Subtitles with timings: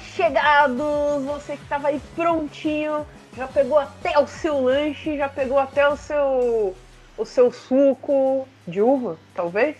[0.00, 1.24] chegados!
[1.24, 5.96] Você que estava aí prontinho, já pegou até o seu lanche, já pegou até o
[5.96, 6.76] seu
[7.16, 9.76] o seu suco de uva, talvez?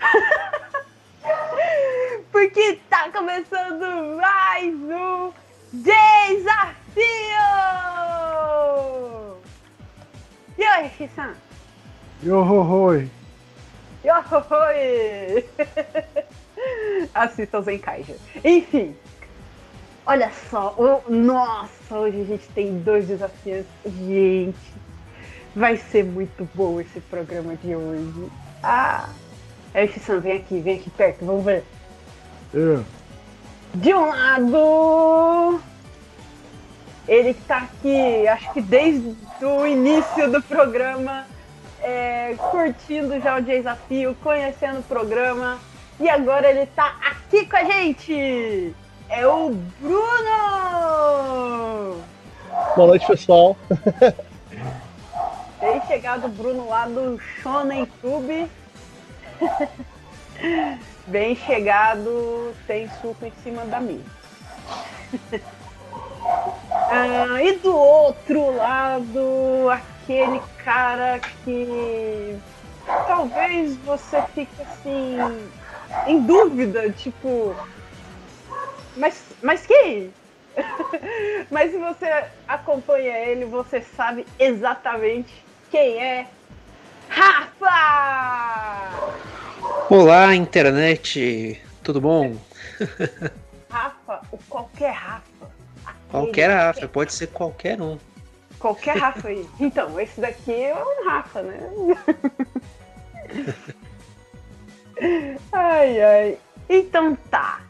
[2.30, 5.32] Porque tá começando mais um
[5.72, 7.02] desafio!
[10.58, 11.34] Yoshi-san!
[12.22, 13.10] Yohohoi!
[14.04, 15.46] Yohohoi!
[17.14, 18.16] Assista os Enkaija.
[18.44, 18.96] Enfim,
[20.06, 20.74] olha só,
[21.08, 23.66] nossa, hoje a gente tem dois desafios.
[23.84, 24.56] Gente,
[25.54, 28.30] vai ser muito bom esse programa de hoje.
[28.62, 29.08] Ah!
[29.74, 31.64] Yoshi-san, vem aqui, vem aqui perto, vamos ver.
[32.54, 32.82] É.
[33.74, 35.60] De um lado,
[37.08, 41.26] ele que tá aqui, acho que desde o início do programa,
[41.82, 45.58] é, curtindo já o desafio, conhecendo o programa.
[45.98, 48.74] E agora ele tá aqui com a gente!
[49.08, 50.04] É o Bruno!
[52.76, 53.56] Boa noite, pessoal.
[55.60, 58.50] Tem chegado o Bruno lá do Shonen Tube.
[61.06, 64.02] Bem chegado, tem suco em cima da mesa.
[66.70, 72.36] ah, e do outro lado, aquele cara que
[73.06, 75.18] talvez você fique assim
[76.06, 77.54] em dúvida, tipo,
[78.96, 80.12] mas, mas quem?
[81.50, 86.26] mas se você acompanha ele, você sabe exatamente quem é
[87.08, 88.90] Rafa!
[89.90, 92.36] Olá, internet, tudo bom?
[93.70, 95.50] Rafa, o qualquer Rafa.
[96.10, 97.98] Qualquer Rafa, pode ser qualquer um.
[98.58, 99.46] Qualquer Rafa aí.
[99.60, 101.58] Então, esse daqui é um Rafa, né?
[105.52, 106.38] ai, ai.
[106.68, 107.63] Então tá.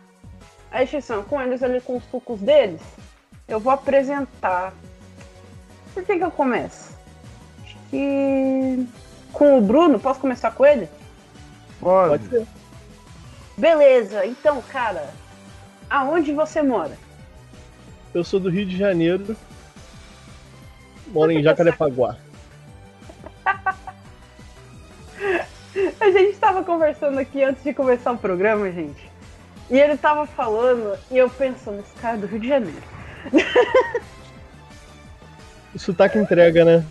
[0.75, 2.81] A exceção, com eles ali com os sucos deles,
[3.47, 4.75] eu vou apresentar.
[5.95, 6.99] Por que que eu começo?
[7.63, 8.85] Acho que.
[9.33, 10.89] Com o Bruno, posso começar com ele?
[11.79, 12.09] Pode.
[12.09, 12.45] Pode ser.
[13.57, 15.15] Beleza, então, cara,
[15.89, 16.99] aonde você mora?
[18.13, 19.37] Eu sou do Rio de Janeiro.
[21.07, 22.17] Moro em Jacarepaguá.
[26.01, 29.14] A gente estava conversando aqui antes de começar o programa, gente.
[29.71, 32.83] E ele tava falando, e eu pensando, esse cara é do Rio de Janeiro.
[35.75, 36.85] O sotaque entrega, né?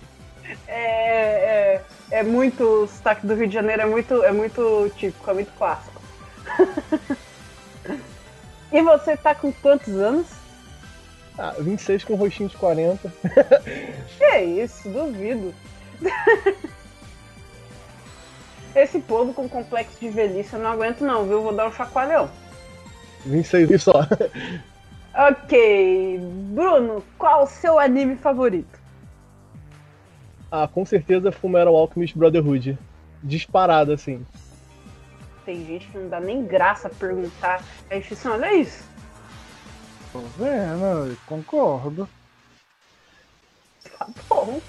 [0.68, 1.82] É, é,
[2.12, 2.64] é muito.
[2.64, 6.02] O sotaque do Rio de Janeiro é muito, é muito típico, é muito clássico.
[8.72, 10.28] e você tá com quantos anos?
[11.38, 13.12] Ah, 26 com rostinho de 40.
[14.18, 15.54] que isso, duvido.
[18.76, 21.42] Esse povo com complexo de velhice eu não aguento não, viu?
[21.42, 22.30] Vou dar um chacoalhão.
[23.26, 23.94] 26 e só.
[25.16, 26.20] Ok.
[26.54, 28.80] Bruno, qual o seu anime favorito?
[30.52, 32.78] Ah, com certeza Fullmetal Alchemist Brotherhood.
[33.22, 34.26] Disparado, assim.
[35.46, 37.64] Tem gente que não dá nem graça perguntar.
[37.90, 38.84] É isso, olha isso.
[40.12, 42.08] Tô vendo, concordo.
[43.98, 44.62] Tá bom.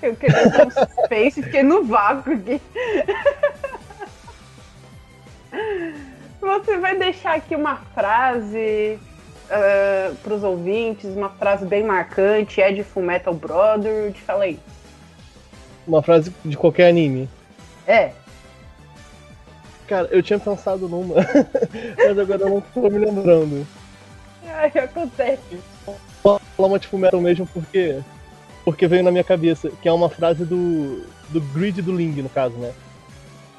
[0.00, 2.60] Eu queria ter um suspense, fiquei no vácuo aqui.
[6.42, 8.98] Você vai deixar aqui uma frase
[9.46, 14.58] uh, para os ouvintes, uma frase bem marcante, é de Fullmetal Brotherhood, fala aí.
[15.86, 17.28] Uma frase de qualquer anime?
[17.86, 18.10] É.
[19.86, 21.14] Cara, eu tinha pensado numa,
[21.96, 23.64] mas agora eu não tô me lembrando.
[24.48, 25.60] Ai, acontece.
[26.24, 28.02] Vou falar uma de Fullmetal mesmo porque
[28.64, 32.28] porque veio na minha cabeça, que é uma frase do, do Grid do Ling, no
[32.28, 32.72] caso, né?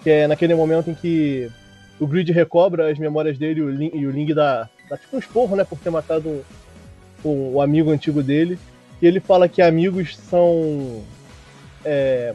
[0.01, 1.49] Que é naquele momento em que
[2.03, 5.19] o Grid recobra as memórias dele e o e o Ling dá, dá tipo um
[5.19, 5.63] esporro, né?
[5.63, 6.41] Por ter matado um,
[7.23, 8.59] um, um amigo antigo dele.
[9.01, 11.01] E ele fala que amigos são.
[11.83, 12.33] É...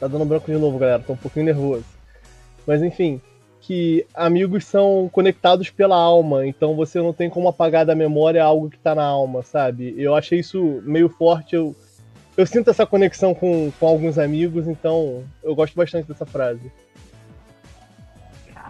[0.00, 1.02] Tá dando branco de novo, galera.
[1.02, 1.84] Tô um pouquinho nervoso.
[2.66, 3.20] Mas enfim,
[3.60, 8.70] que amigos são conectados pela alma, então você não tem como apagar da memória algo
[8.70, 9.94] que tá na alma, sabe?
[9.96, 11.74] Eu achei isso meio forte, eu,
[12.36, 16.70] eu sinto essa conexão com, com alguns amigos, então eu gosto bastante dessa frase.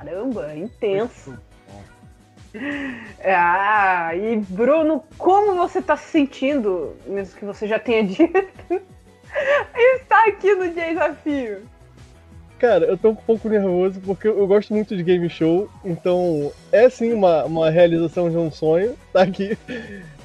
[0.05, 1.35] Caramba, intenso.
[3.25, 8.83] Ah, e Bruno, como você tá se sentindo, mesmo que você já tenha dito,
[9.97, 11.63] estar aqui no desafio?
[12.59, 16.89] Cara, eu tô um pouco nervoso porque eu gosto muito de game show, então é
[16.89, 19.59] sim uma, uma realização de um sonho tá aqui.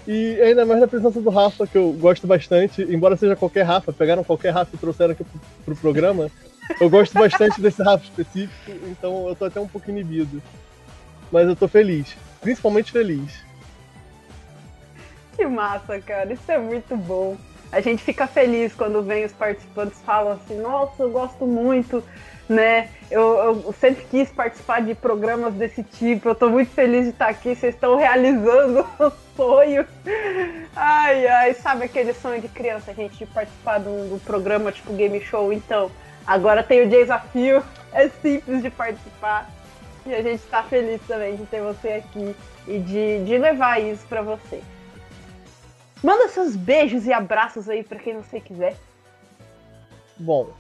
[0.08, 3.94] E ainda mais na presença do Rafa, que eu gosto bastante, embora seja qualquer Rafa,
[3.94, 6.30] pegaram qualquer Rafa e trouxeram aqui pro, pro programa.
[6.80, 10.42] Eu gosto bastante desse Rafa específico, então eu tô até um pouco inibido.
[11.32, 12.16] Mas eu tô feliz.
[12.42, 13.44] principalmente feliz.
[15.36, 16.34] Que massa, cara.
[16.34, 17.38] Isso é muito bom.
[17.72, 22.04] A gente fica feliz quando vem os participantes falam assim, nossa, eu gosto muito,
[22.48, 22.90] né?
[23.12, 27.28] Eu, eu sempre quis participar de programas desse tipo, eu tô muito feliz de estar
[27.28, 29.86] aqui, vocês estão realizando o sonho.
[30.76, 34.72] Ai, ai, sabe aquele sonho de criança, a gente de participar um, de um programa
[34.72, 35.54] tipo game show?
[35.54, 35.92] Então,
[36.30, 39.50] agora tem o desafio, é simples de participar.
[40.06, 42.36] E a gente tá feliz também de ter você aqui
[42.68, 44.62] e de, de levar isso para você.
[46.04, 48.78] Manda seus beijos e abraços aí para quem você quiser.
[50.18, 50.52] Bom,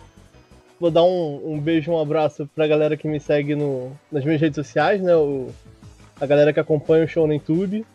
[0.80, 4.42] vou dar um, um beijo, um abraço pra galera que me segue no, nas minhas
[4.42, 5.16] redes sociais, né?
[5.16, 5.50] O,
[6.20, 7.86] a galera que acompanha o show no YouTube.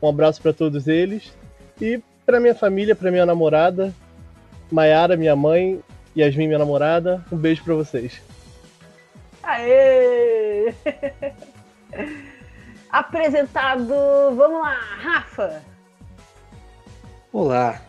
[0.00, 1.36] Um abraço para todos eles.
[1.80, 3.92] E pra minha família, pra minha namorada,
[4.70, 5.82] Maiara, minha mãe,
[6.16, 8.20] Yasmin, minha namorada, um beijo para vocês.
[9.42, 10.74] Aê!
[12.90, 13.88] Apresentado,
[14.34, 15.62] vamos lá, Rafa.
[17.32, 17.80] Olá.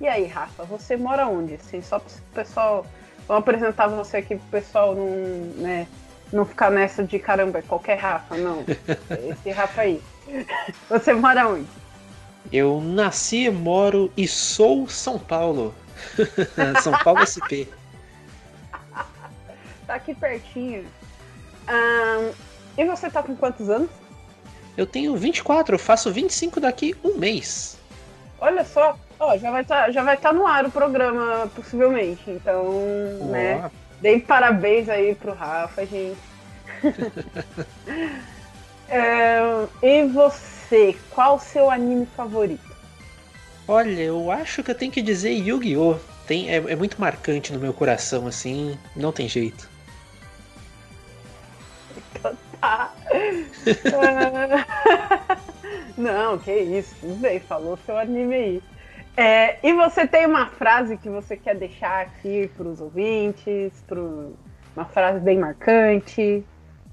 [0.00, 1.54] E aí, Rafa, você mora onde?
[1.54, 2.86] Assim, só para o pessoal.
[3.26, 5.08] Vamos apresentar você aqui pro pessoal não,
[5.56, 5.86] né,
[6.32, 8.64] não ficar nessa de caramba, é qualquer Rafa, não.
[9.30, 10.00] Esse Rafa aí.
[10.88, 11.66] Você mora onde?
[12.52, 15.74] Eu nasci, moro e sou São Paulo.
[16.82, 17.68] São Paulo SP.
[19.86, 20.84] tá aqui pertinho.
[21.68, 22.32] Um,
[22.76, 23.90] e você tá com quantos anos?
[24.76, 27.78] Eu tenho 24, eu faço 25 daqui um mês.
[28.40, 32.22] Olha só, ó, já vai estar tá, já vai tá no ar o programa, possivelmente.
[32.28, 33.30] Então, Uou.
[33.30, 33.70] né?
[34.00, 36.18] Dei parabéns aí pro Rafa, gente.
[38.88, 39.38] é,
[39.82, 42.73] e você, qual o seu anime favorito?
[43.66, 45.96] Olha, eu acho que eu tenho que dizer Yu-Gi-Oh!
[46.26, 49.68] Tem, é, é muito marcante no meu coração, assim, não tem jeito.
[52.14, 52.94] Então tá.
[55.96, 58.62] Não, que isso, tudo bem, falou seu anime aí.
[59.16, 64.32] É, e você tem uma frase que você quer deixar aqui para os ouvintes, pro,
[64.74, 66.44] uma frase bem marcante?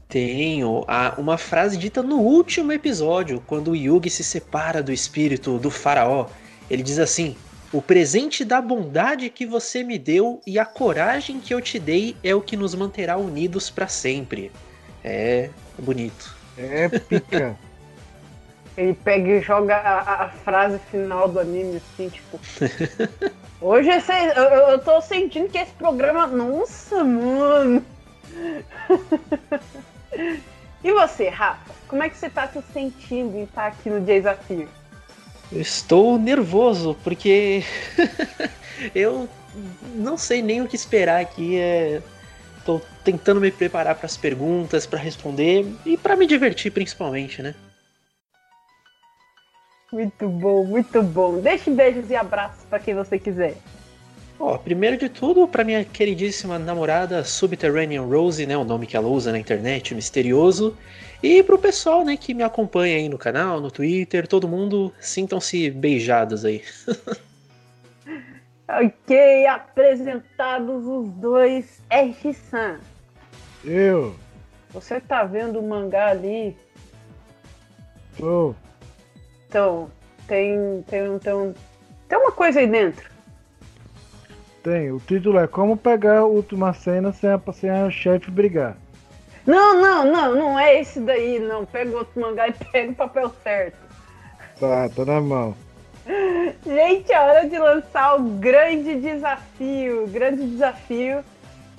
[0.08, 5.58] Tenho a, uma frase dita no último episódio, quando o Yugi se separa do espírito
[5.58, 6.28] do faraó.
[6.72, 7.36] Ele diz assim:
[7.74, 12.16] O presente da bondade que você me deu e a coragem que eu te dei
[12.24, 14.50] é o que nos manterá unidos para sempre.
[15.04, 16.34] É bonito.
[16.58, 17.58] Épica.
[18.78, 22.40] Ele pega e joga a, a frase final do anime, assim, tipo.
[23.60, 26.26] Hoje esse, eu, eu tô sentindo que esse programa.
[26.26, 27.84] Nossa, mano!
[30.82, 31.74] e você, Rafa?
[31.90, 34.70] Como é que você tá se sentindo em estar aqui no desafio?
[35.52, 37.64] Estou nervoso, porque
[38.96, 39.28] eu
[39.96, 41.58] não sei nem o que esperar aqui.
[41.58, 42.02] É...
[42.64, 47.56] Tô tentando me preparar para as perguntas, para responder e para me divertir principalmente, né?
[49.92, 51.40] Muito bom, muito bom.
[51.42, 53.58] Deixe beijos e abraços para quem você quiser.
[54.40, 59.08] Ó, primeiro de tudo, para minha queridíssima namorada Subterranean Rose, né, o nome que ela
[59.08, 60.76] usa na internet, misterioso,
[61.22, 65.70] e pro pessoal, né, que me acompanha aí no canal, no Twitter, todo mundo, sintam-se
[65.70, 66.64] beijados aí.
[68.68, 72.80] ok, apresentados os dois, R-San.
[73.64, 74.16] Eu.
[74.72, 76.58] Você tá vendo o mangá ali?
[78.18, 78.50] Tô.
[78.50, 78.56] Oh.
[79.48, 79.92] Então,
[80.28, 81.56] tem, tem, tem,
[82.08, 83.12] tem uma coisa aí dentro.
[84.64, 88.78] Tem, o título é Como Pegar a Última Cena sem a, sem a chefe brigar.
[89.52, 91.66] Não, não, não, não é esse daí, não.
[91.66, 93.76] Pega outro mangá e pega o papel certo.
[94.58, 95.54] Tá, tá na mão.
[96.66, 101.22] Gente, é hora de lançar o grande desafio, o grande desafio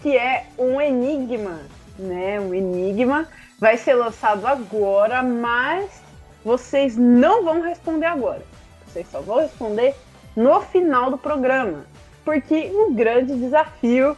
[0.03, 1.61] que é um enigma,
[1.99, 2.39] né?
[2.41, 3.27] Um enigma
[3.59, 6.03] vai ser lançado agora, mas
[6.45, 8.43] vocês não vão responder agora.
[8.87, 9.95] Vocês só vão responder
[10.37, 11.87] no final do programa.
[12.23, 14.15] Porque o grande desafio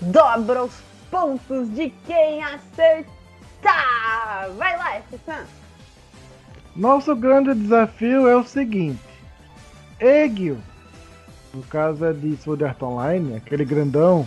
[0.00, 3.04] dobra os pontos de quem acertar.
[4.56, 5.44] Vai lá, Essan.
[6.74, 8.98] Nosso grande desafio é o seguinte.
[10.00, 10.58] Egio,
[11.52, 14.26] no caso é de Sword Art Online, aquele grandão,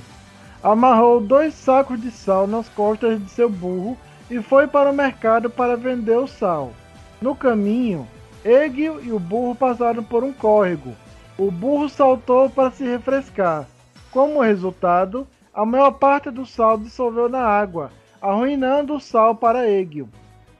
[0.61, 3.97] amarrou dois sacos de sal nas costas de seu burro
[4.29, 6.71] e foi para o mercado para vender o sal.
[7.19, 8.07] No caminho,
[8.43, 10.93] Egil e o burro passaram por um córrego.
[11.35, 13.65] O burro saltou para se refrescar.
[14.11, 17.89] Como resultado, a maior parte do sal dissolveu na água,
[18.21, 20.07] arruinando o sal para Egil,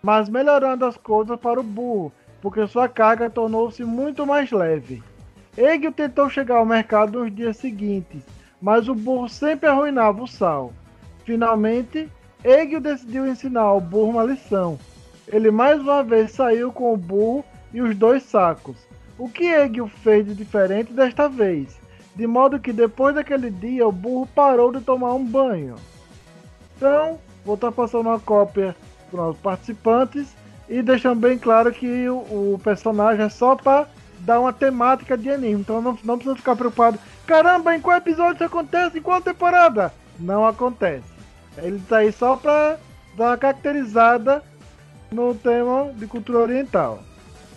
[0.02, 2.12] mas melhorando as coisas para o burro,
[2.42, 5.04] porque sua carga tornou-se muito mais leve.
[5.58, 8.24] Egil tentou chegar ao mercado nos dias seguintes,
[8.62, 10.74] mas o burro sempre arruinava o sal.
[11.26, 12.10] Finalmente,
[12.44, 14.80] Egil decidiu ensinar ao burro uma lição
[15.28, 18.78] ele mais uma vez saiu com o burro e os dois sacos.
[19.18, 21.80] O que Egil fez de diferente desta vez?
[22.16, 25.76] De modo que depois daquele dia o burro parou de tomar um banho.
[26.76, 28.76] Então, vou estar passando uma cópia
[29.12, 30.36] para os participantes
[30.70, 32.18] e deixando bem claro que o,
[32.54, 33.88] o personagem é só para
[34.20, 35.62] dar uma temática de anime.
[35.62, 37.00] Então não, não precisa ficar preocupado.
[37.26, 38.98] Caramba, em qual episódio isso acontece?
[38.98, 39.94] Em qual temporada?
[40.20, 41.14] Não acontece.
[41.58, 42.78] Ele tá aí só para
[43.16, 44.44] dar uma caracterizada
[45.12, 47.00] no tema de cultura oriental.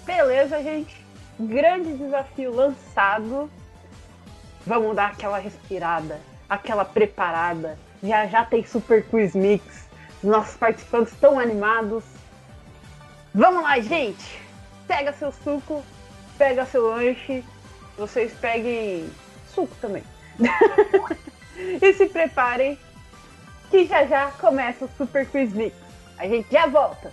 [0.05, 1.05] Beleza, gente.
[1.39, 3.51] Grande desafio lançado.
[4.69, 7.79] Vamos dar aquela respirada, aquela preparada.
[8.03, 9.89] Já já tem Super Quiz Mix.
[10.23, 12.05] Os nossos participantes estão animados.
[13.35, 14.43] Vamos lá, gente!
[14.87, 15.83] Pega seu suco,
[16.37, 17.43] pega seu lanche.
[17.97, 19.09] Vocês peguem
[19.55, 20.05] suco também.
[21.81, 22.79] e se preparem,
[23.71, 25.75] que já já começa o Super Quiz Mix.
[26.19, 27.11] A gente já volta!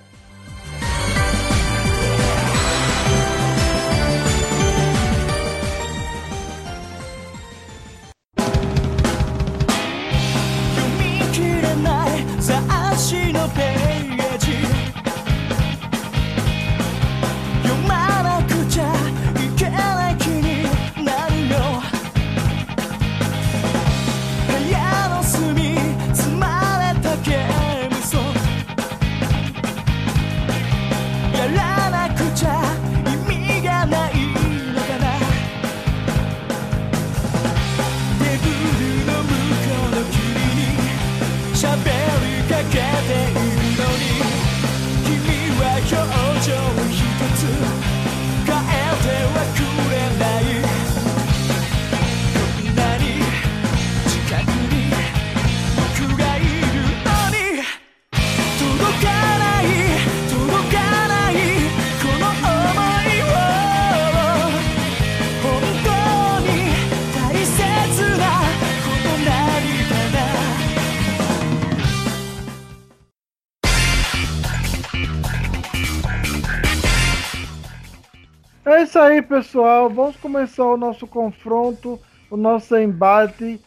[78.75, 79.89] É isso aí, pessoal.
[79.89, 81.97] Vamos começar o nosso confronto,
[82.29, 83.57] o nosso embate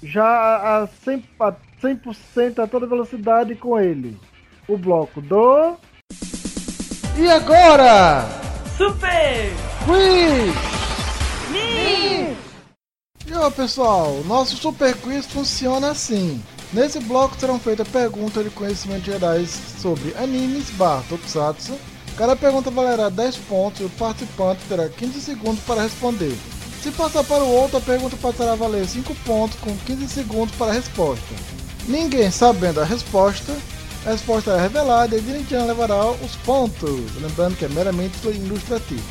[0.00, 0.24] já
[0.82, 4.16] a 100%, a, 100 a toda velocidade com ele.
[4.68, 5.74] O bloco do.
[7.18, 8.28] E agora?
[8.76, 9.50] Super
[9.84, 10.54] Quiz!
[11.50, 12.36] Me!
[13.26, 16.40] E ó, pessoal, o nosso Super Quiz funciona assim.
[16.72, 21.76] Nesse bloco serão feitas perguntas de conhecimentos gerais sobre animes, bar, tokusatsu
[22.16, 26.36] Cada pergunta valerá 10 pontos e o participante terá 15 segundos para responder.
[26.80, 30.54] Se passar para o outro, a pergunta passará a valer 5 pontos com 15 segundos
[30.54, 31.34] para a resposta.
[31.88, 33.52] Ninguém sabendo a resposta,
[34.06, 39.02] a resposta é revelada e Dirijan levará os pontos, lembrando que é meramente ilustrativo.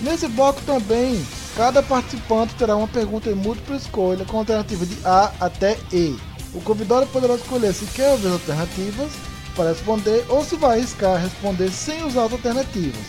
[0.00, 1.24] Nesse bloco também,
[1.56, 6.16] cada participante terá uma pergunta em múltipla escolha com alternativa de A até E.
[6.54, 9.10] O convidado poderá escolher se quer ouvir alternativas
[9.58, 13.02] para responder ou se vai arriscar responder sem usar as alternativas.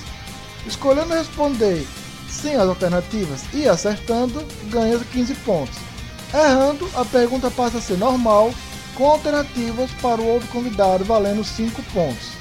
[0.65, 1.85] Escolhendo responder
[2.27, 5.77] sem as alternativas e acertando, ganha 15 pontos.
[6.33, 8.51] Errando, a pergunta passa a ser normal,
[8.95, 12.31] com alternativas para o outro convidado valendo 5 pontos.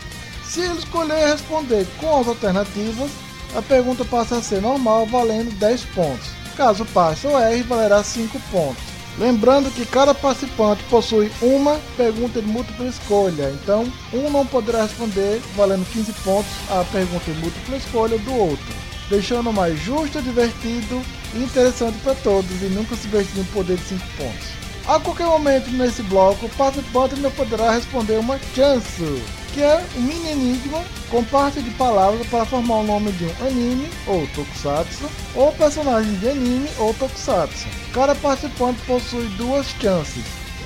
[0.44, 3.10] Se ele escolher responder com as alternativas,
[3.54, 6.28] a pergunta passa a ser normal, valendo 10 pontos.
[6.56, 8.87] Caso passe ou erre, valerá 5 pontos.
[9.18, 15.42] Lembrando que cada participante possui uma pergunta de múltipla escolha, então um não poderá responder
[15.56, 18.74] valendo 15 pontos a pergunta de múltipla escolha do outro,
[19.10, 21.02] deixando mais justo, divertido
[21.34, 24.48] e interessante para todos e nunca se vestir em poder de 5 pontos.
[24.86, 29.02] A qualquer momento nesse bloco, o participante ainda poderá responder uma chance
[29.52, 33.46] que é um mini enigma com parte de palavras para formar o nome de um
[33.46, 37.66] anime ou tokusatsu ou personagem de anime ou tokusatsu.
[37.92, 40.24] Cada participante possui duas chances.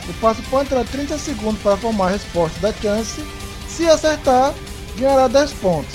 [0.09, 3.25] O participante terá 30 segundos para formar a resposta da chance.
[3.69, 4.53] Se acertar,
[4.97, 5.95] ganhará 10 pontos.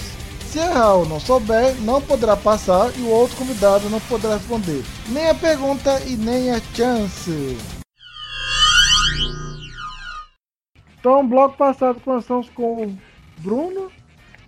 [0.50, 4.84] Se errar ou não souber, não poderá passar e o outro convidado não poderá responder
[5.10, 7.77] nem a pergunta e nem a chance.
[11.00, 12.98] Então, bloco passado começamos com o
[13.40, 13.92] Bruno.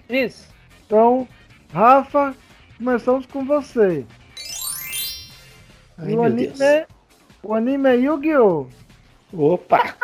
[0.10, 0.48] Isso.
[0.86, 1.28] Então,
[1.74, 2.36] Rafa,
[2.78, 4.06] começamos com você.
[5.98, 6.62] Ai, o, anime Deus.
[6.62, 6.88] é,
[7.44, 8.68] o anime é Yu-Gi-Oh!
[9.34, 9.96] Opa!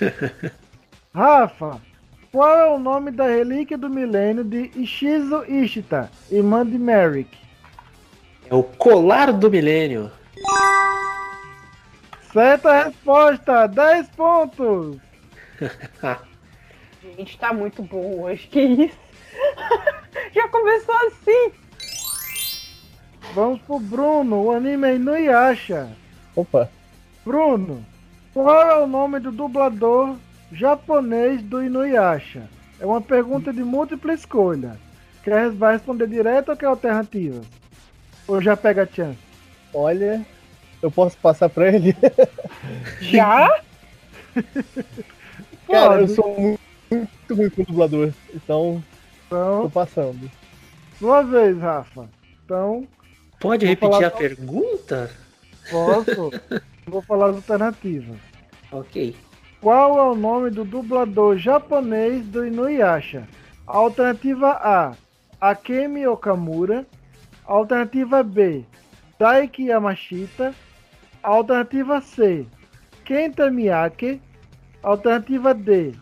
[1.14, 1.80] Rafa,
[2.30, 7.38] qual é o nome da relíquia do milênio de Ishizo Ishita, irmã de Merrick?
[8.50, 10.10] É o colar do milênio.
[12.32, 14.96] Certa resposta, 10 pontos.
[17.02, 18.46] Gente, tá muito bom hoje.
[18.48, 18.98] Que isso?
[20.32, 21.52] Já começou assim.
[23.34, 25.90] Vamos pro Bruno, o anime é Inuyasha.
[26.34, 26.70] Opa.
[27.24, 27.84] Bruno,
[28.32, 30.16] qual é o nome do dublador
[30.50, 32.48] japonês do Inuyasha?
[32.80, 34.78] É uma pergunta de múltipla escolha.
[35.22, 37.46] Quer vai responder direto ou quer alternativas?
[38.26, 39.18] Ou já pega a chance?
[39.72, 40.24] Olha,
[40.82, 41.96] eu posso passar pra ele?
[43.00, 43.60] Já?
[45.70, 46.60] Cara, eu sou muito,
[46.90, 48.82] muito ruim com dublador, então
[49.28, 50.30] tô Então, passando.
[50.98, 52.08] sua vez, Rafa.
[52.44, 52.86] Então,
[53.40, 55.10] Pode repetir a só- pergunta?
[55.70, 56.30] posso?
[56.86, 58.16] Vou falar as alternativas.
[58.70, 59.14] Ok.
[59.60, 63.26] Qual é o nome do dublador japonês do Inuyasha?
[63.66, 64.92] Alternativa A,
[65.40, 66.84] Akemi Okamura.
[67.44, 68.64] Alternativa B,
[69.18, 70.54] Daiki Yamashita.
[71.22, 72.46] Alternativa C,
[73.04, 74.20] Kenta Miyake.
[74.82, 75.94] Alternativa D,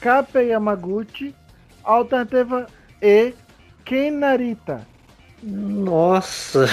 [0.00, 1.34] Kape Yamaguchi.
[1.84, 2.66] Alternativa
[3.00, 3.32] E,
[3.84, 4.86] Ken Narita.
[5.42, 6.66] Nossa.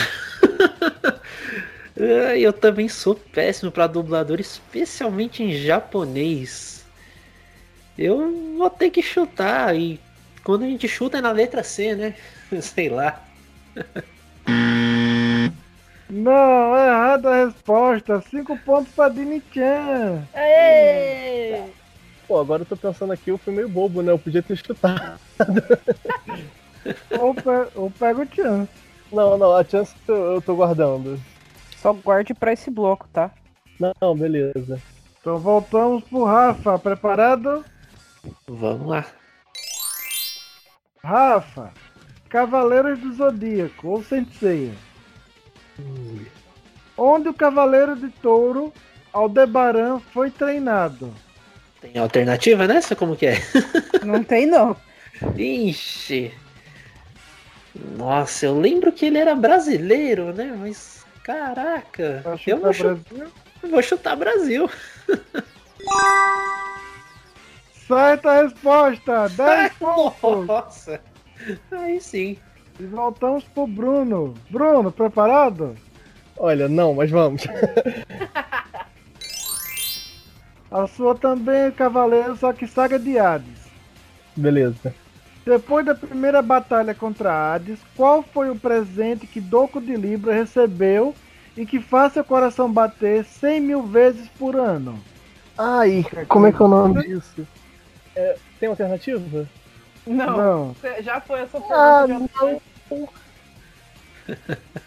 [1.95, 6.85] Eu também sou péssimo pra dublador, especialmente em japonês.
[7.97, 9.99] Eu vou ter que chutar e
[10.43, 12.15] quando a gente chuta é na letra C, né?
[12.61, 13.23] Sei lá.
[16.15, 18.21] Não, é errada a resposta.
[18.29, 20.23] Cinco pontos para Dini-chan.
[20.33, 21.61] Aê!
[22.25, 24.13] Pô, agora eu tô pensando aqui, eu fui meio bobo, né?
[24.13, 25.19] Eu podia ter chutado.
[27.19, 28.67] Ou, pe ou pega o Chan.
[29.11, 31.19] Não, não, a chance eu, eu tô guardando.
[31.77, 33.31] Só guarde pra esse bloco, tá?
[33.79, 34.79] Não, beleza.
[35.19, 36.77] Então voltamos pro Rafa.
[36.77, 37.65] Preparado?
[38.47, 39.05] Vamos lá.
[41.03, 41.73] Rafa,
[42.29, 44.73] Cavaleiros do Zodíaco, ou Senseiya.
[46.97, 48.73] Onde o Cavaleiro de Touro,
[49.11, 51.13] Aldebaran, foi treinado?
[51.81, 52.95] Tem alternativa nessa?
[52.95, 53.35] Como que é?
[54.03, 54.75] Não tem, não.
[55.37, 56.33] Ixi.
[57.97, 60.55] Nossa, eu lembro que ele era brasileiro, né?
[60.57, 63.31] Mas caraca, eu vou, é chu- Brasil.
[63.69, 64.69] vou chutar Brasil.
[67.87, 70.47] Certa resposta, 10 pontos.
[70.47, 71.01] Nossa.
[71.71, 72.37] Aí sim.
[72.79, 74.33] E voltamos pro Bruno.
[74.49, 75.75] Bruno, preparado?
[76.37, 77.43] Olha, não, mas vamos.
[80.69, 83.65] A sua também é Cavaleiro, só que saga de Hades.
[84.35, 84.93] Beleza.
[85.45, 91.15] Depois da primeira batalha contra Hades, qual foi o presente que Doco de Libra recebeu
[91.55, 94.99] e que faz seu coração bater 100 mil vezes por ano?
[95.57, 97.47] Ai, como é que é o nome disso?
[98.13, 99.47] É, tem alternativa?
[100.07, 100.37] Não.
[100.37, 100.75] Não.
[101.01, 102.33] Já foi essa Ah, pergunta.
[102.33, 102.59] já foi.
[102.91, 103.09] não.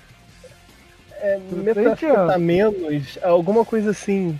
[1.20, 4.38] É, metafetamenos, alguma coisa assim.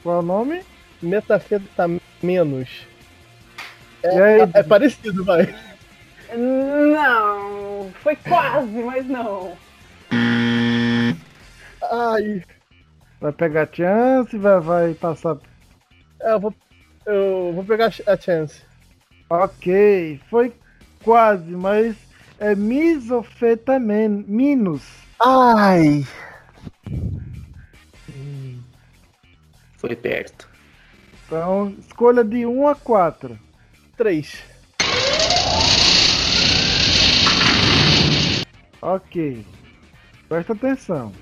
[0.00, 0.62] Qual é o nome?
[1.02, 2.86] Metafetamenos.
[4.04, 5.52] É, é parecido, vai.
[6.32, 9.56] Não, foi quase, mas não.
[11.90, 12.44] Ai,
[13.20, 15.36] vai pegar chance, vai, vai passar.
[16.20, 16.54] é, eu vou,
[17.06, 18.62] eu vou pegar a chance.
[19.30, 20.52] Ok, foi
[21.04, 21.94] quase, mas
[22.40, 24.82] é misofetaminos.
[25.20, 26.04] Ai,
[29.76, 30.48] Foi perto.
[31.26, 33.38] Então, escolha de 1 a 4.
[33.96, 34.42] três.
[38.82, 39.44] Ok.
[40.28, 41.12] Presta atenção.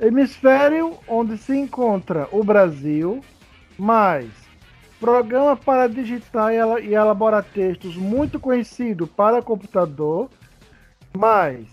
[0.00, 3.20] Hemisfério onde se encontra o Brasil,
[3.78, 4.28] mais
[5.00, 10.28] programa para digitar e ela- elaborar textos muito conhecido para computador,
[11.16, 11.66] mais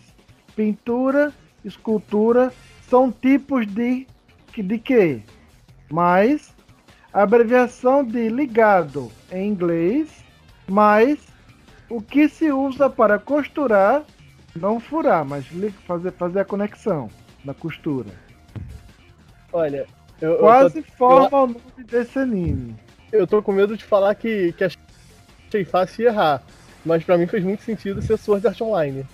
[0.55, 1.33] pintura,
[1.63, 2.51] escultura,
[2.87, 4.07] são tipos de
[4.57, 5.21] de quê?
[5.91, 6.55] Mais
[7.11, 10.23] abreviação de ligado em inglês,
[10.65, 11.19] mais
[11.89, 14.03] o que se usa para costurar
[14.55, 15.45] não furar, mas
[15.85, 17.09] fazer, fazer a conexão
[17.43, 18.09] na costura.
[19.51, 19.85] Olha,
[20.21, 22.75] eu, eu, Quase forma o nome desse anime.
[23.19, 26.41] Eu tô com medo de falar que, que achei fácil e errar.
[26.85, 29.05] Mas pra mim fez muito sentido ser Sword Art Online.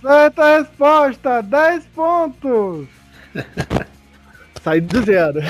[0.00, 2.88] Certa resposta, 10 pontos!
[4.62, 5.40] Sai do zero.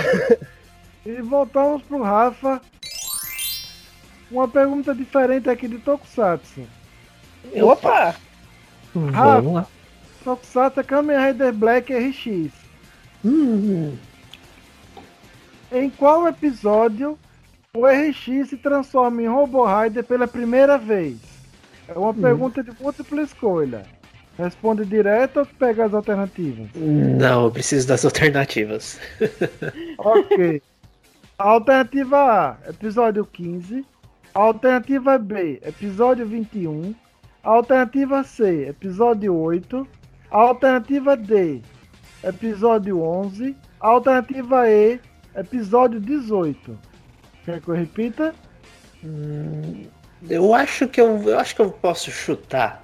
[1.05, 2.61] E voltamos pro Rafa.
[4.31, 6.67] Uma pergunta diferente aqui de Tokusatsu.
[7.63, 8.15] Opa!
[9.13, 9.67] Rafa, Vamos lá.
[10.25, 12.53] Tokusatsu é Kamen Rider Black RX.
[13.25, 13.97] Hum,
[15.73, 17.19] Em qual episódio
[17.75, 21.19] o RX se transforma em Robo Rider pela primeira vez?
[21.87, 23.83] É uma pergunta de múltipla escolha.
[24.39, 26.69] Responde direto ou pega as alternativas?
[26.75, 28.99] não, eu preciso das alternativas.
[29.99, 30.63] Ok.
[31.39, 33.85] Alternativa A, episódio 15.
[34.35, 36.95] Alternativa B, episódio 21.
[37.43, 39.87] Alternativa C, episódio 8.
[40.31, 41.61] Alternativa D,
[42.23, 43.57] episódio 11.
[43.81, 45.01] Alternativa E,
[45.35, 46.79] episódio 18.
[47.45, 48.35] Quer que eu repita?
[49.05, 49.85] Hum,
[50.29, 52.83] eu acho que eu, eu acho que eu posso chutar.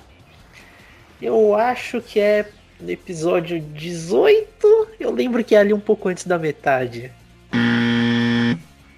[1.21, 2.49] Eu acho que é
[2.81, 4.89] no episódio 18.
[5.01, 7.11] Eu lembro que é ali um pouco antes da metade.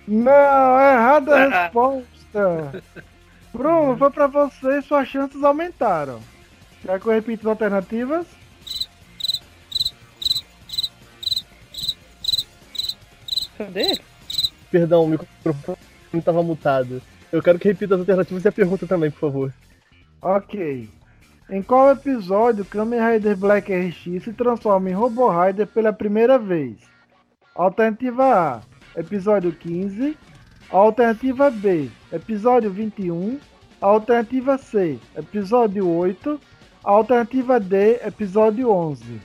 [0.07, 1.63] Não, é errada a Ah.
[1.65, 2.83] resposta.
[3.53, 6.21] Bruno, foi pra você e suas chances aumentaram.
[6.85, 8.27] Quer que eu repita as alternativas?
[13.59, 13.99] Cadê?
[14.71, 15.79] Perdão, o microfone
[16.15, 17.03] estava mutado.
[17.33, 19.55] Eu quero que repita as alternativas e a pergunta também, por favor.
[20.23, 20.89] Ok.
[21.51, 26.77] Em qual episódio Kamen Rider Black RX se transforma em Robo Rider pela primeira vez?
[27.55, 28.61] Alternativa A,
[28.99, 30.17] episódio 15.
[30.71, 33.39] Alternativa B, episódio 21.
[33.81, 36.41] Alternativa C, episódio 8.
[36.85, 39.21] Alternativa D, episódio 11.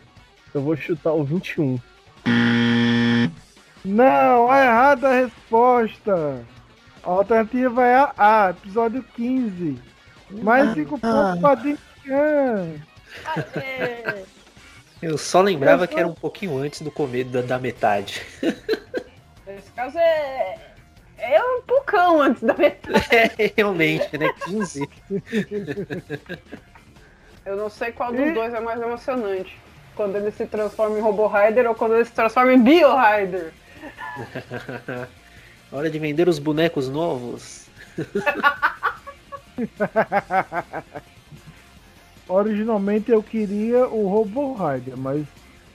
[0.53, 1.77] Eu vou chutar o 21.
[3.85, 6.41] Não, é errada a resposta.
[7.03, 9.79] A alternativa é a A, episódio 15.
[10.41, 12.75] Mais 5 pontos para Dinkan.
[13.25, 14.23] Aê!
[15.01, 18.21] Eu só lembrava que era um pouquinho antes do começo da, da metade.
[19.45, 20.57] Nesse caso é.
[21.17, 23.05] É um poucão antes da metade.
[23.11, 24.33] É, realmente, né?
[24.45, 24.89] 15.
[27.45, 29.57] Eu não sei qual dos E- dois é mais emocionante.
[29.95, 33.51] Quando ele se transforma em Robo Rider ou quando ele se transforma em Bio Rider.
[35.71, 37.67] Hora de vender os bonecos novos.
[42.27, 45.25] Originalmente eu queria o Robo Rider, mas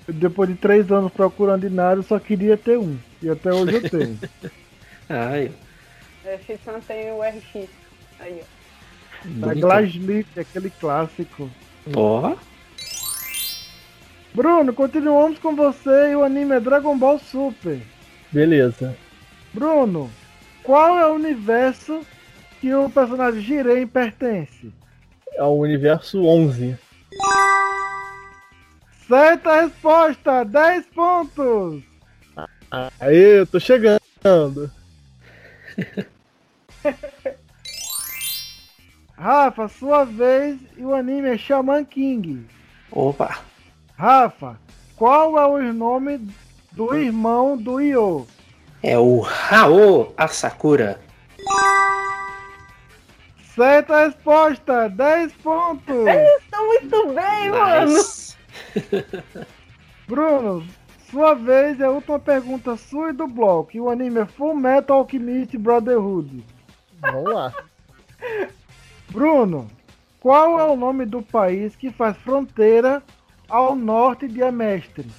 [0.09, 2.99] depois de três anos procurando de nada, eu só queria ter um.
[3.21, 4.19] E até hoje eu tenho.
[5.09, 5.53] Ai,
[6.25, 7.69] É, Shitsan tem o RX.
[8.21, 8.45] Aí, ó.
[9.25, 9.55] da.
[9.55, 11.51] Glaslit, aquele clássico.
[11.95, 12.37] Ó,
[14.35, 17.81] Bruno, continuamos com você e o anime é Dragon Ball Super.
[18.31, 18.97] Beleza.
[19.53, 20.11] Bruno,
[20.63, 22.05] qual é o universo
[22.61, 24.73] que o personagem Jiren pertence?
[25.33, 26.77] É o universo 11.
[29.07, 31.83] Certa resposta, 10 pontos!
[33.01, 33.99] Aê, eu tô chegando.
[39.17, 42.47] Rafa, sua vez e o anime é Shaman King.
[42.93, 43.41] opa.
[43.97, 44.61] Rafa,
[44.95, 46.21] qual é o nome
[46.79, 48.25] do irmão do Io?
[48.85, 51.01] É o Rao Asakura.
[53.53, 56.05] Certa resposta, 10 pontos!
[56.49, 57.93] Tá muito bem, mano.
[57.95, 58.37] Nice.
[60.07, 60.65] Bruno,
[61.11, 63.73] sua vez e a última pergunta sua e do bloco.
[63.75, 66.45] E o anime é Full Metal Alchemist Brotherhood.
[67.01, 67.53] Vamos lá.
[69.11, 69.69] Bruno,
[70.21, 73.03] qual é o nome do país que faz fronteira
[73.49, 75.11] ao norte de Amestre?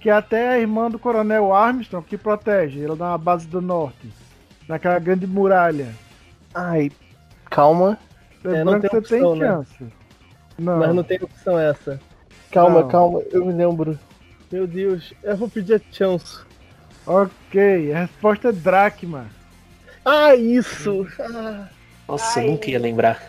[0.00, 4.10] Que até é a irmã do Coronel Armstrong que protege, ela na base do norte,
[4.66, 5.88] naquela grande muralha.
[6.54, 6.90] Ai,
[7.50, 7.98] calma.
[8.42, 9.46] Lembrando não que tem você tem opção, né?
[9.46, 9.86] chance.
[10.58, 10.78] Não.
[10.78, 12.00] Mas não tem opção essa.
[12.50, 12.88] Calma, Não.
[12.88, 13.98] calma, eu me lembro.
[14.50, 16.38] Meu Deus, eu vou pedir a chance.
[17.06, 19.26] Ok, a resposta é Dracma.
[20.04, 21.06] Ah, isso!
[21.20, 21.68] Ah,
[22.08, 22.46] Nossa, Ai.
[22.46, 23.22] eu nunca ia lembrar.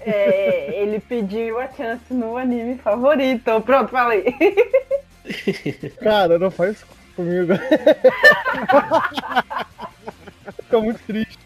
[0.00, 3.60] É, ele pediu a chance no anime favorito.
[3.62, 4.24] Pronto, falei.
[6.00, 7.52] cara, não faz isso comigo.
[10.56, 11.38] Fica muito triste.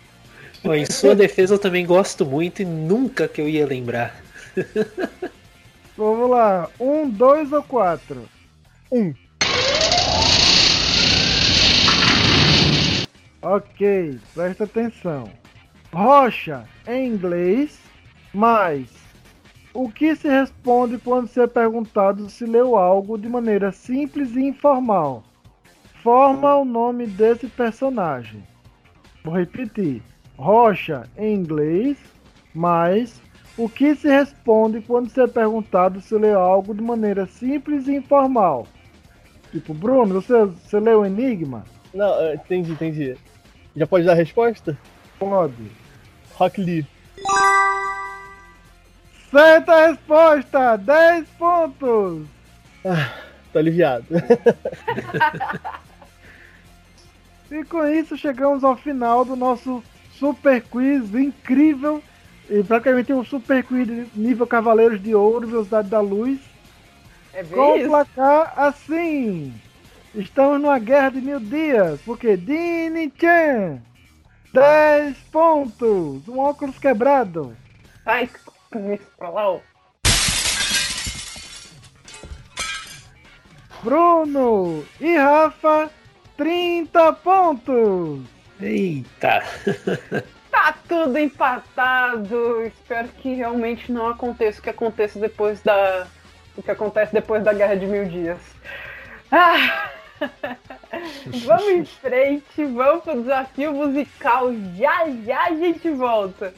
[0.65, 4.15] Ó, em sua defesa eu também gosto muito e nunca que eu ia lembrar.
[5.97, 8.29] Vamos lá, um, dois ou quatro?
[8.91, 9.15] Um.
[13.41, 15.31] Ok, presta atenção.
[15.93, 17.79] Rocha em inglês,
[18.33, 18.89] mas
[19.75, 24.41] o que se responde quando se é perguntado se leu algo de maneira simples e
[24.41, 25.25] informal?
[26.01, 28.43] Forma o nome desse personagem.
[29.25, 30.01] Vou repetir.
[30.37, 31.99] Rocha em inglês,
[32.55, 33.21] mas
[33.59, 37.97] o que se responde quando se é perguntado se leu algo de maneira simples e
[37.97, 38.67] informal?
[39.51, 41.65] Tipo, Bruno, você, você leu Enigma?
[41.93, 43.17] Não, ah, entendi, entendi.
[43.75, 44.77] Já pode dar a resposta?
[45.19, 45.71] Pode.
[46.37, 46.87] Rock Lee.
[49.35, 50.77] Certa resposta!
[50.77, 52.27] 10 pontos!
[53.53, 54.07] Tô aliviado.
[57.51, 59.83] E com isso chegamos ao final do nosso
[60.19, 62.03] super quiz incrível.
[62.51, 66.41] E praticamente um super quiz de nível Cavaleiros de Ouro, Velocidade da Luz.
[67.33, 67.89] É bem Com o isso.
[67.89, 69.55] placar assim:
[70.15, 73.81] Estamos numa guerra de mil dias, porque Dini-chan,
[74.53, 77.55] 10 pontos, um óculos quebrado.
[78.05, 78.29] Ai,
[78.79, 79.61] isso pra lá, ó.
[83.83, 85.91] Bruno e Rafa,
[86.37, 88.21] 30 pontos.
[88.61, 89.43] Eita!
[90.55, 92.63] Tá tudo empatado.
[92.63, 96.07] Espero que realmente não aconteça o que aconteça depois da.
[96.57, 98.39] O que acontece depois da Guerra de Mil Dias.
[99.33, 99.91] Ah!
[101.45, 104.53] vamos em frente, vamos pro desafio musical.
[104.77, 106.55] Já já a gente volta.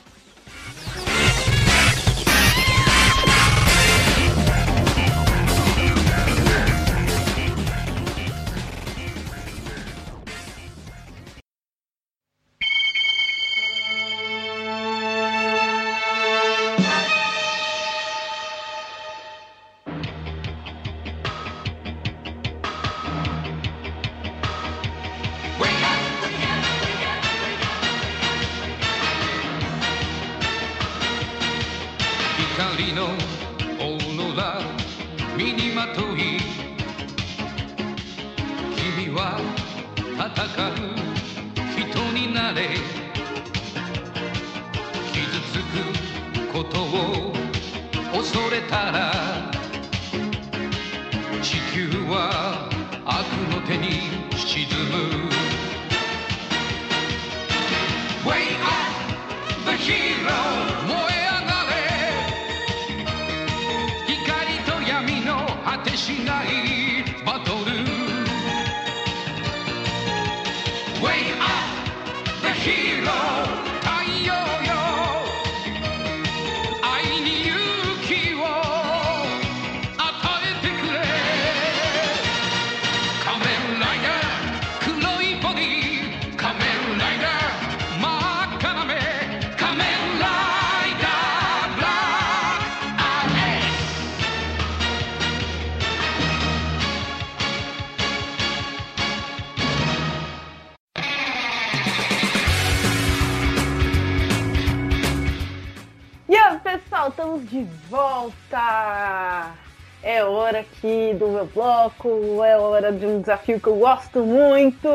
[111.86, 114.88] Bloco, é hora de um desafio que eu gosto muito.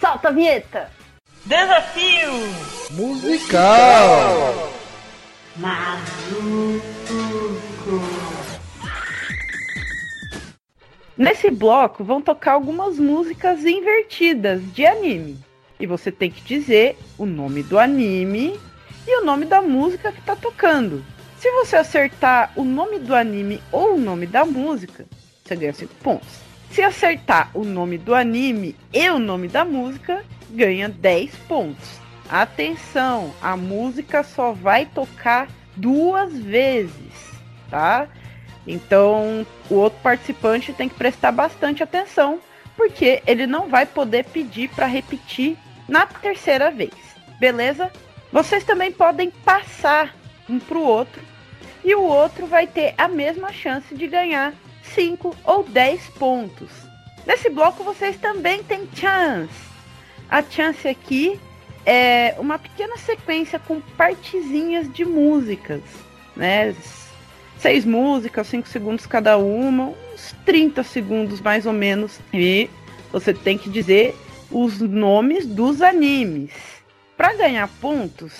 [0.00, 0.90] Solta a vinheta!
[1.44, 2.30] Desafio
[2.90, 4.70] musical!
[5.56, 6.82] Maluco!
[11.16, 15.38] Nesse bloco vão tocar algumas músicas invertidas de anime.
[15.78, 18.58] E você tem que dizer o nome do anime
[19.06, 21.04] e o nome da música que tá tocando.
[21.38, 25.04] Se você acertar o nome do anime ou o nome da música,
[25.52, 26.28] você ganha 5 pontos.
[26.70, 32.00] Se acertar o nome do anime e o nome da música, ganha 10 pontos.
[32.28, 37.12] Atenção, a música só vai tocar duas vezes,
[37.68, 38.08] tá?
[38.66, 42.40] Então, o outro participante tem que prestar bastante atenção,
[42.76, 46.94] porque ele não vai poder pedir para repetir na terceira vez.
[47.38, 47.90] Beleza?
[48.32, 50.14] Vocês também podem passar
[50.48, 51.20] um para o outro
[51.84, 54.54] e o outro vai ter a mesma chance de ganhar
[54.94, 56.70] 5 ou 10 pontos.
[57.26, 59.72] Nesse bloco vocês também têm chance.
[60.28, 61.38] A chance aqui
[61.84, 65.82] é uma pequena sequência com partezinhas de músicas,
[66.36, 66.74] né?
[67.58, 72.18] Seis músicas, 5 segundos cada uma, uns 30 segundos mais ou menos.
[72.32, 72.68] E
[73.12, 74.16] você tem que dizer
[74.50, 76.50] os nomes dos animes.
[77.16, 78.32] Para ganhar pontos,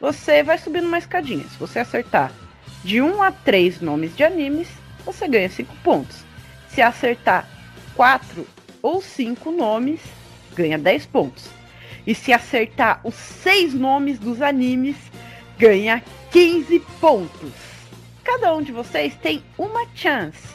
[0.00, 1.44] você vai subindo uma escadinha.
[1.44, 2.32] Se você acertar
[2.82, 4.68] de 1 a 3 nomes de animes,
[5.04, 6.24] você ganha 5 pontos.
[6.68, 7.48] Se acertar
[7.94, 8.46] 4
[8.82, 10.00] ou 5 nomes,
[10.54, 11.48] ganha 10 pontos.
[12.06, 14.96] E se acertar os 6 nomes dos animes,
[15.58, 17.52] ganha 15 pontos.
[18.22, 20.54] Cada um de vocês tem uma chance,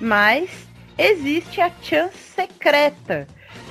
[0.00, 0.48] mas
[0.96, 3.26] existe a chance secreta,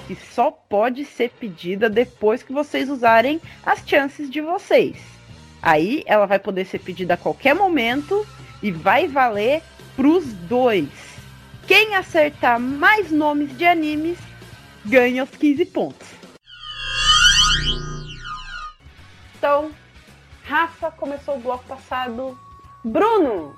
[0.05, 4.97] que só pode ser pedida depois que vocês usarem as chances de vocês.
[5.61, 8.25] Aí ela vai poder ser pedida a qualquer momento
[8.61, 9.61] e vai valer
[9.97, 10.87] pros dois.
[11.67, 14.17] Quem acertar mais nomes de animes
[14.85, 16.07] ganha os 15 pontos.
[19.37, 19.71] Então,
[20.45, 22.39] Rafa começou o bloco passado.
[22.85, 23.53] Bruno!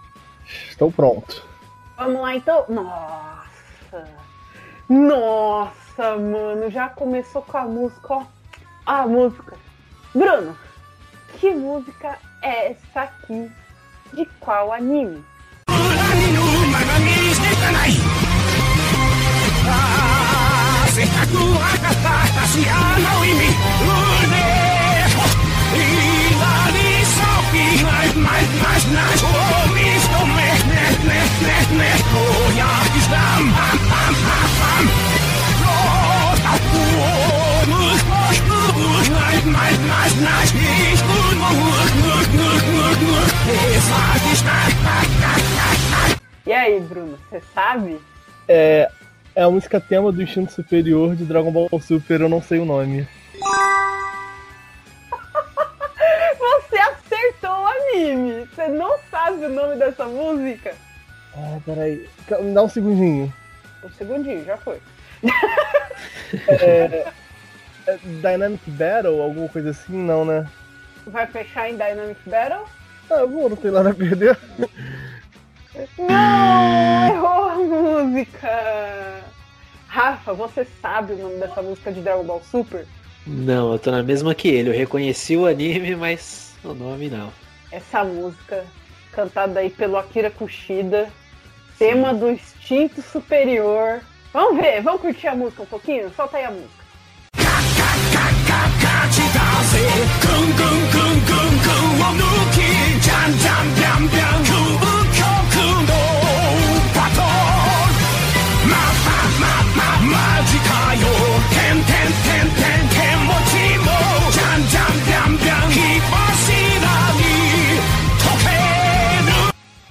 [0.69, 1.45] Estou pronto.
[1.97, 2.65] Vamos lá então.
[2.69, 4.08] Nossa!
[4.89, 8.25] Nossa, mano, já começou com a música, ó.
[8.86, 9.56] A música.
[10.15, 10.58] Bruno,
[11.39, 13.52] que música é essa aqui?
[14.13, 15.23] De qual anime?
[16.10, 17.89] 何の馬が見してかない
[19.65, 19.69] あ
[20.86, 24.41] あせっかく分かった私やの意味腕
[25.06, 25.22] を
[25.69, 27.17] 左サ
[27.54, 29.30] ビナイナイナイナイを
[29.76, 31.13] 見つめねね
[31.45, 31.93] ねね
[32.50, 35.10] 親父さんパンパンパンパン
[43.52, 45.88] Ich sag, ich sag, ich sag, ich sag, ich sag,
[46.50, 48.02] E aí, Bruno, você sabe?
[48.48, 48.90] É,
[49.36, 52.66] é a música tema do Instinto Superior de Dragon Ball Super, eu não sei o
[52.66, 53.08] nome.
[56.40, 58.48] Você acertou o anime!
[58.48, 60.74] Você não sabe o nome dessa música?
[61.36, 62.10] Ah, peraí.
[62.42, 63.32] Me dá um segundinho.
[63.84, 64.82] Um segundinho, já foi.
[66.48, 67.06] É,
[67.86, 69.96] é Dynamic Battle, alguma coisa assim?
[69.96, 70.48] Não, né?
[71.06, 72.66] Vai fechar em Dynamic Battle?
[73.12, 74.36] Ah, eu vou, não tem nada a perder.
[75.98, 77.16] Não!
[77.16, 79.24] Errou a música!
[79.88, 82.86] Rafa, você sabe o nome dessa música de Dragon Ball Super?
[83.26, 84.70] Não, eu tô na mesma que ele.
[84.70, 87.32] Eu reconheci o anime, mas o nome não.
[87.72, 88.66] Essa música,
[89.12, 91.10] cantada aí pelo Akira Kushida,
[91.78, 94.02] tema do instinto superior.
[94.34, 96.12] Vamos ver, vamos curtir a música um pouquinho?
[96.16, 96.80] Solta aí a música.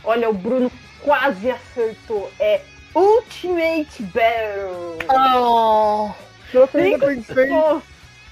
[0.09, 2.33] Olha, o Bruno quase acertou.
[2.41, 2.63] É
[2.95, 4.99] Ultimate Battle.
[5.07, 6.15] Ah,
[6.55, 7.51] eu pensei.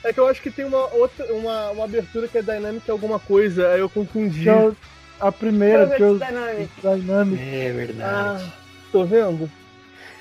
[0.03, 3.19] É que eu acho que tem uma outra, uma, uma abertura que é Dynamic alguma
[3.19, 4.49] coisa, aí eu confundi.
[4.49, 4.75] Eu-
[5.21, 6.19] a primeira que eu.
[6.19, 6.71] Dynamic.
[6.81, 7.43] Dynamic.
[7.43, 8.43] É verdade.
[8.43, 8.53] Ah,
[8.91, 9.51] tô vendo?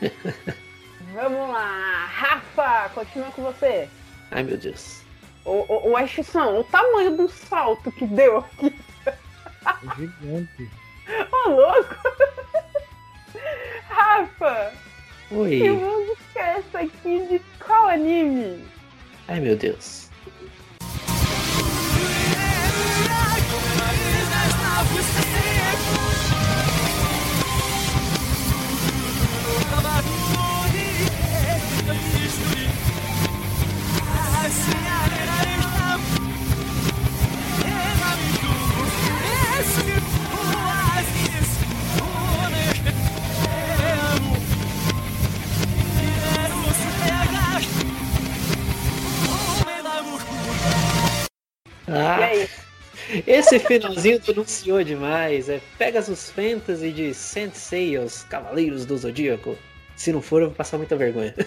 [1.13, 3.87] Vamos lá, Rafa, continua com você.
[4.29, 5.03] Ai meu Deus.
[5.45, 8.75] O, o, o o tamanho do salto que deu aqui.
[9.97, 10.69] Gigante.
[11.31, 11.95] Ô, louco!
[13.89, 14.71] Rafa,
[15.29, 15.69] que Oi.
[15.69, 18.65] música é essa aqui de qual anime?
[19.27, 20.09] Ai meu Deus.
[51.95, 52.49] Ah, aí?
[53.25, 55.47] esse finalzinho denunciou demais.
[55.49, 59.57] É Pegasus Fantasy de Sensei, os Cavaleiros do Zodíaco.
[59.95, 61.33] Se não for, eu vou passar muita vergonha.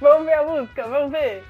[0.00, 1.44] vamos ver a música, vamos ver.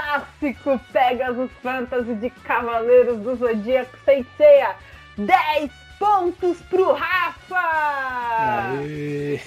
[0.00, 4.74] Clássico Pegasus Fantasy de Cavaleiros do Zodíaco Senseiya.
[5.18, 8.78] 10 pontos pro Rafa!
[8.78, 9.40] Aê.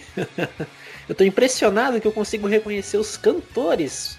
[1.10, 4.18] Eu tô impressionado que eu consigo reconhecer os cantores.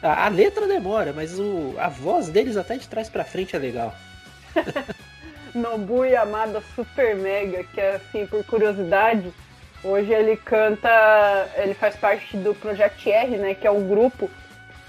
[0.00, 3.58] A, a letra demora, mas o, a voz deles até de trás pra frente é
[3.58, 3.92] legal.
[5.52, 9.32] Nobu Yamada Super Mega, que é assim, por curiosidade,
[9.82, 10.88] hoje ele canta,
[11.56, 14.30] ele faz parte do Project R, né, que é um grupo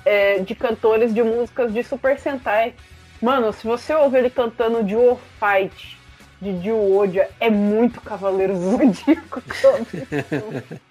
[0.05, 2.73] é, de cantores de músicas de Super Sentai.
[3.21, 5.97] Mano, se você ouvir ele cantando Duo Fight
[6.41, 9.41] de Dio Odia, é muito Cavaleiro Zodíaco.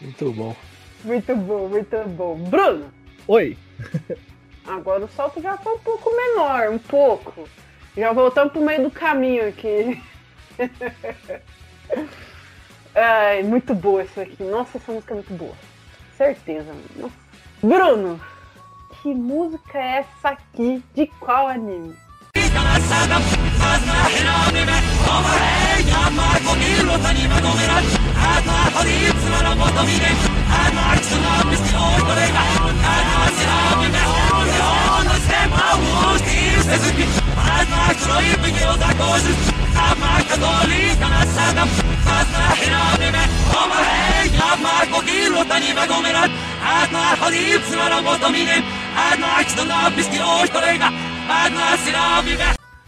[0.00, 0.56] Muito bom.
[1.04, 2.34] muito bom, muito bom.
[2.34, 2.92] Bruno,
[3.28, 3.56] Oi.
[4.66, 7.48] agora o salto já foi um pouco menor, um pouco.
[7.96, 10.02] Já voltamos pro meio do caminho aqui.
[12.94, 14.42] Ai, muito boa isso aqui.
[14.42, 15.54] Nossa, essa música é muito boa.
[16.16, 16.74] Certeza.
[16.96, 17.21] Nossa.
[17.62, 18.20] Bruno,
[18.90, 20.82] que música é essa aqui?
[20.96, 21.94] De qual anime?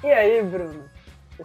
[0.02, 0.84] E aí, Bruno?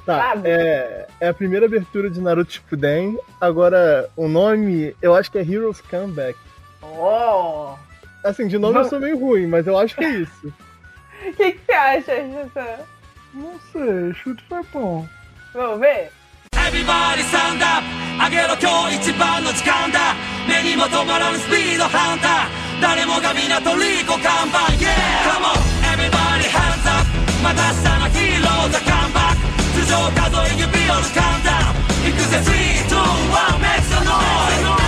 [0.06, 0.36] Tá.
[0.46, 3.18] É, é a primeira abertura de Naruto Shippuden.
[3.42, 6.38] Agora, o nome, eu acho que é Heroes Comeback.
[6.82, 7.76] Oh!
[8.24, 8.82] Assim, de nome Não.
[8.84, 10.54] eu sou meio ruim, mas eu acho que é isso.
[11.28, 12.80] O que, que você acha, José?
[13.34, 15.08] Não sei, chute foi bom.
[15.60, 16.08] Go away!
[16.56, 17.84] Everybody stand up
[18.16, 20.16] 上げろ今日一番の時間だ
[20.48, 24.96] 目にも止まらぬスピードハンター誰もが港リコ看板 Yeah!
[25.28, 25.60] Come on!
[25.84, 27.04] Everybody hands up
[27.44, 29.44] また明日のヒーローズカムバッ
[29.76, 34.79] ク頭上数え指折るカウンダウン行くぜ3、2、1 Make some noise!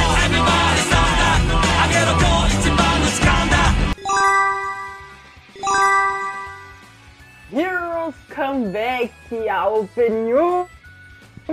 [7.53, 9.11] Heroes Come Back,
[9.49, 10.67] a opening 1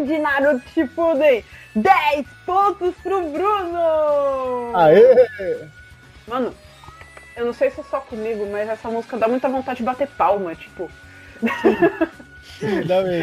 [0.06, 1.44] de Naruto Shippuden.
[1.74, 4.76] 10 pontos pro Bruno!
[4.76, 5.68] Aê!
[6.26, 6.54] Mano,
[7.36, 10.08] eu não sei se é só comigo, mas essa música dá muita vontade de bater
[10.08, 10.90] palma, tipo.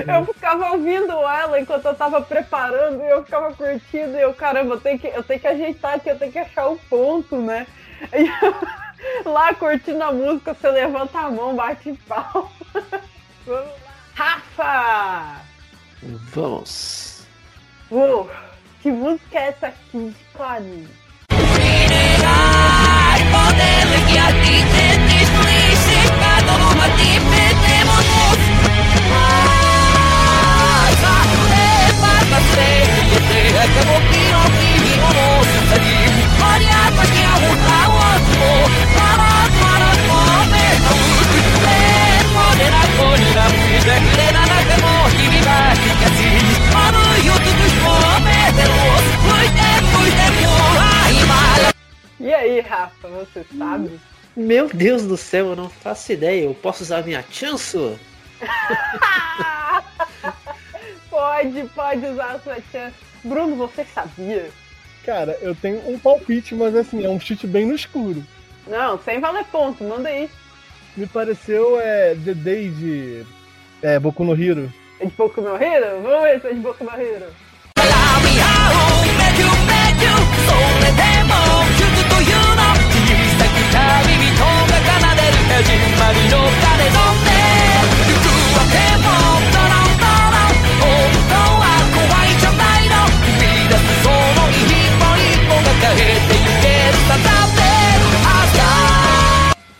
[0.07, 4.75] Eu ficava ouvindo ela enquanto eu tava preparando e eu ficava curtindo e eu, caramba,
[4.75, 7.67] eu tenho que, eu tenho que ajeitar aqui, eu tenho que achar o ponto, né?
[8.13, 8.55] E eu,
[9.25, 12.49] lá curtindo a música, você levanta a mão, bate palma.
[13.45, 13.95] Vamos lá.
[14.15, 15.41] Rafa!
[16.33, 17.25] Vamos.
[17.91, 18.29] Uou,
[18.81, 20.15] que música é essa aqui,
[52.19, 53.99] E aí, Rafa, você sabe?
[54.35, 56.45] Meu Deus do céu, eu não faço ideia.
[56.45, 57.77] Eu posso usar minha chance?
[61.09, 62.95] pode, pode usar a sua chance.
[63.23, 64.49] Bruno, você sabia?
[65.05, 68.25] Cara, eu tenho um palpite, mas assim, é um chute bem no escuro.
[68.67, 70.29] Não, sem valer ponto, manda aí.
[70.97, 73.25] Me pareceu é The Day de
[73.81, 74.71] é, Boku no Hero.
[75.01, 76.01] É de Boku no Hero?
[76.01, 77.25] Vamos ver se é de Boku no Hero.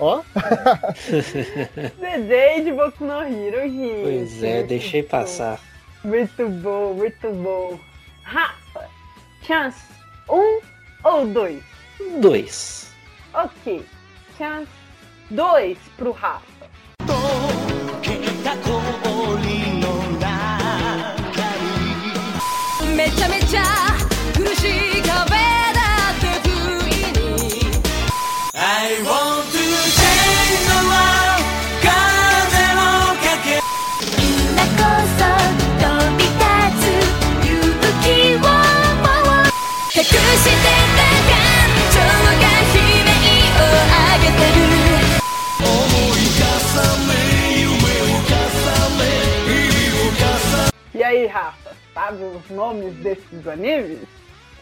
[0.06, 0.22] Ó,
[2.00, 4.04] Dedei de Boku no Hero, gente.
[4.04, 5.60] Pois é, deixei passar.
[6.04, 7.80] Muito bom, muito bom.
[8.22, 8.88] Rafa,
[9.42, 9.82] chance
[10.30, 10.62] um
[11.04, 11.64] ou dois?
[12.22, 12.94] Dois.
[13.34, 13.84] Ok,
[14.38, 14.70] chance
[15.32, 16.56] dois pro Rafa.
[22.96, 23.56] めち
[51.16, 54.00] aí, Rafa, sabe os nomes desses animes?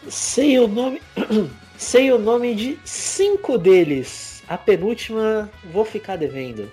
[0.08, 1.00] Sei o nome.
[1.76, 4.42] Sei o nome de cinco deles.
[4.48, 6.70] A penúltima vou ficar devendo.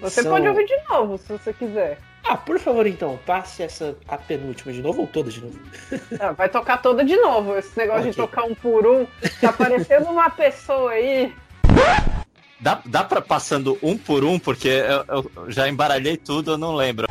[0.00, 1.98] Você São- pode ouvir de novo, se você quiser.
[2.22, 5.58] Ah, por favor então, passe essa a penúltima de novo ou toda de novo.
[6.20, 7.56] Ah, vai tocar toda de novo.
[7.58, 8.24] Esse negócio de Ok.
[8.26, 9.06] tocar um por um.
[9.40, 11.34] Tá parecendo uma pessoa aí.
[12.60, 15.04] Dá, dá pra passando um por um, porque eu,
[15.36, 17.06] eu já embaralhei tudo, eu não lembro.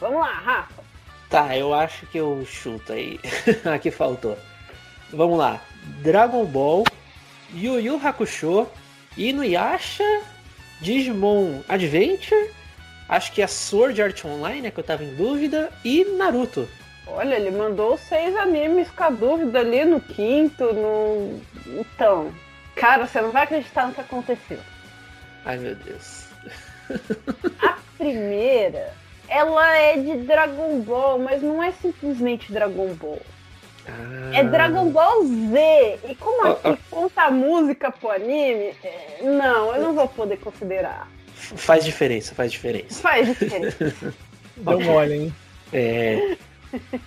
[0.00, 0.82] Vamos lá, Rafa.
[1.28, 3.20] Tá, eu acho que eu chuto aí.
[3.72, 4.36] Aqui faltou.
[5.12, 5.60] Vamos lá.
[6.02, 6.84] Dragon Ball,
[7.54, 8.66] Yu Yu Hakusho,
[9.16, 10.22] Inuyasha,
[10.80, 12.50] Digimon Adventure,
[13.08, 16.68] acho que a Sword Art Online, é que eu tava em dúvida, e Naruto.
[17.14, 21.40] Olha, ele mandou seis animes com a dúvida ali no quinto, no.
[21.66, 22.32] Então.
[22.76, 24.58] Cara, você não vai acreditar no que aconteceu.
[25.44, 26.26] Ai, meu Deus.
[27.62, 28.92] A primeira,
[29.28, 33.20] ela é de Dragon Ball, mas não é simplesmente Dragon Ball.
[33.86, 35.98] Ah, É Dragon Ball Z.
[36.08, 41.08] E como aqui conta a música pro anime, é, não, eu não vou poder considerar.
[41.34, 43.00] Faz diferença, faz diferença.
[43.00, 44.14] Faz diferença.
[44.56, 45.34] Deu mole, hein?
[45.72, 46.36] É.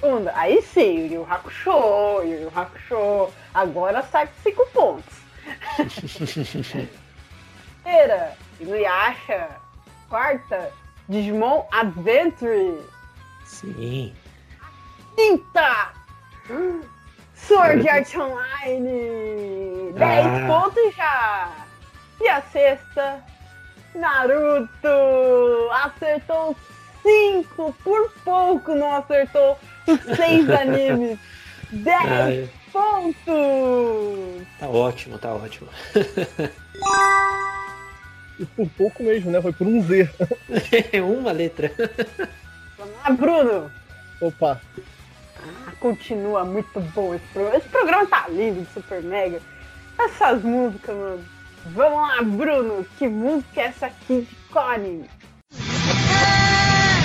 [0.00, 3.32] Segunda, aí sim, Yu Yu Hakusho, Yu Yu Hakusho.
[3.54, 5.14] Agora sai com cinco pontos.
[7.82, 9.48] Terceira, Inuyasha.
[10.08, 10.72] Quarta,
[11.08, 12.78] Digimon Adventure.
[13.44, 14.14] Sim.
[15.16, 15.92] Quinta,
[17.34, 19.92] Sword Art Online.
[19.94, 20.46] 10 Ah.
[20.46, 21.50] pontos já.
[22.20, 23.24] E a sexta,
[23.94, 25.68] Naruto.
[25.72, 26.54] Acertou
[27.06, 31.18] 5, por pouco não acertou os 6 animes.
[31.70, 34.46] 10 Ai, pontos.
[34.58, 35.68] tá ótimo, tá ótimo.
[38.38, 39.40] E por pouco mesmo, né?
[39.40, 40.08] Foi por um Z.
[41.02, 41.70] Uma letra.
[42.76, 43.70] Vamos lá, Bruno.
[44.20, 44.60] Opa.
[45.38, 47.56] Ah, continua muito bom esse programa.
[47.56, 49.40] Esse programa tá lindo, super mega.
[49.98, 51.24] Essas músicas, mano.
[51.66, 52.86] Vamos lá, Bruno.
[52.98, 55.04] Que música é essa aqui de Connie?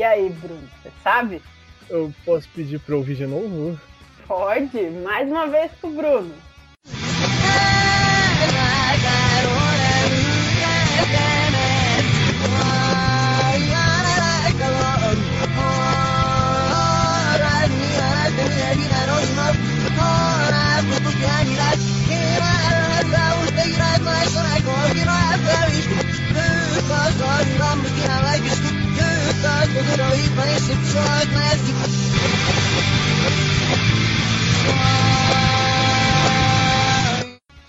[0.00, 1.42] E aí, Bruno, você sabe?
[1.90, 3.78] Eu posso pedir pra ouvir de novo?
[4.26, 6.34] Pode, mais uma vez pro Bruno.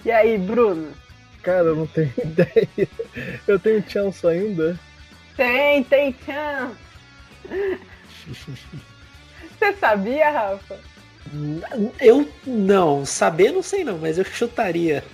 [0.04, 0.92] E aí, Bruno?
[1.42, 2.68] Cara, eu não tenho ideia.
[3.48, 4.78] Eu tenho chance ainda.
[5.38, 6.76] Tem, tem chance.
[9.58, 10.80] Você sabia, Rafa?
[12.00, 15.04] Eu não, saber não sei não, mas eu chutaria.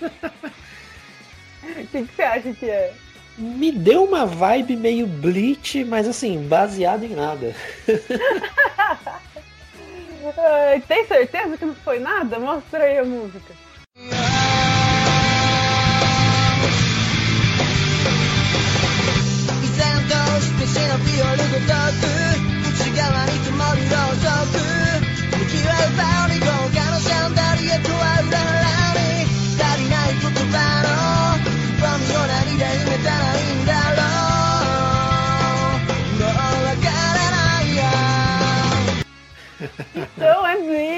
[1.68, 2.94] O que, que você acha que é?
[3.38, 7.54] Me deu uma vibe meio Bleach, mas assim, baseado em nada.
[10.88, 12.38] Tem certeza que não foi nada?
[12.38, 13.54] Mostra aí a música.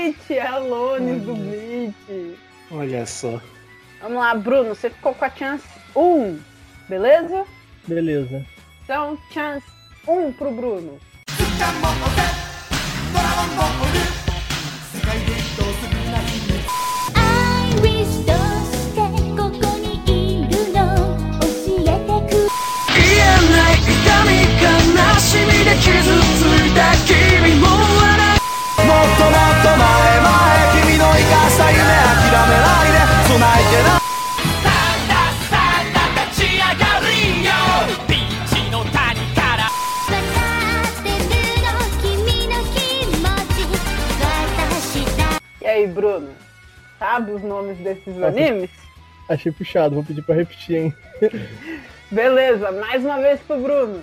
[0.09, 2.37] é Bleach, é a Lones do Bleach.
[2.71, 3.39] Olha só.
[4.01, 5.63] Vamos lá, Bruno, você ficou com a chance
[5.95, 6.39] 1,
[6.89, 7.45] beleza?
[7.87, 8.45] Beleza.
[8.83, 9.65] Então, chance
[10.07, 10.99] 1 pro Bruno.
[17.15, 18.35] I wish どう
[18.71, 19.01] して
[19.35, 20.77] ここにいるの
[21.39, 21.45] 教
[21.81, 22.33] えてく
[22.93, 23.93] 言えない痛
[24.25, 24.29] み
[24.61, 24.65] 悲
[25.19, 28.18] しみで傷ついた君も笑うもっ
[28.99, 29.87] ともっと前
[30.21, 30.27] 前
[30.83, 34.69] 君の生かした夢諦めないで繋いでなさ
[35.09, 35.19] あ
[35.49, 37.09] さあ立ち上がり
[37.45, 37.49] よ
[38.07, 40.13] ピンチの谷からわか
[40.91, 41.15] ってる
[41.63, 41.67] の
[42.01, 42.77] 君の気
[43.17, 43.25] 持
[43.55, 43.63] ち
[44.59, 45.19] 私だ
[45.61, 46.29] E aí, Bruno?
[46.99, 48.27] Sabe os nomes desses Nossa.
[48.27, 48.69] animes?
[49.27, 50.93] Achei puxado, vou pedir pra repetir, hein?
[52.11, 54.01] Beleza, mais uma vez pro Bruno.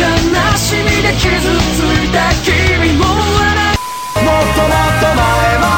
[0.00, 5.68] 悲しみで傷ついた君も笑うもっともっと前前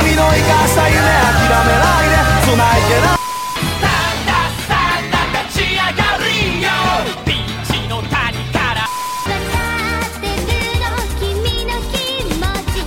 [0.00, 3.16] 君の生かした夢諦めないで繋いでな
[3.80, 5.12] さあさあ
[5.48, 6.68] 立ち上がりよ
[7.24, 8.12] ピンチの谷
[8.52, 8.88] からわ
[9.26, 9.60] か
[10.10, 10.86] ってるの
[11.20, 11.94] 君の気
[12.34, 12.86] 持ち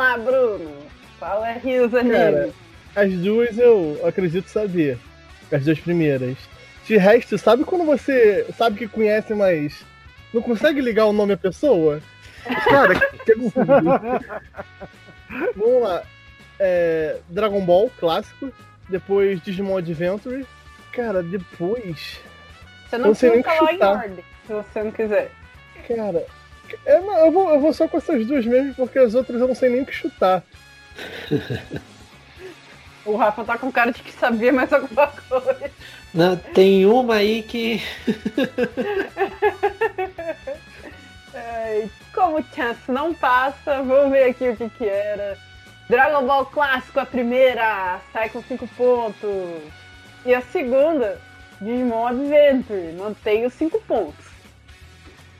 [0.00, 0.70] lá, Bruno.
[1.18, 2.16] Fala aí os animes.
[2.16, 2.50] Cara,
[2.96, 4.98] as duas eu acredito saber.
[5.52, 6.38] As duas primeiras.
[6.85, 9.83] De resto, sabe quando você sabe que conhece, mas
[10.33, 12.01] não consegue ligar o nome à pessoa?
[12.69, 12.93] Cara,
[13.25, 13.65] que, absurdo.
[15.55, 16.03] Vamos lá.
[16.59, 18.51] É, Dragon Ball, clássico.
[18.87, 20.45] Depois Digimon Adventure.
[20.91, 22.19] Cara, depois.
[22.87, 23.91] Você eu não precisa falar em chutar.
[23.97, 25.31] ordem, se você não quiser.
[25.87, 26.25] Cara,
[26.85, 29.47] eu, não- eu vou, eu vou só com essas duas mesmo, porque as outras eu
[29.47, 30.43] não sei nem o que chutar.
[33.05, 35.71] O Rafa tá com cara de que sabia mais alguma coisa.
[36.15, 37.83] Não, tem uma aí que.
[42.13, 45.37] Como Chance não passa, vamos ver aqui o que que era.
[45.89, 49.61] Dragon Ball Clássico, a primeira, sai com 5 pontos.
[50.25, 51.21] E a segunda,
[51.59, 54.25] Digimon Adventure, mantém os 5 pontos.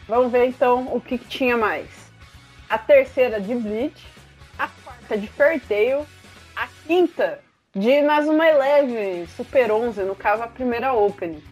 [0.10, 1.88] Vamos ver então o que, que tinha mais.
[2.70, 4.06] A terceira de Bleach,
[4.60, 6.06] a quarta de Fairy Tail,
[6.54, 7.45] a quinta
[7.76, 11.44] de Nazuma Eleven, Super 11, no caso a primeira opening.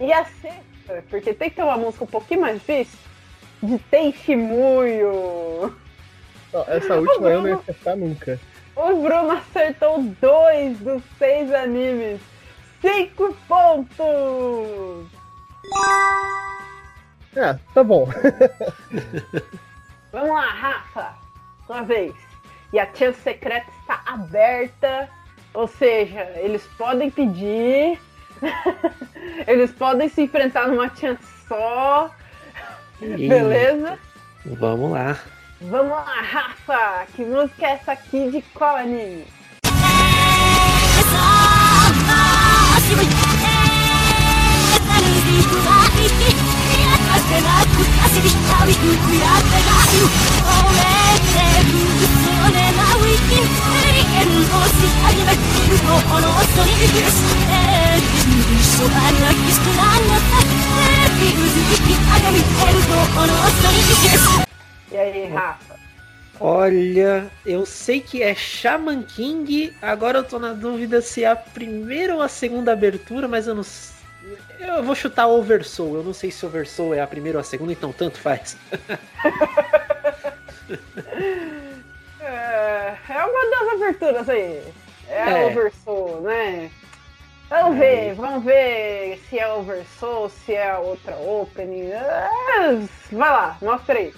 [0.00, 2.98] E a sexta, porque tem que ter uma música um pouquinho mais difícil,
[3.62, 5.76] de Tenshimuyo.
[6.66, 8.40] Essa última eu não ia acertar nunca.
[8.74, 12.20] O Bruno acertou dois dos seis animes.
[12.80, 15.06] Cinco pontos!
[17.36, 18.08] É, tá bom.
[20.10, 21.14] Vamos lá, Rafa.
[21.66, 22.14] Sua vez.
[22.72, 25.08] E a chance secreta está aberta.
[25.54, 27.98] Ou seja, eles podem pedir.
[29.46, 32.10] eles podem se enfrentar numa chance só.
[33.02, 33.98] Ih, Beleza?
[34.44, 35.18] Vamos lá.
[35.60, 37.06] Vamos lá, Rafa.
[37.14, 39.26] Que música é essa aqui de qual anime?
[64.92, 65.78] E aí, Rafa?
[66.38, 71.36] Olha, eu sei que é Shaman King, agora eu tô na dúvida se é a
[71.36, 73.62] primeira ou a segunda abertura, mas eu não
[74.58, 77.72] Eu vou chutar Oversoul, eu não sei se Oversoul é a primeira ou a segunda,
[77.72, 78.56] então tanto faz.
[82.29, 84.61] É, é uma das aberturas aí.
[85.09, 85.45] É a É.
[85.47, 86.71] Oversoul, né?
[87.49, 91.91] Vamos ver, vamos ver se é Oversoul, se é a outra opening.
[91.91, 92.29] É,
[93.11, 94.13] vai lá, mostra aí.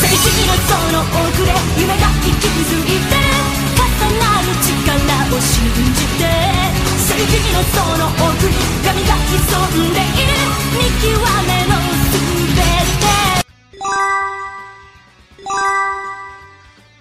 [0.00, 3.12] 正義のその遅れ夢が生き続いて
[3.76, 3.84] 重
[4.18, 4.66] なる力
[5.28, 6.24] を信じて
[7.06, 8.52] 正義のその奥に
[8.82, 9.36] 神が潜
[9.76, 10.32] んでいる
[10.72, 11.72] 見極めの
[12.10, 12.24] 全
[12.56, 13.10] て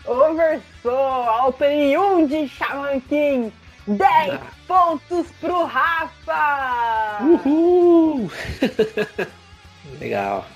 [0.06, 0.94] Oversoul,
[1.28, 3.52] a opening 1 de Shaman King.
[3.86, 7.18] 10 pontos pro Rafa!
[7.22, 8.30] Uhul!
[10.00, 10.46] Legal.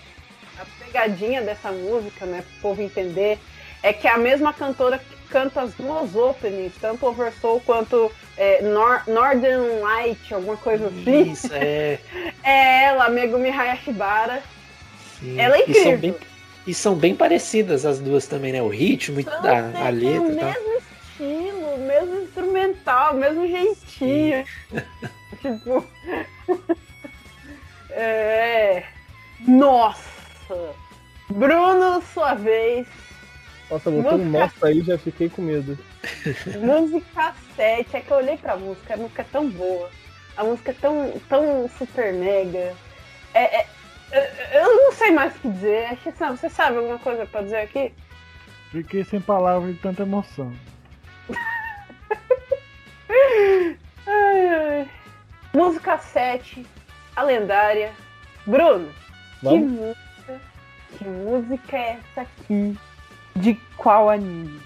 [0.59, 3.39] A pegadinha dessa música, né, pro povo entender,
[3.83, 8.63] é que é a mesma cantora que canta as duas openings, tanto Oversoul quanto é,
[8.63, 11.31] Nor- Northern Light, alguma coisa assim.
[11.33, 11.99] Isso, é.
[12.43, 14.43] É ela, Megumi Hayashibara.
[15.21, 15.39] sim.
[15.39, 16.19] Ela é incrível.
[16.69, 18.61] E são bem parecidas as duas também, né?
[18.63, 20.53] O ritmo, e São a, a letra o tal.
[20.53, 24.45] mesmo estilo, mesmo instrumental, mesmo jeitinho.
[25.41, 25.85] tipo.
[27.91, 28.85] é.
[29.47, 30.75] Nossa!
[31.31, 32.87] Bruno, sua vez.
[33.71, 35.79] Nossa, botando Música- nossa aí já fiquei com medo.
[36.61, 37.97] Música 7.
[37.97, 39.91] É que eu olhei pra música, a música é tão boa.
[40.37, 42.75] A música é tão, tão super mega.
[43.35, 43.67] É- é-
[44.13, 45.99] eu não sei mais o que dizer.
[46.17, 47.93] Sabe- você sabe alguma coisa pra dizer aqui?
[48.71, 50.53] Fiquei sem palavras de tanta emoção.
[54.07, 54.89] Ai, ai.
[55.55, 56.65] Música 7,
[57.17, 57.93] a lendária.
[58.47, 58.91] Bruno,
[59.41, 60.41] que música,
[60.97, 62.79] que música é essa aqui?
[63.37, 64.61] De qual anime?「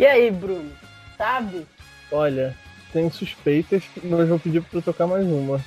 [0.00, 0.72] E aí, Bruno?
[1.18, 1.66] Sabe?
[2.10, 2.56] Olha,
[2.90, 5.62] tenho suspeitas, mas vou pedir pra tu tocar mais uma.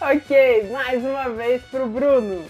[0.00, 2.44] Ok, mais uma vez pro Bruno.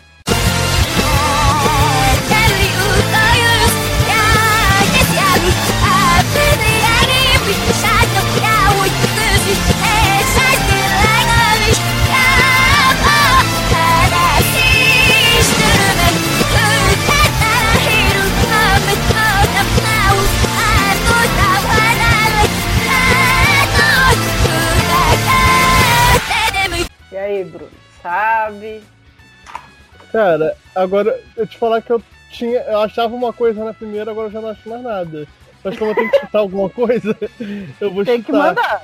[27.11, 27.71] E aí, Bruno,
[28.03, 28.83] sabe?
[30.13, 32.61] Cara, agora eu te falar que eu tinha.
[32.61, 35.27] Eu achava uma coisa na primeira, agora eu já não acho mais nada.
[35.65, 37.17] Mas como eu tenho que chutar alguma coisa,
[37.81, 38.49] eu vou Tem que chutar.
[38.49, 38.83] mandar.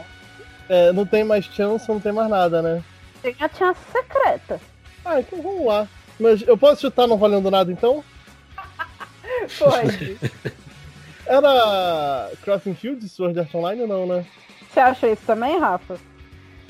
[0.68, 2.82] É, não tem mais chance, não tem mais nada, né?
[3.22, 4.60] Tem a chance secreta.
[5.04, 5.86] Ah, então vamos lá.
[6.18, 8.02] Mas eu posso chutar não valendo nada então?
[9.58, 10.16] Pode.
[11.26, 14.24] Era Crossing Fields, Sword Art Online ou não, né?
[14.70, 15.96] Você acha isso também, Rafa?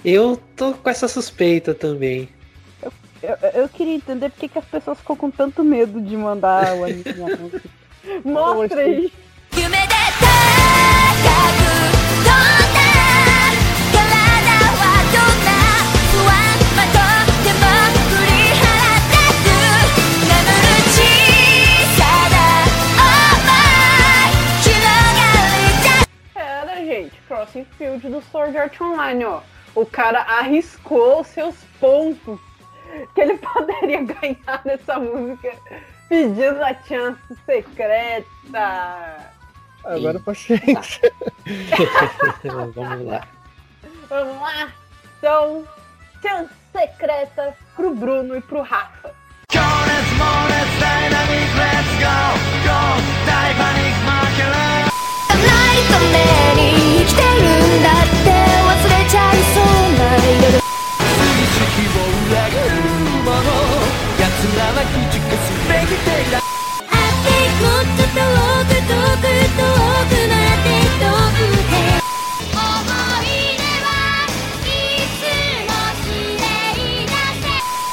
[0.05, 2.29] Eu tô com essa suspeita também.
[3.25, 6.85] Eu, eu queria entender por que as pessoas ficam com tanto medo de mandar o
[6.85, 7.63] anime na música.
[8.23, 9.11] Mostra aí!
[27.27, 29.41] Crossing Field do Sword Art Online, ó.
[29.75, 32.39] O cara arriscou seus pontos
[33.15, 35.53] que ele poderia ganhar nessa música
[36.09, 39.31] pedindo a chance secreta.
[39.85, 41.13] Agora paciência.
[42.75, 43.27] Vamos lá.
[44.09, 44.73] Vamos lá?
[45.19, 45.65] Então,
[46.23, 49.15] chance secreta pro Bruno e pro Rafa.
[65.84, 68.24] かすべき敵だあってもっと遠
[68.66, 69.64] く遠く遠
[70.08, 70.68] くなって
[71.00, 71.04] 遠
[71.36, 71.84] くて
[72.54, 72.60] 思
[73.24, 73.90] い出は
[74.64, 74.68] い
[75.16, 75.22] つ
[75.68, 75.72] も
[76.06, 76.08] 綺
[76.40, 76.48] 麗
[77.06, 77.14] だ
[77.44, 77.48] ぜ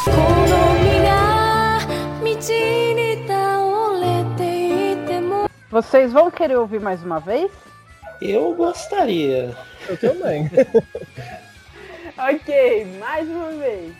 [0.04, 0.10] こ
[0.46, 0.52] の
[0.82, 1.10] 身が
[2.22, 2.26] 道
[2.94, 3.34] に倒
[4.00, 4.04] れ
[4.36, 4.40] て
[4.92, 5.32] いても
[5.70, 7.50] Vocês vão querer ouvir mais uma vez?
[8.20, 9.54] Eu gostaria.
[9.88, 10.50] Eu também.
[12.18, 13.99] Ok, mais uma vez.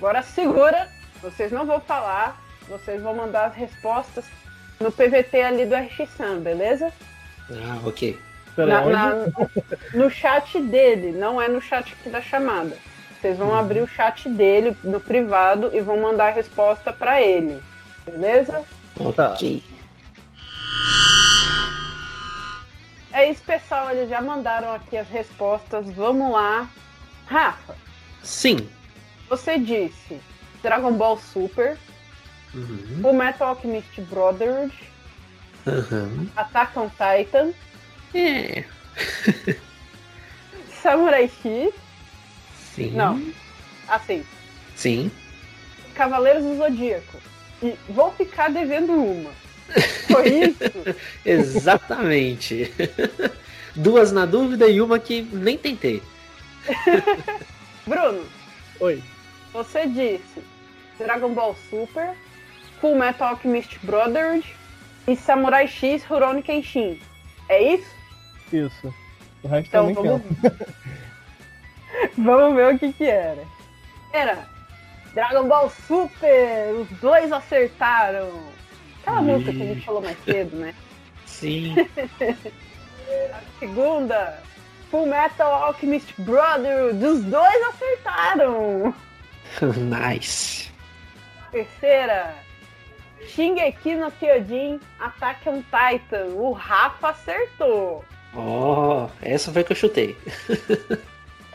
[0.00, 0.88] Agora segura,
[1.20, 4.24] vocês não vão falar, vocês vão mandar as respostas
[4.80, 6.90] no PVT ali do RX-Sam, beleza?
[7.50, 8.18] Ah, ok.
[8.56, 9.12] Na- na-
[9.92, 12.74] no chat dele, não é no chat aqui da chamada.
[13.20, 17.62] Vocês vão abrir o chat dele no privado e vão mandar a resposta pra ele,
[18.06, 18.64] beleza?
[19.14, 19.34] Tá.
[19.34, 19.62] Ok.
[23.12, 25.84] É isso, pessoal, eles já mandaram aqui as respostas.
[25.90, 26.66] Vamos lá.
[27.26, 27.74] Rafa,
[28.22, 28.66] Sim.
[29.30, 30.20] Você disse
[30.62, 31.78] Dragon Ball Super,
[32.52, 33.00] Uhum.
[33.04, 34.74] o Metal Alchemist Brotherhood,
[35.66, 36.26] Aham.
[36.36, 37.52] Attack on Titan,
[38.12, 38.64] É.
[40.82, 41.72] Samurai X,
[42.74, 42.90] Sim.
[42.92, 43.22] Não.
[43.88, 44.24] assim,
[44.74, 45.10] Sim.
[45.94, 47.18] Cavaleiros do Zodíaco.
[47.62, 49.30] E vou ficar devendo uma.
[50.10, 50.96] Foi isso?
[51.24, 52.72] Exatamente.
[53.76, 56.02] Duas na dúvida e uma que nem tentei.
[57.86, 58.24] Bruno,
[58.80, 59.02] Oi.
[59.52, 60.42] Você disse
[60.98, 62.14] Dragon Ball Super,
[62.80, 64.46] Full Metal Alchemist Brotherhood
[65.06, 67.00] e Samurai X Rurouni Kenshin.
[67.48, 67.90] É isso?
[68.52, 68.94] Isso.
[69.42, 70.22] O resto Então vamos,
[72.16, 73.44] vamos ver o que que era.
[74.12, 74.46] Era
[75.14, 78.30] Dragon Ball Super, os dois acertaram.
[79.00, 80.74] Aquela música que a gente falou mais cedo, né?
[81.26, 81.74] Sim.
[83.58, 84.42] Segunda,
[84.90, 88.94] Full Metal Alchemist Brotherhood, os dois acertaram.
[89.76, 90.70] nice.
[91.50, 92.34] Terceira,
[93.26, 98.04] Shingeki no Kyojin, Attack on Titan, o Rafa acertou.
[98.34, 100.16] Ó, essa foi que eu chutei.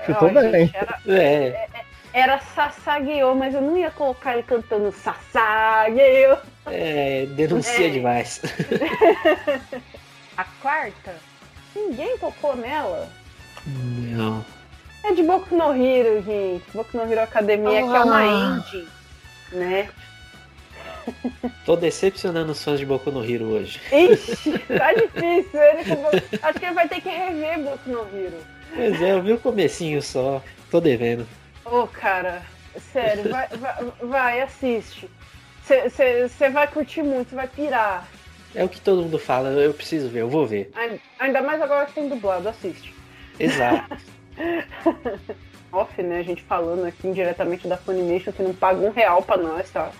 [0.05, 0.51] Chutou Ó, bem.
[0.67, 1.67] gente, era, É.
[2.13, 6.37] era Sasageo, mas eu não ia colocar ele cantando Sasageo.
[6.65, 7.89] É, denuncia É.
[7.91, 8.41] demais.
[10.37, 11.15] A quarta,
[11.73, 13.09] ninguém tocou nela.
[13.65, 14.43] Não.
[15.07, 16.63] É de Boku no Hero, gente.
[16.73, 18.57] Boku no Hero Academia, que é uma Ah.
[18.57, 18.87] engine,
[19.51, 19.89] né?
[21.65, 23.79] Tô decepcionando os fãs de Boku no Hero hoje.
[23.91, 25.61] Ixi, tá difícil.
[25.61, 25.81] Ele
[26.41, 28.37] Acho que ele vai ter que rever Boku no Hero.
[28.73, 30.41] Pois é, eu vi o comecinho só.
[30.71, 31.27] Tô devendo.
[31.63, 32.41] Ô, cara,
[32.91, 35.09] sério, vai, vai, vai, assiste.
[35.63, 38.07] Você vai curtir muito, você vai pirar.
[38.55, 40.71] É o que todo mundo fala, eu preciso ver, eu vou ver.
[40.75, 42.93] Ai- Ainda mais agora que tem dublado, assiste.
[43.39, 43.97] Exato.
[45.71, 46.19] Off, né?
[46.19, 49.91] A gente falando aqui diretamente da Funimation que não paga um real pra nós, tá?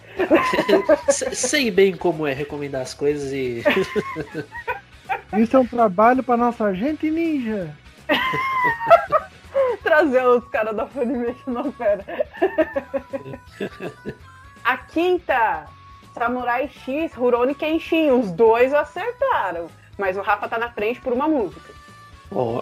[1.12, 3.62] Se- Sei bem como é recomendar as coisas e.
[5.38, 7.76] Isso é um trabalho pra nossa gente ninja.
[9.84, 12.06] Trazer os caras da Funimation, não, pera.
[14.64, 15.66] A quinta,
[16.14, 18.12] Samurai X, Rurouni Kenshin.
[18.12, 19.68] Os dois acertaram.
[19.98, 21.72] Mas o Rafa tá na frente por uma música.
[22.32, 22.62] Ó,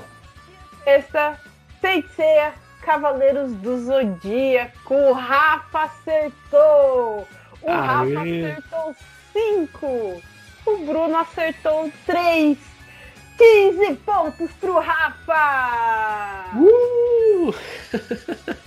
[0.84, 1.40] Sexta,
[1.84, 4.94] Seiseia, Cavaleiros do Zodíaco.
[4.96, 7.28] O Rafa acertou.
[7.62, 8.52] O Rafa Aê.
[8.52, 8.96] acertou
[9.34, 10.22] cinco.
[10.66, 12.58] O Bruno acertou três.
[13.38, 16.56] 15 pontos pro Rafa!
[16.56, 17.54] Uh!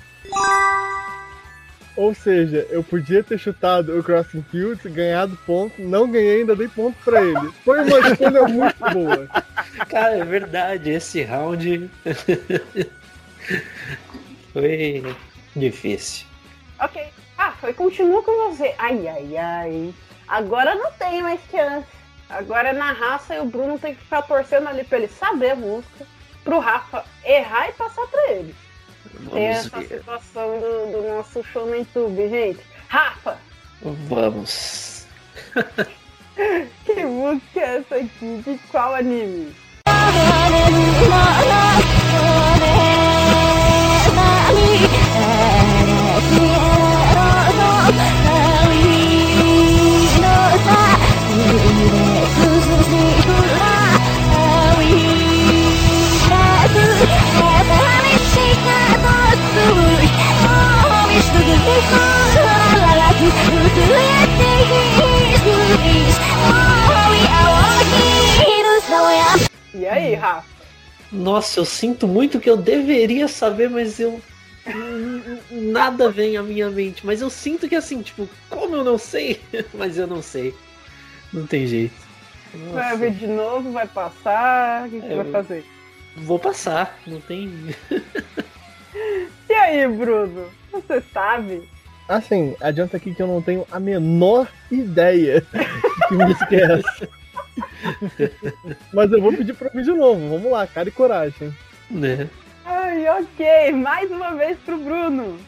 [1.96, 6.68] Ou seja, eu podia ter chutado o Crossing Fields, ganhado ponto, não ganhei, ainda dei
[6.68, 7.50] ponto pra ele.
[7.64, 9.26] Foi uma escolha muito boa.
[9.88, 11.90] Cara, é verdade, esse round
[14.52, 15.16] foi
[15.54, 16.26] difícil.
[16.80, 17.02] Ok.
[17.36, 18.74] Rafa, continua com você.
[18.78, 19.94] Ai, ai, ai.
[20.28, 21.86] Agora não tem mais chance.
[22.28, 25.50] Agora é na raça e o Bruno tem que ficar torcendo ali pra ele saber
[25.50, 26.06] a música,
[26.42, 28.54] pro Rafa errar e passar pra ele.
[29.12, 29.98] Tem Vamos essa ver.
[29.98, 32.60] situação do, do nosso show no YouTube, gente.
[32.88, 33.38] Rafa,
[33.82, 35.06] Vamos.
[36.84, 38.42] que música é essa aqui?
[38.44, 39.54] De qual anime?
[66.38, 69.45] Oh, we are walking in the way
[69.78, 70.46] E aí, Rafa?
[71.12, 74.20] Nossa, eu sinto muito que eu deveria saber, mas eu.
[75.50, 77.06] Nada vem à minha mente.
[77.06, 79.40] Mas eu sinto que assim, tipo, como eu não sei?
[79.72, 80.52] Mas eu não sei.
[81.32, 81.94] Não tem jeito.
[82.72, 85.64] Vai Nossa, ver de novo, vai passar, o que, que É, vai eu- fazer?
[86.16, 87.50] vou passar, não tem.
[89.48, 90.48] E aí, Bruno?
[90.72, 91.62] Você sabe?
[92.08, 97.08] Assim, adianta aqui que eu não tenho a menor ideia de que música é essa.
[98.92, 100.28] Mas eu vou pedir pra ouvir de novo.
[100.30, 101.54] Vamos lá, cara e coragem.
[101.90, 102.28] Né?
[102.64, 105.38] Ai, ok, mais uma vez pro Bruno.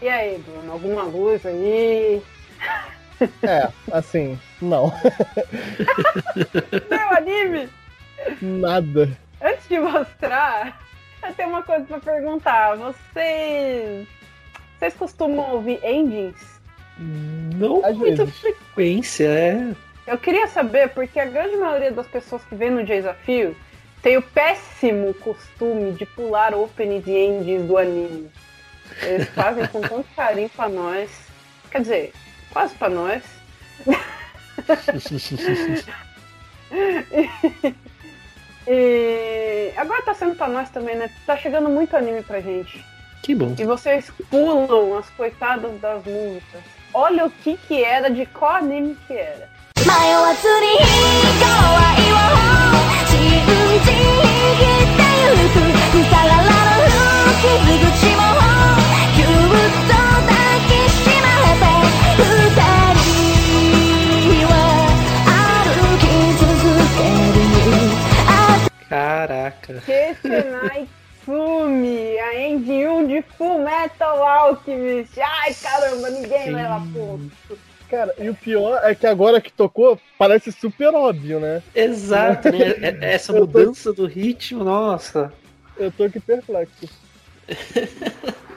[0.00, 2.22] E aí, Bruno, alguma luz aí?
[3.42, 4.92] É, assim, não.
[6.88, 7.68] Seu anime?
[8.40, 9.10] Nada.
[9.42, 10.80] Antes de mostrar,
[11.26, 12.76] eu tenho uma coisa pra perguntar.
[12.76, 14.06] Vocês.
[14.78, 16.60] Vocês costumam ouvir endings?
[16.98, 18.40] Não Às com muita vezes.
[18.40, 19.74] frequência, é.
[20.08, 23.54] Eu queria saber, porque a grande maioria das pessoas que vem no desafio
[24.00, 28.30] tem o péssimo costume de pular opening e endings do anime.
[29.02, 31.10] Eles fazem com tanto carinho pra nós.
[31.70, 32.12] Quer dizer,
[32.50, 33.22] quase pra nós.
[38.70, 41.10] E agora tá sendo pra nós também, né?
[41.24, 42.84] Tá chegando muito anime pra gente.
[43.22, 43.54] Que bom.
[43.58, 46.60] E vocês pulam as coitadas das músicas.
[46.92, 49.48] Olha o que que era, de qual anime que era.
[68.88, 69.82] Caraca.
[69.84, 70.88] Kesenai
[71.20, 75.18] Tsumi, a End 1 de Full Metal Alchemist.
[75.18, 77.67] Ai, caramba, ninguém leva ponto.
[77.88, 81.62] Cara, e o pior é que agora que tocou, parece super óbvio, né?
[81.74, 82.58] Exato, né?
[82.82, 85.32] É- Essa mudança do ritmo, nossa.
[85.76, 86.88] Eu tô aqui perplexo.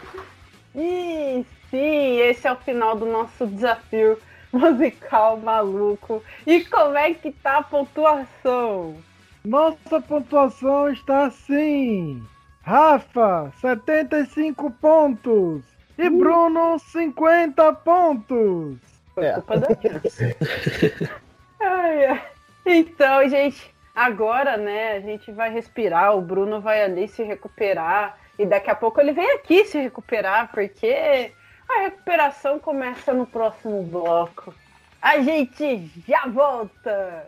[0.73, 4.17] E sim, esse é o final do nosso desafio
[4.53, 6.23] musical maluco.
[6.47, 8.95] E como é que tá a pontuação?
[9.43, 12.23] Nossa pontuação está assim:
[12.61, 15.61] Rafa, 75 pontos.
[15.97, 18.77] E Bruno, 50 pontos.
[19.13, 19.33] Foi É.
[19.33, 19.67] culpa da.
[21.59, 22.21] Ai, ai.
[22.65, 28.45] Então, gente, agora, né, a gente vai respirar, o Bruno vai ali se recuperar E
[28.45, 31.31] daqui a pouco ele vem aqui se recuperar, porque
[31.69, 34.53] a recuperação começa no próximo bloco.
[35.01, 37.27] A gente já volta!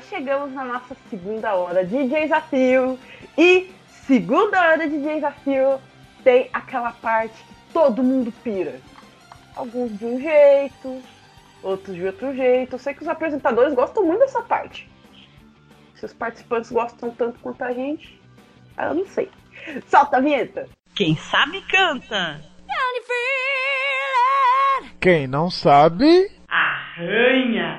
[0.00, 2.98] Chegamos na nossa segunda hora de desafio.
[3.36, 5.80] E segunda hora de desafio
[6.24, 8.80] tem aquela parte que todo mundo pira.
[9.54, 11.02] Alguns de um jeito,
[11.62, 12.74] outros de outro jeito.
[12.74, 14.88] Eu sei que os apresentadores gostam muito dessa parte.
[15.94, 18.20] Se os participantes gostam tanto quanto a gente,
[18.78, 19.30] eu não sei.
[19.86, 20.68] Solta a vinheta!
[20.94, 22.40] Quem sabe canta.
[25.00, 27.71] Quem não sabe, Arranha.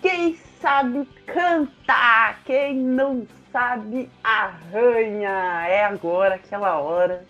[0.00, 5.66] Quem sabe cantar, quem não sabe arranha.
[5.68, 7.26] É agora, aquela hora.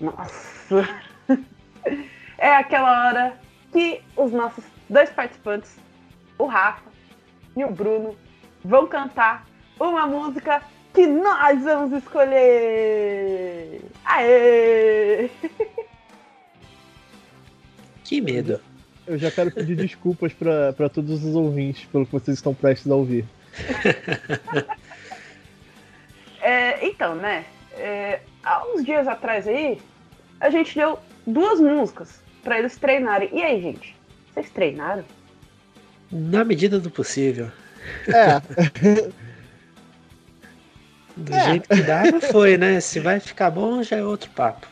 [0.00, 0.88] Nossa!
[2.42, 3.38] É aquela hora
[3.70, 5.76] que os nossos dois participantes,
[6.38, 6.90] o Rafa
[7.54, 8.16] e o Bruno,
[8.64, 9.46] vão cantar
[9.78, 10.62] uma música
[10.94, 13.82] que nós vamos escolher.
[14.06, 15.30] Aê!
[18.04, 18.60] Que medo.
[19.06, 22.90] Eu já quero pedir desculpas pra pra todos os ouvintes pelo que vocês estão prestes
[22.90, 23.24] a ouvir.
[26.42, 27.44] É, então, né?
[27.74, 29.78] é, há uns dias atrás aí,
[30.40, 33.28] a gente deu duas músicas pra eles treinarem.
[33.32, 33.94] E aí, gente?
[34.32, 35.04] Vocês treinaram?
[36.10, 37.50] Na medida do possível.
[38.08, 38.40] É,
[41.16, 41.44] Do É.
[41.50, 42.80] jeito que dá, não foi, né?
[42.80, 44.66] Se vai ficar bom, já é outro papo.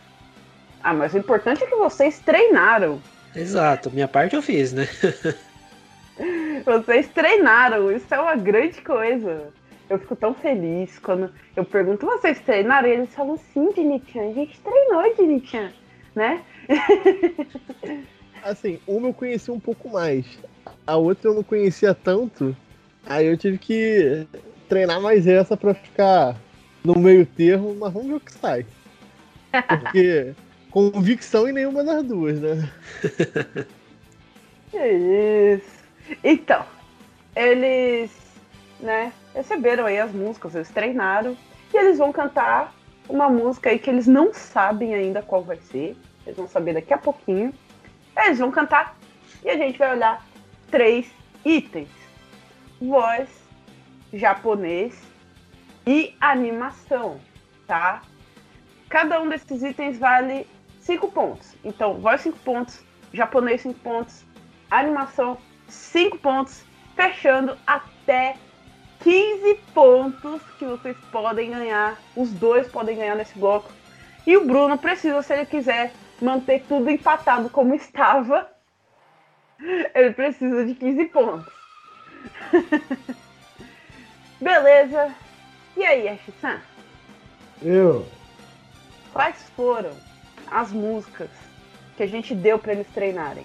[0.82, 3.02] Ah, mas o importante é que vocês treinaram.
[3.34, 4.88] Exato, minha parte eu fiz, né?
[6.64, 9.52] Vocês treinaram, isso é uma grande coisa.
[9.88, 12.88] Eu fico tão feliz quando eu pergunto, vocês treinaram?
[12.88, 15.72] E eles falam, sim, Dinichan, a gente treinou, Dinichan,
[16.14, 16.42] né?
[18.42, 20.26] assim, uma eu conheci um pouco mais.
[20.86, 22.54] A outra eu não conhecia tanto.
[23.06, 24.26] Aí eu tive que
[24.68, 26.36] treinar mais essa pra ficar
[26.84, 28.66] no meio termo, mas vamos ver o que sai.
[29.52, 30.34] Porque
[30.70, 32.70] convicção em nenhuma das duas, né?
[34.70, 34.78] Que
[35.56, 35.78] isso.
[36.22, 36.64] Então,
[37.34, 38.10] eles,
[38.80, 41.36] né, receberam aí as músicas, eles treinaram
[41.72, 42.74] e eles vão cantar
[43.08, 45.96] uma música aí que eles não sabem ainda qual vai ser.
[46.26, 47.52] Eles vão saber daqui a pouquinho.
[48.16, 48.96] Eles vão cantar
[49.44, 50.26] e a gente vai olhar
[50.70, 51.10] três
[51.44, 51.88] itens:
[52.80, 53.28] voz,
[54.12, 55.00] japonês
[55.86, 57.20] e animação,
[57.66, 58.02] tá?
[58.88, 60.46] Cada um desses itens vale
[60.88, 61.54] 5 pontos.
[61.62, 62.82] Então, voz 5 pontos,
[63.12, 64.24] japonês 5 pontos,
[64.70, 65.36] animação
[65.68, 66.64] 5 pontos,
[66.96, 68.36] fechando até
[69.00, 71.98] 15 pontos que vocês podem ganhar.
[72.16, 73.70] Os dois podem ganhar nesse bloco.
[74.26, 78.50] E o Bruno precisa, se ele quiser manter tudo empatado como estava,
[79.94, 81.52] ele precisa de 15 pontos.
[84.40, 85.14] Beleza.
[85.76, 86.62] E aí, Ashi-san?
[87.60, 88.08] Eu.
[89.12, 90.07] Quais foram
[90.50, 91.30] as músicas
[91.96, 93.44] que a gente deu pra eles treinarem?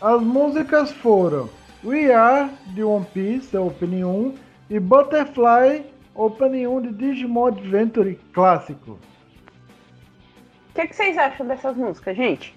[0.00, 1.48] As músicas foram
[1.84, 4.34] We Are, de One Piece, é Opening 1,
[4.70, 8.92] E Butterfly Opening 1 de Digimon Adventure clássico.
[8.92, 12.54] O que, que vocês acham dessas músicas, gente?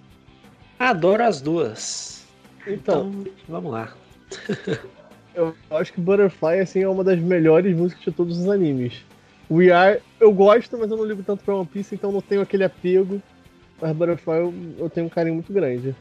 [0.80, 2.26] Adoro as duas.
[2.66, 3.94] Então, Então, vamos lá.
[5.36, 9.06] eu acho que Butterfly assim, é uma das melhores músicas de todos os animes.
[9.50, 12.42] We Are, eu gosto, mas eu não ligo tanto pra One Piece, então não tenho
[12.42, 13.22] aquele apego.
[13.82, 15.96] Mas Butterfly eu, eu tenho um carinho muito grande.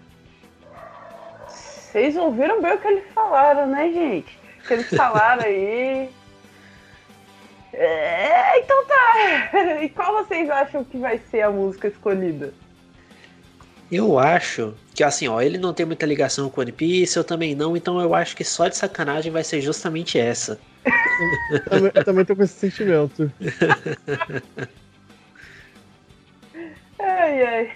[1.49, 4.39] Vocês ouviram bem o que eles falaram, né, gente?
[4.63, 6.11] O que eles falaram aí.
[7.71, 9.83] É, então tá.
[9.85, 12.53] E qual vocês acham que vai ser a música escolhida?
[13.93, 17.55] Eu acho que assim, ó, ele não tem muita ligação com One Piece, eu também
[17.55, 20.59] não, então eu acho que só de sacanagem vai ser justamente essa.
[21.69, 23.33] Também, eu também tô com esse sentimento.
[27.01, 27.73] Ai, ai.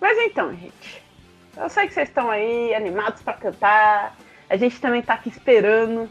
[0.00, 1.02] Mas então, gente.
[1.56, 4.16] Eu sei que vocês estão aí animados pra cantar.
[4.48, 6.08] A gente também tá aqui esperando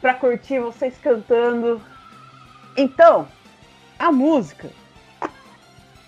[0.00, 1.80] pra curtir vocês cantando.
[2.76, 3.28] Então,
[3.98, 4.70] a música.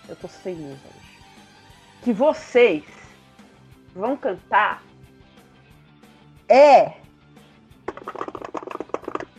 [0.08, 1.18] Eu tô sem musa hoje.
[2.02, 2.84] Que vocês
[3.94, 4.82] vão cantar
[6.48, 6.92] é.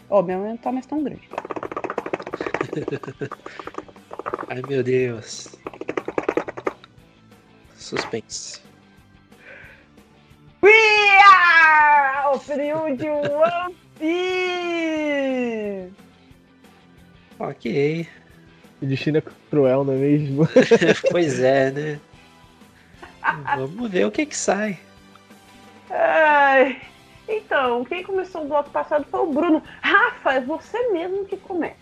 [0.09, 1.27] Ó, minha mãe não tá mais tão grande.
[4.49, 5.55] Ai meu Deus.
[7.75, 8.61] Suspense.
[10.61, 10.71] We
[11.19, 15.91] are o frio de One Piece!
[17.39, 18.07] Ok.
[18.81, 20.47] O destino é cruel, não é mesmo?
[21.11, 21.99] pois é, né?
[23.55, 24.79] Vamos ver o que que sai.
[25.89, 26.81] Ai,
[27.27, 29.61] então, quem começou o bloco passado foi o Bruno.
[29.81, 31.75] Rafa, é você mesmo que começa.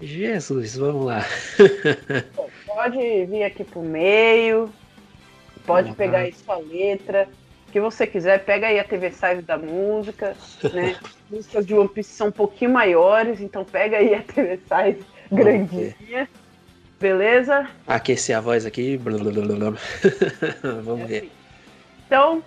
[0.00, 1.24] Jesus, vamos lá.
[2.66, 4.70] Pode vir aqui pro meio,
[5.66, 5.94] pode Uhum.
[5.94, 7.28] pegar aí sua letra,
[7.68, 10.36] o que você quiser, pega aí a TV Size da música,
[10.72, 10.96] né?
[11.30, 16.28] Músicas de One Piece são um pouquinho maiores, então pega aí a TV Size grandinha.
[17.00, 17.68] Beleza?
[17.86, 18.96] Aquecer a voz aqui.
[18.96, 19.78] Blablabla.
[20.82, 21.30] Vamos ver.
[22.06, 22.42] Então,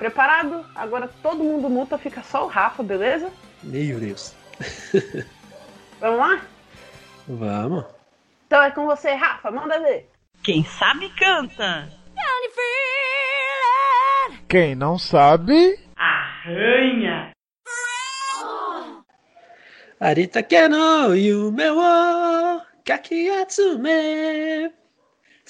[0.00, 0.64] preparado?
[0.74, 3.30] Agora todo mundo muta, fica só o Rafa, beleza?
[3.62, 4.34] Meu Deus.
[6.00, 6.40] Vamos lá?
[7.28, 7.84] Vamos.
[8.46, 10.10] Então é com você, Rafa, manda ver.
[10.42, 11.86] Quem sabe canta.
[14.48, 17.30] Quem não sabe, Arranha.
[20.00, 24.72] Arita Keno Yume wo Kakiatsume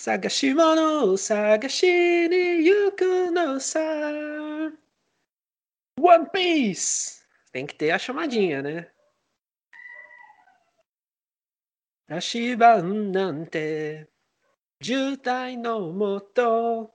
[0.03, 3.81] 探し物を探しに行くのさ。
[6.01, 7.21] One Piece!
[7.53, 8.91] Tem que ter a chamadinha, né?
[12.09, 14.09] Ashiban nante,
[14.83, 16.91] Jutai no moto,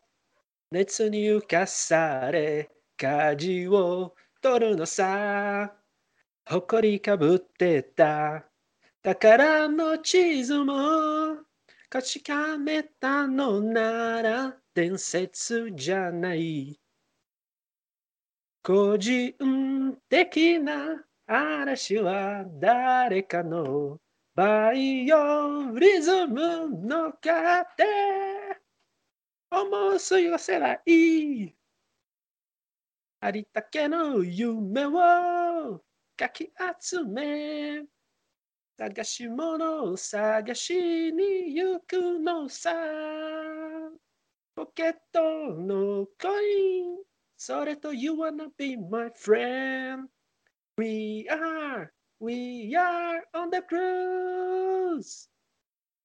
[0.72, 5.69] Netsu ni ukasare, Kaji wo toru no sa.
[6.49, 8.44] Hokori kabutte ta,
[9.03, 11.44] Takara no chizu mo,
[11.95, 16.77] 確かめたのなら伝説じゃない。
[18.61, 19.34] 個人
[20.09, 23.97] 的な嵐は誰かの
[24.35, 27.85] バイオリズムのかって。
[29.49, 31.55] 思う吸わせない。
[33.22, 35.81] ありったけの夢を
[36.17, 36.51] かき
[36.81, 37.94] 集め。
[38.77, 42.76] Sagashimono sagashi ni yuku no sa
[44.52, 46.97] Poketo no coin
[47.38, 50.10] Soreto you wanna be my friend
[50.77, 55.30] We are, we are on the cruise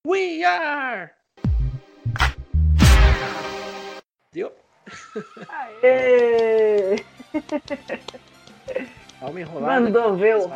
[0.05, 1.11] We are
[4.33, 4.53] Deu?
[5.83, 7.03] Aê!
[9.21, 9.81] Vamos enrolar.
[9.81, 10.23] Mandou né?
[10.23, 10.49] ver o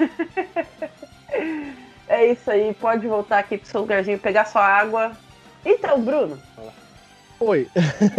[2.10, 5.12] É isso aí, pode voltar aqui pro seu lugarzinho pegar sua água.
[5.64, 6.36] Então, Bruno,
[7.38, 7.68] Oi.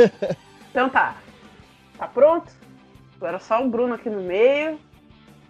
[0.71, 1.15] então tá.
[1.97, 2.51] Tá pronto?
[3.17, 4.79] Agora só o Bruno aqui no meio.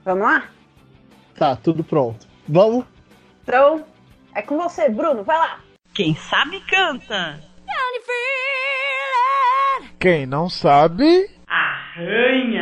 [0.03, 0.49] Vamos lá?
[1.35, 2.27] Tá, tudo pronto.
[2.47, 2.83] Vamos?
[3.43, 3.85] Então,
[4.35, 5.59] é com você, Bruno, vai lá!
[5.93, 7.39] Quem sabe canta.
[9.99, 12.60] quem não sabe, Arranha.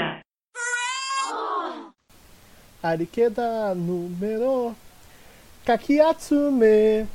[2.82, 4.74] Arikeda número
[5.66, 7.08] Kakiatsume.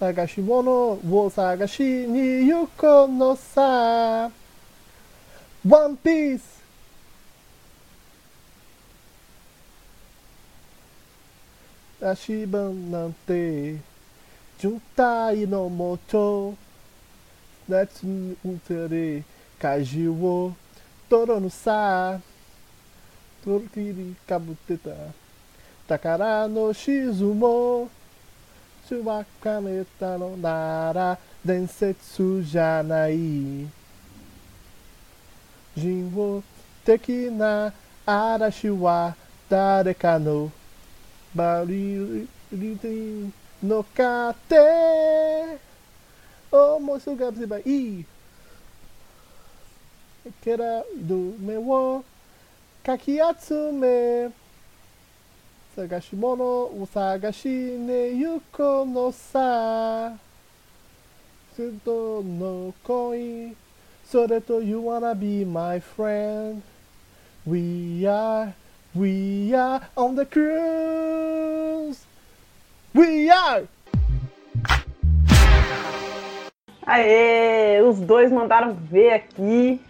[0.00, 4.30] Sagashimono wo sagashi ni yuko no sa.
[5.64, 6.42] One Piece.
[12.02, 13.78] Ashiban nante
[14.60, 16.56] Juntai no moto.
[17.68, 19.22] Natsu utere
[19.60, 20.54] Kaji wo
[21.08, 22.20] Toro no sa
[23.46, 25.14] Torkiri kabuteta.
[25.88, 27.88] Takara no shizumo.
[28.88, 31.16] Chubakameta no nara.
[31.46, 33.68] Densetsu janai.
[35.76, 36.42] Jin wo
[36.84, 37.70] teki na
[38.04, 39.14] arashi wa
[39.48, 40.50] dareka no.
[41.32, 42.26] Bari
[52.86, 53.18] no kate.
[53.18, 53.26] Omosu ga zibai.
[53.26, 53.26] Ii.
[53.26, 54.32] Kera do me wo kakiatsume
[55.76, 60.12] Sagashimono usagashi ne yuko no sa
[61.56, 63.54] Sudo no koi
[64.04, 66.62] Sore to you wanna be my friend
[67.44, 68.54] We are,
[68.94, 72.06] we are on the cruise
[72.94, 73.68] We are!
[76.88, 79.80] Aê, os dois mandaram ver aqui.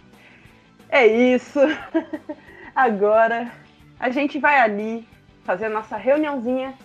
[0.89, 1.59] É isso.
[2.77, 3.51] Agora
[3.99, 5.09] a gente vai ali
[5.43, 6.75] fazer a nossa reuniãozinha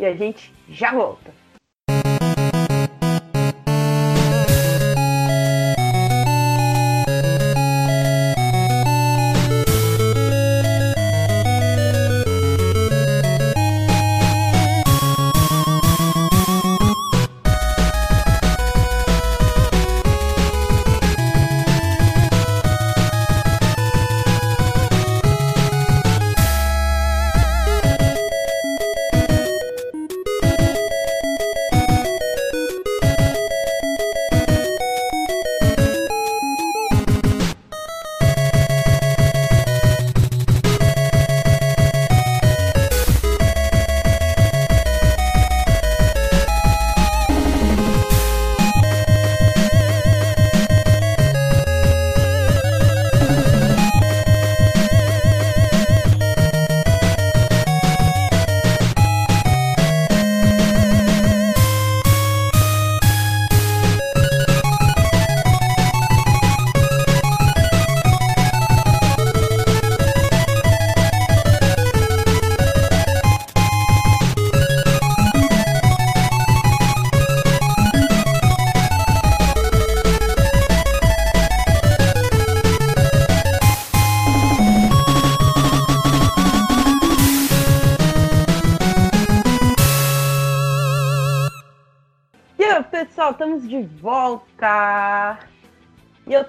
[0.00, 1.30] e a gente já volta.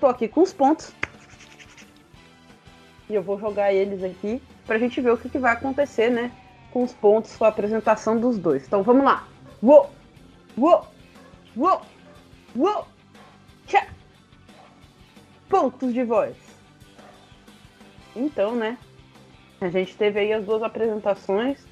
[0.04, 0.92] Tô aqui com os pontos.
[3.10, 6.30] E eu vou jogar eles aqui pra gente ver o que, que vai acontecer, né?
[6.72, 8.68] Com os pontos, com a apresentação dos dois.
[8.68, 9.26] Então vamos lá.
[9.62, 9.90] Uou!
[10.58, 10.86] Uou!
[11.56, 11.82] Uou!
[12.54, 12.88] Uou!
[13.66, 13.88] Tchá!
[15.48, 16.36] Pontos de voz.
[18.14, 18.78] Então, né?
[19.62, 21.66] A gente teve aí as duas apresentações.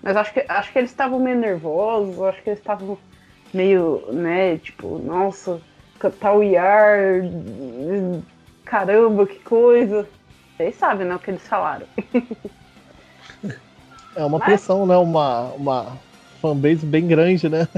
[0.00, 2.96] Mas acho que, acho que eles estavam meio nervosos, acho que eles estavam
[3.52, 5.60] meio, né, tipo, nossa,
[5.98, 7.22] cantar o Yar,
[8.64, 10.08] caramba, que coisa.
[10.56, 11.86] Vocês sabem, né, o que eles falaram.
[14.16, 14.96] É uma Mas- pressão, né?
[14.96, 15.96] Uma, uma
[16.42, 17.68] fanbase bem grande, né?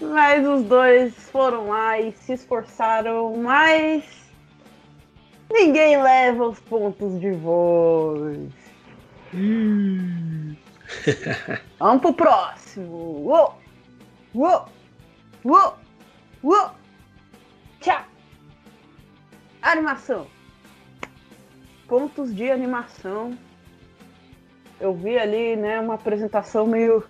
[0.00, 4.04] Mas os dois foram lá e se esforçaram, mas
[5.50, 8.48] ninguém leva os pontos de voz.
[11.78, 12.96] Vamos pro próximo.
[13.26, 13.54] Uou!
[14.34, 14.64] Uou!
[15.44, 15.74] Uou!
[16.42, 16.70] Uou!
[17.80, 18.04] Tchau!
[19.62, 20.26] Animação.
[21.86, 23.38] Pontos de animação.
[24.80, 27.04] Eu vi ali, né, uma apresentação meio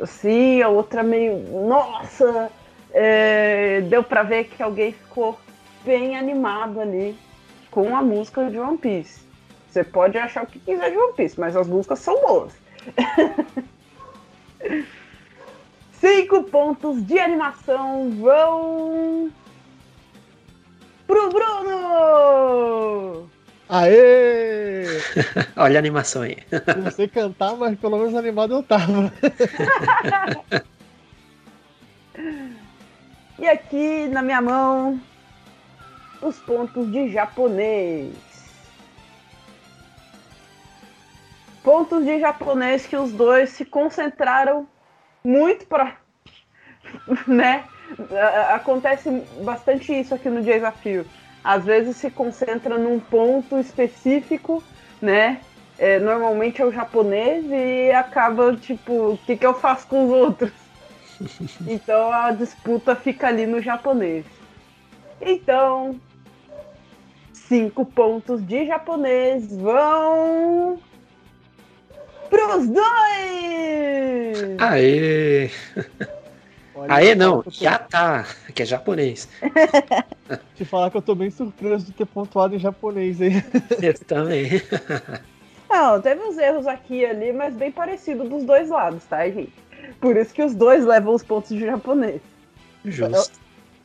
[0.00, 1.38] assim, a outra meio.
[1.66, 2.50] Nossa!
[2.90, 5.38] É, deu pra ver que alguém ficou
[5.84, 7.16] bem animado ali
[7.70, 9.20] com a música de One Piece.
[9.68, 12.52] Você pode achar o que quiser de One Piece, mas as músicas são boas.
[16.00, 19.30] Cinco pontos de animação vão
[21.06, 23.28] pro Bruno!
[23.68, 24.86] Aê!
[25.56, 26.38] Olha a animação aí.
[26.82, 29.12] Não sei cantar, mas pelo menos animado eu tava.
[33.38, 35.00] E aqui na minha mão,
[36.20, 38.12] os pontos de japonês.
[41.62, 44.66] Pontos de japonês que os dois se concentraram
[45.28, 45.94] muito para,
[47.26, 47.64] né?
[48.54, 49.10] Acontece
[49.42, 51.04] bastante isso aqui no desafio.
[51.44, 54.62] Às vezes se concentra num ponto específico,
[55.02, 55.40] né?
[55.78, 60.10] É, normalmente é o japonês e acaba tipo, o que, que eu faço com os
[60.10, 60.52] outros?
[61.66, 64.24] Então a disputa fica ali no japonês.
[65.20, 66.00] Então,
[67.32, 70.78] cinco pontos de japonês vão
[72.28, 72.84] pros dois!
[74.58, 75.50] Aê!
[76.74, 78.24] Olha, Aê, não, tô- já tá,
[78.54, 79.28] que é japonês.
[80.56, 83.32] Te falar que eu tô bem surpreso de ter pontuado em japonês aí.
[83.82, 84.62] Eu também.
[85.68, 89.52] Não, teve uns erros aqui e ali, mas bem parecido dos dois lados, tá, gente?
[90.00, 92.20] Por isso que os dois levam os pontos de japonês.
[92.84, 93.38] Justo.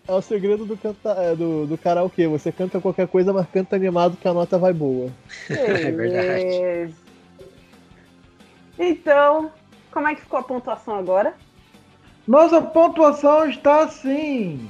[0.07, 2.27] É o segredo do, canta, é, do, do karaokê.
[2.27, 5.09] Você canta qualquer coisa, mas canta animado que a nota vai boa.
[5.49, 6.93] É verdade.
[8.77, 9.51] Então,
[9.91, 11.33] como é que ficou a pontuação agora?
[12.27, 14.69] Nossa pontuação está assim: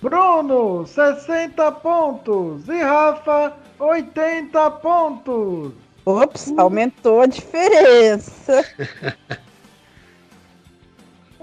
[0.00, 2.68] Bruno, 60 pontos.
[2.68, 5.72] E Rafa, 80 pontos.
[6.04, 8.64] Ops, aumentou a diferença.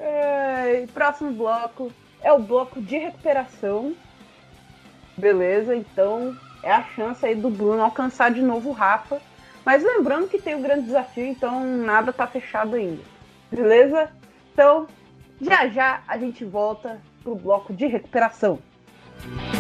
[0.02, 1.92] É, próximo bloco
[2.22, 3.94] é o bloco de recuperação.
[5.18, 9.22] Beleza, então é a chance aí do Bruno alcançar de novo o Rafa.
[9.66, 13.04] Mas lembrando que tem o grande desafio, então nada tá fechado ainda.
[13.52, 14.10] Beleza?
[14.54, 14.88] Então,
[15.42, 18.60] já já a gente volta pro bloco de recuperação.
[19.22, 19.59] 危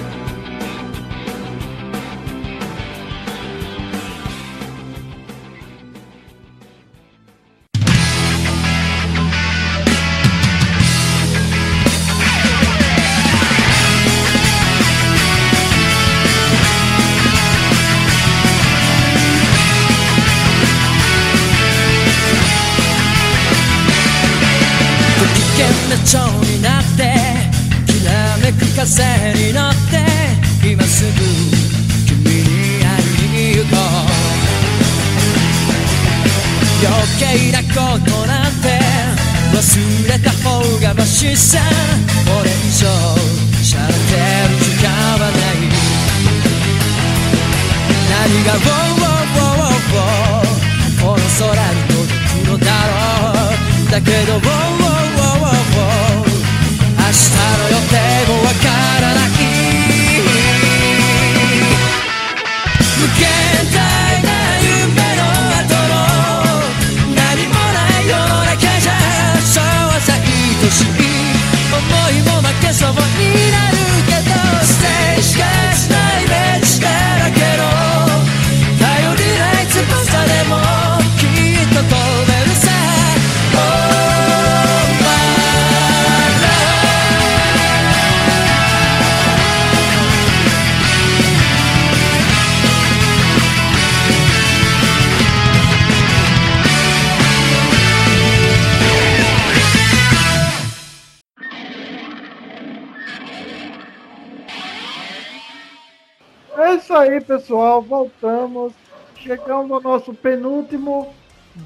[107.49, 107.81] pessoal.
[107.81, 108.73] Voltamos.
[109.15, 111.13] Chegamos ao nosso penúltimo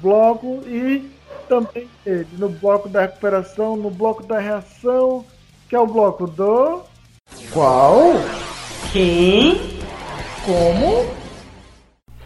[0.02, 1.08] bloco e
[1.48, 5.24] também ele, no bloco da recuperação, no bloco da reação,
[5.68, 6.82] que é o bloco do.
[7.52, 8.14] Qual?
[8.92, 9.56] Quem?
[10.44, 11.06] Como?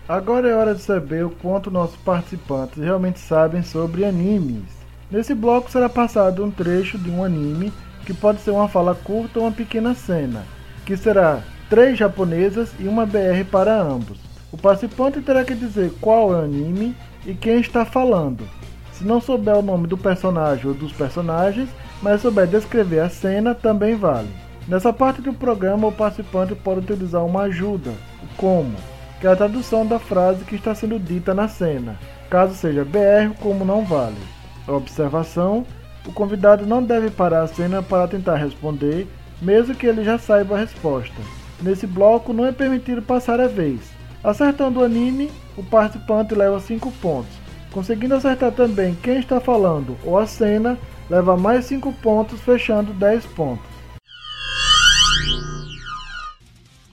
[0.09, 4.79] Agora é hora de saber o quanto nossos participantes realmente sabem sobre animes.
[5.11, 7.71] Nesse bloco será passado um trecho de um anime,
[8.07, 10.47] que pode ser uma fala curta ou uma pequena cena,
[10.87, 14.19] que será três japonesas e uma BR para ambos.
[14.51, 16.97] O participante terá que dizer qual é o anime
[17.27, 18.49] e quem está falando.
[18.93, 21.69] Se não souber o nome do personagem ou dos personagens,
[22.03, 24.29] mas souber descrever a cena, também vale.
[24.67, 27.91] Nessa parte do programa, o participante pode utilizar uma ajuda,
[28.23, 28.75] o como,
[29.21, 31.99] que é a tradução da frase que está sendo dita na cena.
[32.29, 34.19] Caso seja BR, como não vale.
[34.67, 35.65] Observação:
[36.07, 39.07] o convidado não deve parar a cena para tentar responder,
[39.41, 41.38] mesmo que ele já saiba a resposta.
[41.61, 43.81] Nesse bloco, não é permitido passar a vez.
[44.23, 47.33] Acertando o anime, o participante leva 5 pontos.
[47.73, 50.79] Conseguindo acertar também quem está falando ou a cena,
[51.11, 53.67] leva mais 5 pontos, fechando 10 pontos.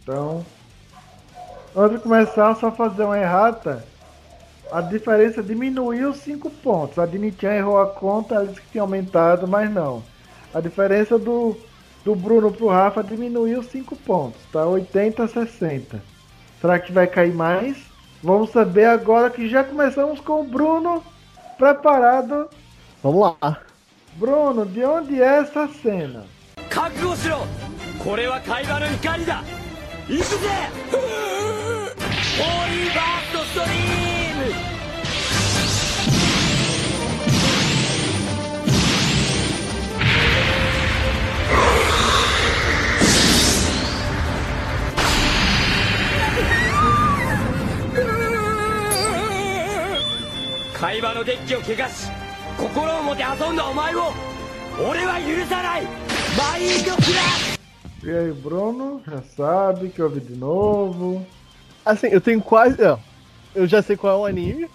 [0.01, 0.45] Então,
[1.75, 3.83] antes de começar, só fazer uma errata.
[4.71, 6.99] A diferença diminuiu 5 pontos.
[6.99, 10.03] A Dinichan errou a conta, ela disse que tinha aumentado, mas não.
[10.53, 11.57] A diferença do,
[12.05, 14.63] do Bruno pro Rafa diminuiu 5 pontos, tá?
[14.63, 16.03] 80 a 60.
[16.61, 17.77] Será que vai cair mais?
[18.23, 21.03] Vamos saber agora que já começamos com o Bruno
[21.57, 22.47] preparado.
[23.01, 23.57] Vamos lá.
[24.13, 26.25] Bruno, de onde é essa cena?
[50.77, 52.11] 会話のデッキを怪我し
[52.57, 54.11] 心をもて遊んだお前を
[54.77, 55.83] 俺は許さない
[56.37, 57.55] マインドクラス
[58.03, 61.25] E aí, Bruno, já sabe que eu vi de novo.
[61.83, 62.79] Assim, eu tenho quase.
[62.79, 62.99] Não,
[63.55, 64.69] eu já sei qual é o anime,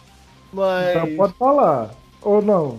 [0.52, 0.96] mas.
[0.96, 1.90] Então pode falar.
[2.22, 2.78] Ou não?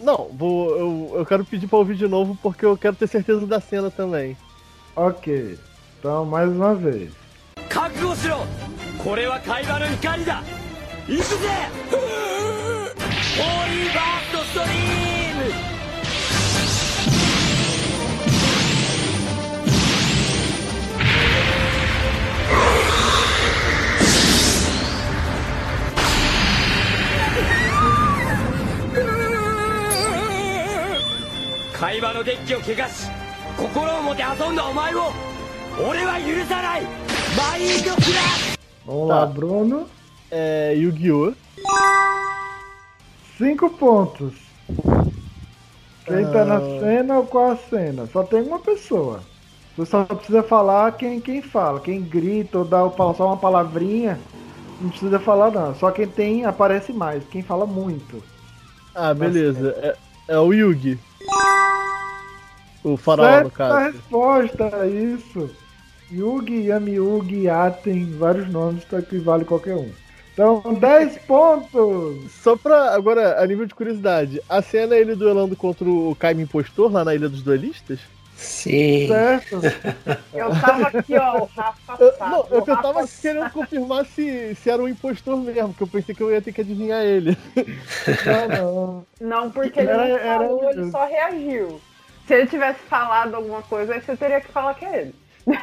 [0.00, 3.46] Não, vou, eu, eu quero pedir pra ouvir de novo porque eu quero ter certeza
[3.46, 4.36] da cena também.
[4.96, 5.56] Ok,
[6.00, 7.12] então mais uma vez.
[7.68, 8.44] 覚悟しろ
[9.04, 10.42] これは会話の怒りだ
[11.08, 11.48] 行くぜ
[11.88, 15.52] ホーリーバーストストリーム
[31.74, 33.10] 会話のデッキを汚し
[33.56, 35.10] 心をもて遊んだお前を
[35.78, 36.82] 俺は許さない
[37.36, 38.52] マインドクラッ
[38.84, 39.14] Vamos Tá.
[39.14, 39.86] lá, Bruno.
[40.34, 40.72] É.
[40.74, 41.34] Yu-Gi-Oh!
[43.36, 44.32] Cinco pontos.
[46.06, 46.80] Quem tá na Ah.
[46.80, 48.06] cena ou qual a cena?
[48.10, 49.20] Só tem uma pessoa.
[49.76, 51.80] Você só precisa falar quem, quem fala.
[51.80, 54.18] Quem grita ou dá só uma palavrinha.
[54.80, 55.74] Não precisa falar não.
[55.74, 57.22] Só quem tem aparece mais.
[57.30, 58.22] Quem fala muito.
[58.94, 59.74] Ah, beleza.
[60.28, 60.98] É, é o Yugi.
[62.82, 63.78] O faraó, no Certa caso.
[63.92, 65.50] resposta, é isso.
[66.10, 69.90] Yugi, Yami Yugi, Aten, vários nomes, tá que vale qualquer um.
[70.32, 72.32] Então, 10 pontos!
[72.42, 72.94] Só pra.
[72.94, 77.04] Agora, a nível de curiosidade, a cena é ele duelando contra o Caime Impostor lá
[77.04, 78.00] na Ilha dos Duelistas?
[78.34, 79.06] Sim.
[79.08, 79.60] Certo?
[80.34, 84.68] Eu tava aqui, ó, o Rafa Eu, não, eu Rafa tava querendo confirmar se, se
[84.70, 87.36] era um impostor mesmo, porque eu pensei que eu ia ter que adivinhar ele.
[88.26, 88.48] Não,
[89.20, 89.40] não.
[89.44, 91.80] Não, porque ele Era- não era falou, ele só reagiu.
[92.26, 95.14] Se ele tivesse falado alguma coisa, aí você teria que falar que é ele.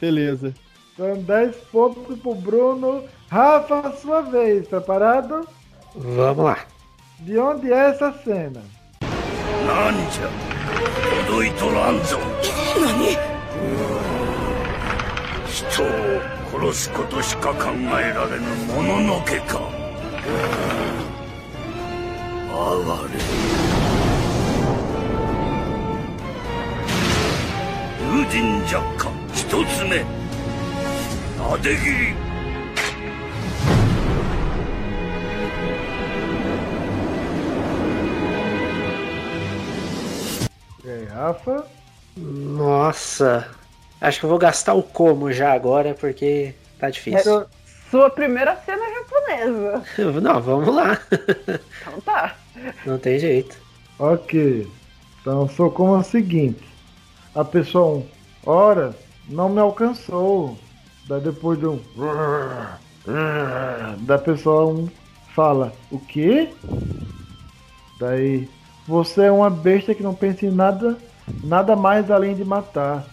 [0.00, 0.52] Beleza.
[0.94, 3.04] Então, 10 pontos pro Bruno.
[3.32, 4.68] Rafa, sua vez.
[4.68, 5.48] Preparado?
[5.96, 6.58] Vamos lá.
[7.20, 8.60] De onde é essa cena?
[9.66, 10.28] なんじゃ
[11.26, 12.18] 届いとらんぞ
[12.76, 13.16] 何
[15.46, 15.86] 人を
[16.50, 19.60] 殺すことしか考えられぬもののけか
[22.50, 22.60] 哀
[23.08, 23.14] れ
[28.10, 30.04] 友人若干一つ目
[31.38, 32.31] なで切り
[41.12, 41.66] Rafa?
[42.16, 43.48] Nossa.
[44.00, 47.46] Acho que eu vou gastar o como já agora, porque tá difícil.
[47.90, 49.82] Sua primeira cena japonesa.
[50.20, 50.98] Não, vamos lá.
[51.80, 52.36] Então tá.
[52.86, 53.56] Não tem jeito.
[53.98, 54.66] Ok.
[55.20, 56.62] Então, sou como o seguinte.
[57.34, 58.06] A pessoa 1.
[58.44, 58.96] Ora,
[59.28, 60.58] não me alcançou.
[61.06, 61.80] Daí depois de um...
[64.00, 64.88] Da pessoa 1
[65.34, 66.50] fala, o quê?
[68.00, 68.48] Daí,
[68.86, 70.98] você é uma besta que não pensa em nada,
[71.42, 73.06] nada mais além de matar.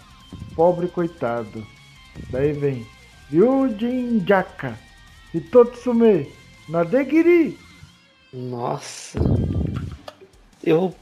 [0.55, 1.65] Pobre coitado.
[2.31, 2.85] Daí vem
[3.31, 4.77] Ryujin Jaka
[5.33, 6.31] e Totsume
[6.67, 7.57] Nadegiri.
[8.33, 9.19] Nossa.
[10.63, 10.93] Eu.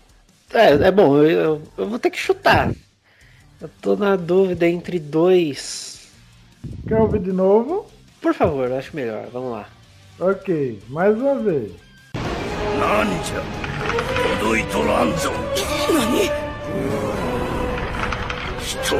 [0.54, 2.72] É, é bom, eu, eu vou ter que chutar.
[3.60, 6.10] Eu tô na dúvida entre dois.
[6.88, 7.86] Quer ouvir de novo?
[8.22, 9.28] Por favor, acho melhor.
[9.32, 9.68] Vamos lá.
[10.20, 11.72] Ok, mais uma vez.
[12.80, 13.67] Nanja.
[14.40, 15.32] 届いとらんぞ。
[15.94, 16.30] 何？
[18.60, 19.00] 人を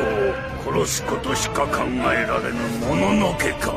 [0.64, 3.74] 殺すことしか考えられぬもののけか。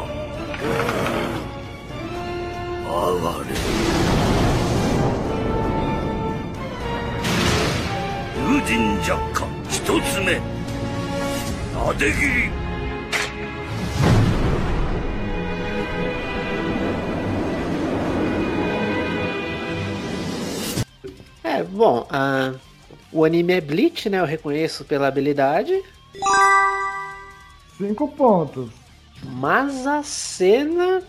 [2.87, 2.97] 哀
[3.45, 3.51] れ。
[8.37, 8.71] 友人
[9.01, 10.41] 若干一つ目。
[11.75, 12.70] なで切り
[21.51, 22.53] É, bom, ah,
[23.13, 24.21] o anime é Bleach, né?
[24.21, 25.83] Eu reconheço pela habilidade.
[27.77, 28.71] Cinco pontos.
[29.25, 31.03] Mas a cena.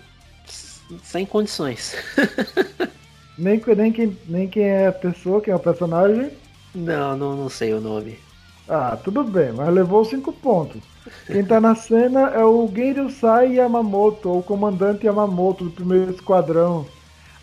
[1.03, 1.95] Sem condições.
[3.38, 6.31] Nem, nem, quem, nem quem é a pessoa, quem é o personagem.
[6.76, 8.19] Não, não, não sei o nome.
[8.68, 10.81] Ah, tudo bem, mas levou cinco pontos.
[11.26, 16.85] Quem tá na cena é o Genryusai Yamamoto, ou o comandante Yamamoto do primeiro esquadrão.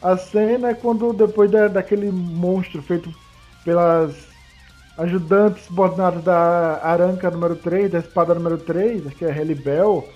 [0.02, 3.12] A cena é quando, depois da, daquele monstro feito
[3.64, 4.14] pelas
[4.96, 10.08] ajudantes subordinadas da Aranca número 3, da espada número 3, acho que é Helibel,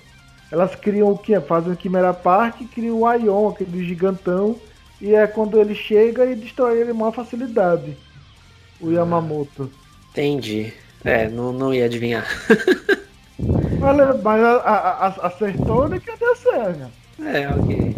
[0.51, 1.39] elas criam o que?
[1.41, 4.57] Fazem o Chimera Park e criam o Aion, aquele gigantão,
[5.01, 7.97] e é quando ele chega e destrói ele com maior facilidade.
[8.81, 9.71] O Yamamoto.
[10.11, 10.73] Entendi.
[11.05, 12.25] É, não, não ia adivinhar.
[13.81, 16.87] Mas, mas a- a- a- acertou nem que deu certo.
[17.21, 17.97] É, ok.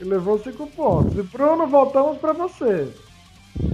[0.00, 1.18] E levou 5 pontos.
[1.18, 2.92] E Bruno, voltamos pra você.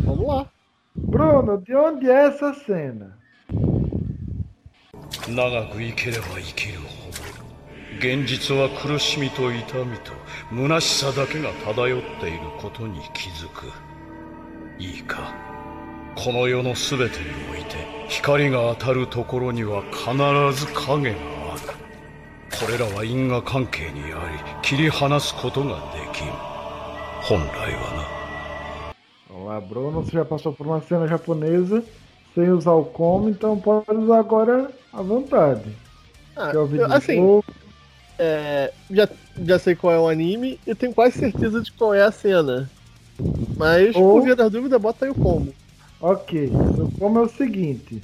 [0.04, 0.46] Vamos lá.
[0.94, 3.18] Bruno, de onde é essa cena?
[5.28, 7.14] 長く生ければ生きるほど
[7.98, 10.12] 現実は苦しみと痛みと
[10.50, 13.72] 虚しさだけが漂っていることに気づく
[14.78, 15.34] いいか
[16.14, 17.76] この世の全てにおいて
[18.08, 20.12] 光が当たるところには必
[20.60, 21.16] ず影が
[21.52, 21.83] ある
[22.59, 26.27] これらは因果関係にあり切り離すことができん
[27.21, 28.19] 本来は
[29.29, 31.83] Vamos lá, Bruno, você já passou por uma cena japonesa
[32.33, 35.69] sem usar o como, então pode usar agora à vontade.
[36.35, 37.43] Ah, Quer ouvir eu- de assim, novo?
[38.17, 39.07] é, já,
[39.45, 42.69] já sei qual é o anime e tenho quase certeza de qual é a cena.
[43.55, 45.53] Mas, Ou- por via das dúvidas, bota aí o como.
[46.01, 48.01] Ok, o como é o seguinte.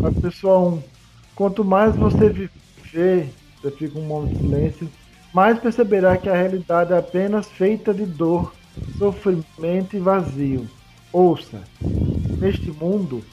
[0.00, 0.82] Mas, pessoal, um,
[1.34, 2.50] quanto mais você viver,
[2.91, 4.89] você fica um momento de silêncio,
[5.33, 8.53] mais perceberá que a realidade é apenas feita de dor,
[8.97, 10.67] sofrimento e vazio.
[11.11, 11.61] Ouça,
[12.39, 13.23] neste mundo,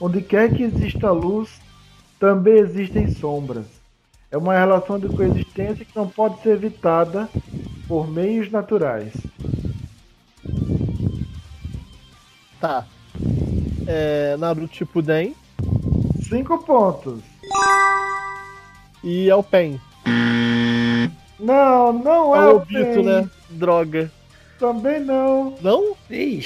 [0.00, 1.60] onde quer que exista luz,
[2.18, 3.66] também existem sombras.
[4.30, 7.28] É uma relação de coexistência que não pode ser evitada
[7.86, 9.12] por meios naturais.
[12.60, 12.86] Tá.
[13.86, 15.34] É, Naruto Shippuden
[16.28, 17.20] Cinco pontos.
[19.02, 19.80] E é o Pen.
[21.38, 23.02] Não, não É é o o Obito, Pen.
[23.04, 23.30] né?
[23.50, 24.10] Droga.
[24.58, 25.54] Também não.
[25.60, 25.94] Não?
[26.10, 26.44] Ei,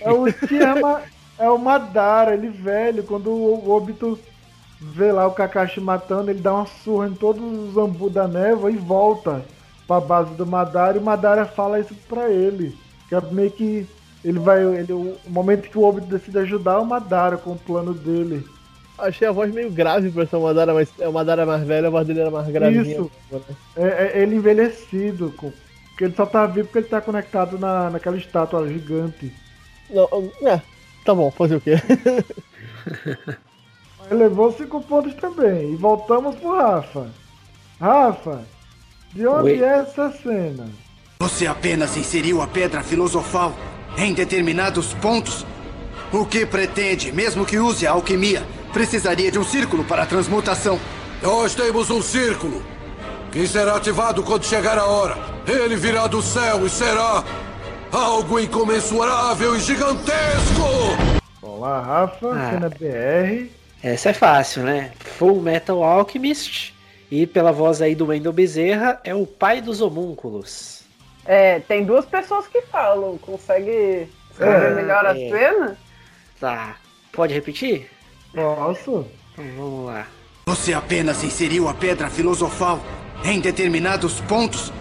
[0.00, 1.02] É o Tiyama,
[1.38, 4.18] é o Madara, ele velho, quando o Obito
[4.80, 8.70] vê lá o Kakashi matando, ele dá uma surra em todos os zambu da névoa
[8.70, 9.44] e volta
[9.88, 12.76] pra base do Madara e o Madara fala isso pra ele.
[13.08, 13.86] Que é meio que
[14.24, 14.62] ele vai.
[14.62, 18.46] Ele, o momento que o Obito decide ajudar o Madara com o plano dele.
[18.98, 21.90] Achei a voz meio grave pra essa Madara, mas é o Madara mais velho, a
[21.90, 22.82] voz dele era mais gravinha.
[22.82, 23.10] Isso.
[23.30, 23.40] né?
[23.76, 25.52] É, é ele envelhecido, com,
[25.90, 29.32] porque ele só tá vivo porque ele tá conectado na, naquela estátua gigante.
[29.90, 30.08] Não,
[30.42, 30.60] é,
[31.04, 31.74] tá bom, fazer o quê?
[34.10, 35.72] Ele levou cinco pontos também.
[35.72, 37.10] E voltamos pro Rafa.
[37.80, 38.42] Rafa,
[39.12, 39.62] de onde Oi.
[39.62, 40.66] é essa cena?
[41.20, 43.54] Você apenas inseriu a pedra filosofal
[43.96, 45.44] em determinados pontos?
[46.12, 48.42] O que pretende, mesmo que use a alquimia,
[48.82, 50.78] precisaria de um círculo para a transmutação.
[51.20, 52.62] Nós temos um círculo
[53.32, 55.16] que será ativado quando chegar a hora.
[55.48, 57.24] Ele virá do céu e será
[57.90, 60.62] algo incomensurável e gigantesco!
[61.42, 62.50] Vamos lá, Rafa, Ah.
[62.52, 63.50] cena BR.
[63.82, 64.92] essa é fácil, né?
[65.18, 66.72] Full Metal Alchemist.
[67.10, 70.82] E pela voz aí do Wendel Bezerra, é o pai dos homúnculos.
[71.26, 73.18] É, tem duas pessoas que falam.
[73.18, 75.28] Consegue escrever É, melhor a é.
[75.30, 75.76] cena?
[76.38, 76.76] Tá.
[77.10, 77.90] Pode repetir?
[78.38, 79.04] Posso?
[79.32, 80.06] Então vamos lá.
[80.46, 82.80] Você apenas inseriu a pedra filosofal
[83.24, 84.72] em determinados pontos?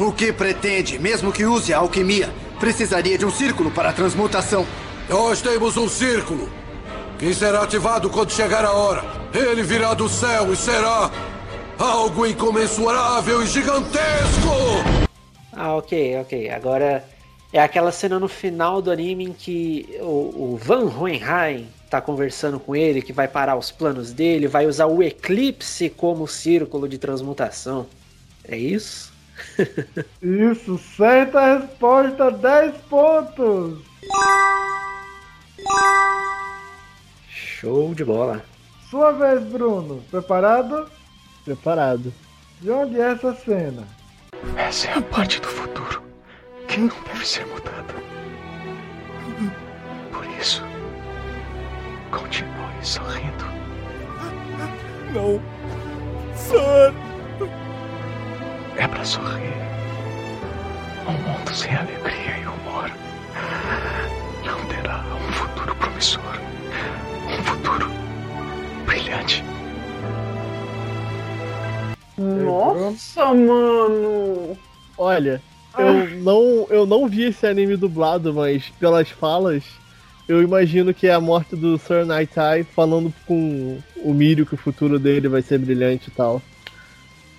[0.00, 4.66] O que pretende, mesmo que use a alquimia, precisaria de um círculo para a transmutação.
[5.08, 6.50] Nós temos um círculo
[7.20, 9.04] que será ativado quando chegar a hora.
[9.32, 11.08] Ele virá do céu e será
[11.78, 14.50] algo incomensurável e gigantesco!
[15.52, 16.50] Ah, ok, ok.
[16.50, 17.04] Agora
[17.52, 22.60] é aquela cena no final do anime em que o, o Van Hohenheim tá conversando
[22.60, 26.98] com ele, que vai parar os planos dele, vai usar o eclipse como círculo de
[26.98, 27.86] transmutação.
[28.44, 29.12] É isso?
[30.20, 33.78] Isso, certa resposta, 10 pontos.
[37.28, 38.44] Show de bola.
[38.90, 40.02] Sua vez, Bruno.
[40.10, 40.90] Preparado?
[41.44, 42.12] Preparado.
[42.60, 43.86] De onde é essa cena?
[44.56, 46.02] Essa é a parte do futuro
[46.68, 47.94] que não deve ser mudada.
[50.12, 50.62] Por isso,
[52.18, 53.44] continue sorrindo.
[55.12, 55.40] Não.
[56.34, 56.92] Sir.
[58.76, 59.54] É pra sorrir.
[61.06, 62.90] Um mundo sem alegria e humor
[64.44, 66.22] não terá um futuro promissor.
[67.26, 67.90] Um futuro
[68.84, 69.44] brilhante.
[72.18, 74.58] Nossa, mano!
[74.98, 75.40] Olha,
[75.78, 79.62] eu não, eu não vi esse anime dublado, mas pelas falas,
[80.28, 84.54] eu imagino que é a morte do Sir Night Eye falando com o Mirio que
[84.54, 86.42] o futuro dele vai ser brilhante e tal.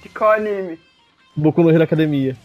[0.02, 0.80] De qual anime?
[1.36, 2.36] Boku no Hero Academia.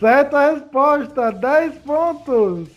[0.00, 2.68] Certa resposta, 10 pontos.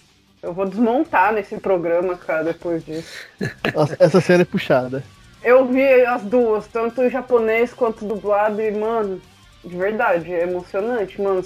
[0.41, 3.25] Eu vou desmontar nesse programa, cara, depois disso.
[3.73, 5.03] Nossa, essa cena é puxada.
[5.43, 9.21] Eu vi as duas, tanto em japonês quanto dublado, e, mano,
[9.63, 11.43] de verdade, é emocionante, mano.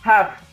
[0.00, 0.51] Rafa,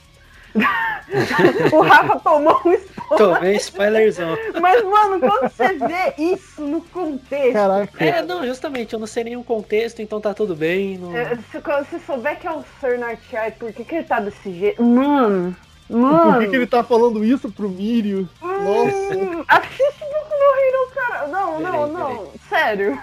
[1.72, 3.18] o Rafa tomou um spoiler.
[3.18, 4.38] Tomei spoilerzão.
[4.62, 7.54] Mas, mano, quando você vê isso no contexto.
[7.54, 8.04] Caraca.
[8.04, 10.98] É, não, justamente, eu não sei nenhum contexto, então tá tudo bem.
[10.98, 11.16] Não...
[11.16, 14.20] é, se quando você souber que é o Sir Nartiai, por que, que ele tá
[14.20, 14.84] desse jeito?
[14.84, 15.56] Mano.
[15.88, 16.40] Por Mano.
[16.40, 18.30] que, que ele tá falando isso pro Mirio?
[18.42, 19.18] Nossa.
[19.18, 21.28] Hum, assiste Boku no Hero, cara.
[21.28, 22.32] Não, não, Peraí, não.
[22.48, 23.02] Sério.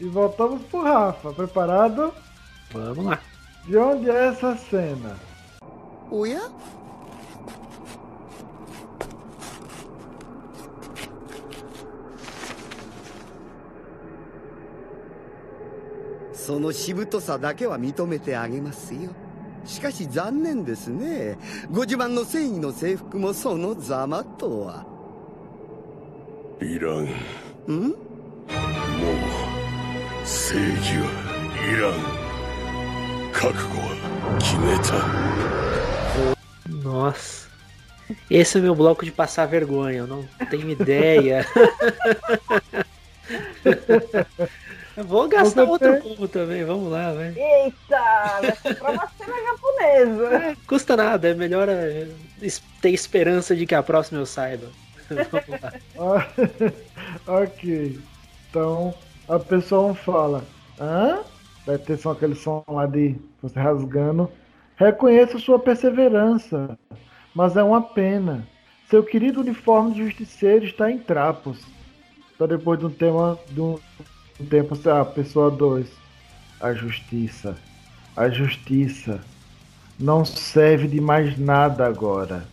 [0.00, 1.32] E voltamos pro Rafa.
[1.32, 2.14] Preparado?
[2.72, 3.18] Vamos lá.
[3.66, 5.16] De onde é essa cena?
[6.10, 6.26] お
[16.50, 19.12] そのしぶとさだけは認めてあげますよ。
[19.64, 21.38] しかし残念ですね。
[21.70, 24.84] ご自慢の繊維の制服もそのざまとは。
[26.60, 27.04] いらん。
[27.04, 27.10] も
[27.68, 27.94] うん
[30.24, 31.04] 正義は
[31.68, 31.92] いらん。
[33.32, 33.84] 覚悟は
[34.40, 35.06] 決めた。
[36.82, 37.48] Nossa.
[38.28, 41.46] Esse é meu bloco de passar vergonha, eu não tenho ideia.
[44.96, 47.28] Eu Vou gastar Você outro combo também, vamos lá, vai.
[47.28, 50.56] Eita, vai ser pra uma cena japonesa.
[50.66, 51.68] Custa nada, é melhor
[52.42, 54.66] es- ter esperança de que a próxima eu saiba.
[55.08, 55.60] Vamos
[55.96, 56.28] lá.
[57.26, 57.98] Ok.
[58.48, 58.94] Então
[59.28, 60.44] a pessoa fala:
[60.80, 61.20] Hã?
[61.66, 64.30] Deve ter só aquele som lá de você rasgando.
[64.76, 66.78] Reconheço sua perseverança,
[67.34, 68.46] mas é uma pena.
[68.88, 71.58] Seu querido uniforme de justiceiro está em trapos.
[72.34, 73.78] Então depois de um tema de um,
[74.40, 75.86] um tempo, a pessoa 2.
[76.60, 77.56] A justiça.
[78.16, 79.20] A justiça
[79.98, 82.44] não serve de mais nada agora.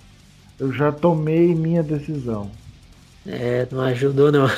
[0.60, 2.52] Eu já tomei minha decisão.
[3.26, 4.48] É, não ajudou não.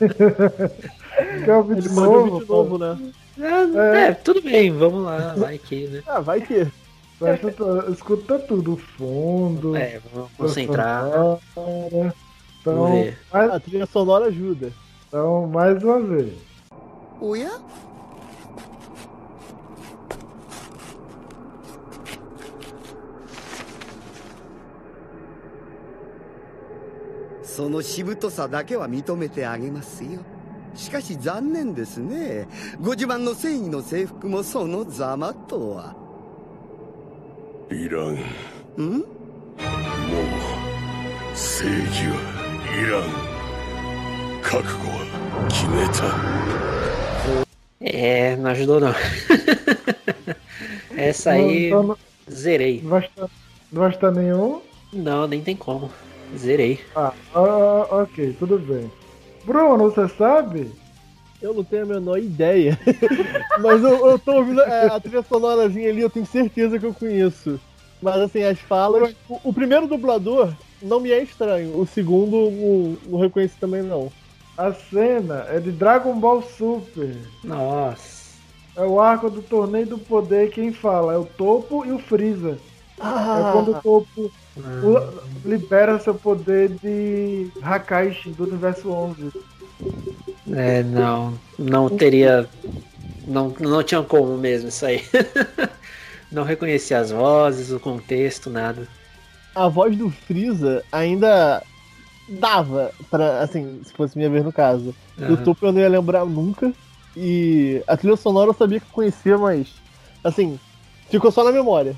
[0.00, 2.40] Ele de novo?
[2.40, 3.12] de novo, né?
[3.38, 6.02] É, é, tudo bem, vamos lá, vai que, né?
[6.06, 6.66] Ah, vai que.
[7.90, 9.74] Escuta tudo, o fundo.
[9.76, 11.06] É, vamos concentrar.
[11.50, 12.12] Então,
[12.64, 13.18] Vamos ver.
[13.32, 14.72] mais, A trilha sonora ajuda.
[15.14, 16.32] Então, mais uma vez.
[17.20, 17.48] おや
[27.44, 30.20] そのしぶとさだけは認めてあげますよ
[30.74, 32.48] しかし残念ですね
[32.80, 35.94] ご自慢の繊維の制服もそのざまとは
[37.70, 39.06] いらんもんう
[41.32, 42.16] 正義は
[42.76, 43.33] いらん
[44.43, 46.29] 覚悟は決めた
[47.81, 48.93] É, não ajudou não.
[50.95, 51.97] Essa aí, Não, então
[52.29, 52.81] zerei.
[52.81, 53.29] não, vai estar,
[53.71, 54.61] não vai estar nenhum?
[54.91, 55.89] Não, nem tem como.
[56.37, 56.79] Zerei.
[56.95, 58.91] Ah, ah, ok, tudo bem.
[59.45, 60.69] Bruno, você sabe?
[61.41, 62.77] Eu não tenho a menor ideia.
[63.59, 66.93] Mas eu, eu tô ouvindo é, a trilha sonorazinha ali, eu tenho certeza que eu
[66.93, 67.59] conheço.
[68.01, 69.15] Mas assim, as falas.
[69.29, 71.79] O, o primeiro dublador não me é estranho.
[71.79, 74.11] O segundo não, não reconheci também não.
[74.56, 77.16] A cena é de Dragon Ball Super.
[77.42, 78.24] Nossa.
[78.76, 81.12] É o arco do torneio do poder quem fala.
[81.14, 82.58] É o topo e o Freeza.
[82.98, 89.32] É Ah, quando o topo o- libera seu poder de Hakaishi do universo 11.
[90.52, 91.34] É, não.
[91.58, 92.48] Não teria.
[93.26, 95.02] Não, não tinha como mesmo isso aí.
[96.32, 98.88] Não reconheci as vozes, o contexto, nada.
[99.54, 101.62] a voz do Freeza ainda
[102.28, 104.94] dava pra, assim, se fosse minha vez no caso.
[105.16, 105.44] Do Aham.
[105.44, 106.72] topo eu não ia lembrar nunca.
[107.16, 109.68] E a trilha sonora eu sabia que eu conhecia, mas
[110.22, 110.58] assim,
[111.10, 111.94] ficou só na memória.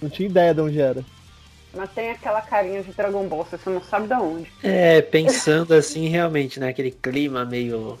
[0.00, 1.04] Não tinha ideia de onde era.
[1.74, 4.50] Mas tem aquela carinha de Dragon Ball, você não sabe da onde.
[4.62, 6.68] É, pensando assim, realmente, né?
[6.68, 7.98] Aquele clima meio.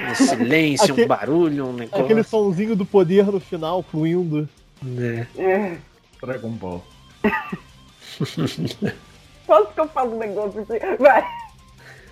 [0.00, 2.04] Um silêncio, Aquele- um barulho, um negócio.
[2.04, 4.48] Aquele sonzinho do poder no final, fluindo.
[4.82, 5.26] né?
[5.36, 5.76] É.
[6.20, 6.84] Dragon Ball.
[9.48, 10.78] Quanto que eu falo um negócio assim?
[11.00, 11.26] Vai.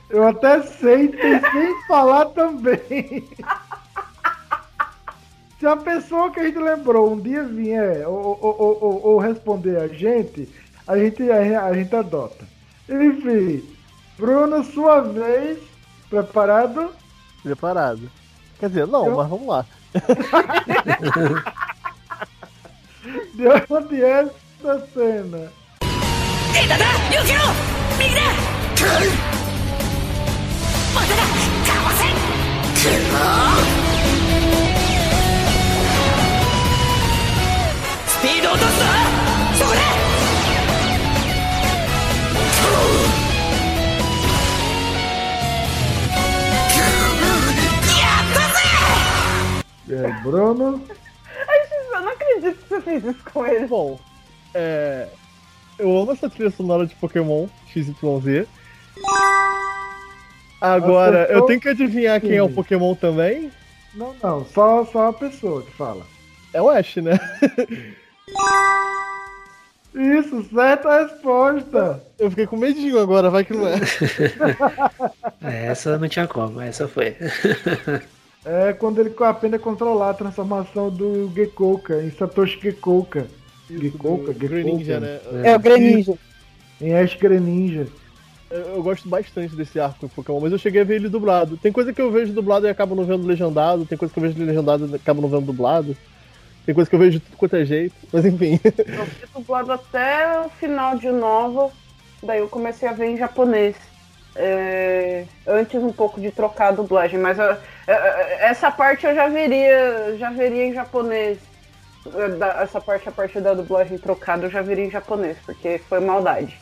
[0.09, 3.29] Eu até sei, pensei em falar também.
[5.61, 9.19] Se a pessoa que a gente lembrou um dia vier ou, ou, ou- ou- ou
[9.19, 10.49] responder a gente,
[10.89, 12.47] a gente, a, a gente adota.
[12.89, 13.63] Enfim,
[14.17, 15.59] Bruno, sua vez.
[16.09, 16.91] Preparado?
[17.43, 18.11] Preparado.
[18.59, 19.67] Quer dizer, não, Eu- mas vamos lá.
[23.35, 25.53] De onde é essa cena?
[26.59, 27.41] エタだ避けろ
[27.99, 28.23] 右だ
[30.95, 32.03] まただかわせ
[38.09, 38.85] スピード落とすぞ
[39.59, 39.77] そこだ
[49.89, 49.93] É,
[50.23, 50.83] Bruno.
[51.47, 53.67] Ai, Jesus, eu não acredito que você fez isso com ele.
[53.69, 54.01] Bom,
[54.53, 55.09] é,
[55.79, 58.47] eu amo essa trilha sonora de Pokémon XYZ.
[60.61, 62.49] Agora, eu tenho que adivinhar quem é o.
[62.49, 63.53] Pokémon também.
[63.95, 66.07] Não, não, só, só a pessoa que fala.
[66.53, 67.13] É o Ash, né?
[69.95, 72.03] Isso, certa resposta.
[72.19, 73.77] Eu fiquei com medinho agora, vai que não é.
[75.43, 77.17] É, Essa não tinha como, essa foi.
[78.45, 83.27] É quando ele aprende a controlar a transformação do Gekouka em Satoshi Gekouka.
[83.69, 85.21] Gekouka, do Greninja, né?
[85.45, 86.15] É o Greninja.
[86.81, 87.87] Em Ash Greninja.
[88.49, 91.57] Eu, gosto bastante desse arco em Pokémon, mas eu cheguei a ver ele dublado.
[91.57, 94.23] Tem coisa que eu vejo dublado e acabo não vendo legendado, tem coisa que eu
[94.23, 95.97] vejo legendado e acabo não vendo dublado.
[96.65, 98.61] Tem coisa que eu vejo de tudo quanto é jeito, mas enfim.
[98.65, 101.71] Eu fui dublado até o final de Nova,
[102.23, 103.77] daí eu comecei a ver em japonês.
[104.37, 107.57] É, antes um pouco de trocar a dublagem, mas eu-
[107.87, 111.39] é, essa parte eu já veria, já veria em japonês.
[112.15, 115.79] É, da- Essa parte, a parte da dublagem trocada, eu já veria em japonês, porque
[115.89, 116.57] foi maldade.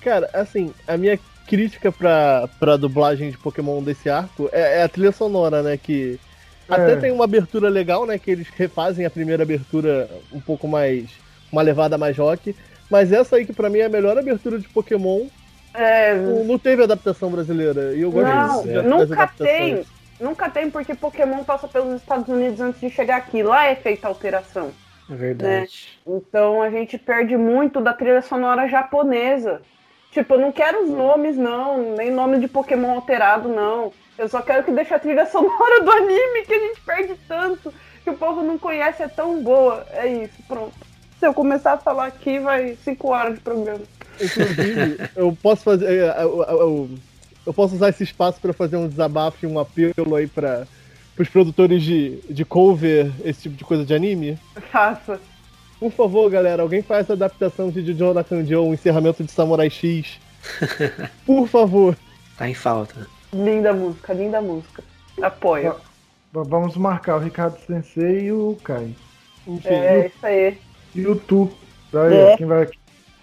[0.00, 4.88] Cara, assim, a minha crítica pra, pra dublagem de Pokémon desse arco é, é a
[4.88, 5.76] trilha sonora, né?
[5.76, 6.18] Que
[6.68, 8.18] até tem uma abertura legal, né?
[8.18, 11.10] Que eles refazem a primeira abertura um pouco mais.
[11.50, 12.54] uma levada mais rock.
[12.90, 15.26] Mas essa aí que pra mim é a melhor abertura de Pokémon.
[15.74, 17.94] É, Não, não teve adaptação brasileira.
[17.94, 19.84] E eu gosto Não, das- das nunca tem.
[20.20, 23.42] Nunca tem, porque Pokémon passa pelos Estados Unidos antes de chegar aqui.
[23.42, 24.72] Lá é feita a alteração.
[25.10, 25.98] É verdade.
[26.06, 29.62] Então a gente perde muito da trilha sonora japonesa.
[30.10, 33.92] Tipo, eu não quero os nomes, não, nem nome de Pokémon alterado, não.
[34.16, 37.72] Eu só quero que deixe a trilha sonora do anime que a gente perde tanto,
[38.02, 39.86] que o povo não conhece, é tão boa.
[39.92, 40.74] É isso, pronto.
[41.20, 43.80] Se eu começar a falar aqui, vai cinco horas de programa.
[44.20, 45.88] Inclusive, eu posso fazer.
[45.90, 46.90] Eu, eu- eu-
[47.48, 50.66] eu posso usar esse espaço pra fazer um desabafo e um apelo aí para
[51.18, 54.38] os produtores de, de cover, esse tipo de coisa de anime.
[54.70, 55.18] Faça.
[55.80, 60.18] Por favor, galera, alguém faz a adaptação de Jojo Nakanjo, o encerramento de Samurai X.
[61.24, 61.96] Por favor.
[62.36, 63.06] Tá em falta.
[63.32, 64.84] Linda música, linda música.
[65.22, 65.74] Apoio.
[66.30, 68.94] Vamos marcar o Ricardo Sensei e o Kai.
[69.46, 70.58] Enfim, É isso aí.
[70.94, 71.50] E o Tu.
[71.90, 72.36] Pra É.
[72.36, 72.68] quem vai,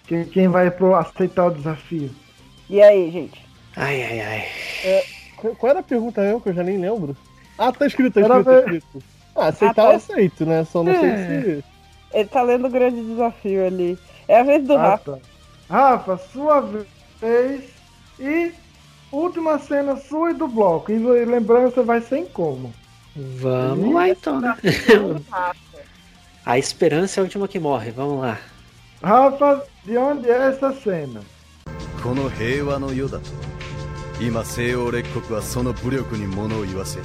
[0.08, 2.10] quem, quem vai pro aceitar o desafio.
[2.68, 3.45] E aí, gente?
[3.75, 4.45] Ai, ai, ai.
[4.83, 5.05] é,
[5.37, 7.15] qu- qual era a pergunta mesmo que eu já nem lembro?
[7.57, 9.03] Ah, tá escrito, tá Era escrito, tá ver- escrito.
[9.35, 9.91] Ah, aceitar Ah, tá.
[9.91, 10.65] eu aceito, né?
[10.65, 11.41] Só não sei É.
[11.43, 11.63] se.
[12.13, 13.97] Ele tá lendo o grande desafio ali.
[14.27, 15.11] É a vez do Ah, Rafa.
[15.13, 15.19] tá.
[15.69, 16.61] Rafa, sua
[17.21, 17.63] vez.
[18.19, 18.51] E
[19.11, 20.91] última cena sua e do bloco.
[20.91, 22.73] E lembrando, você vai sem como.
[23.15, 24.55] Vamos lá então, né?
[26.45, 28.37] A esperança é a última que morre, vamos lá.
[29.03, 31.21] Rafa, de onde é essa cena?
[32.03, 33.25] この平和の世だと
[34.20, 37.00] 今西欧列国はその武力に物を言わせ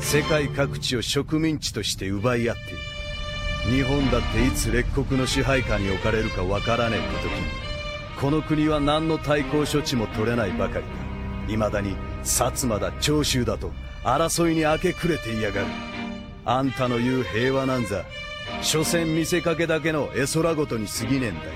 [0.00, 2.62] 世界各地を植民地として奪い合って
[3.72, 7.46] いる日本だっていつ列国の支配下に置かれるかわからねえって時に
[8.20, 10.90] この国は何の対抗処置も取れないばかりか
[11.46, 13.72] 未だに薩摩だ長州だと
[14.02, 15.66] 争いに明け暮れていやがる。
[16.46, 18.04] あんたの言う平和なんざ？
[18.60, 21.52] 所詮見せかけだけの絵空ごとに過ぎねえんだよ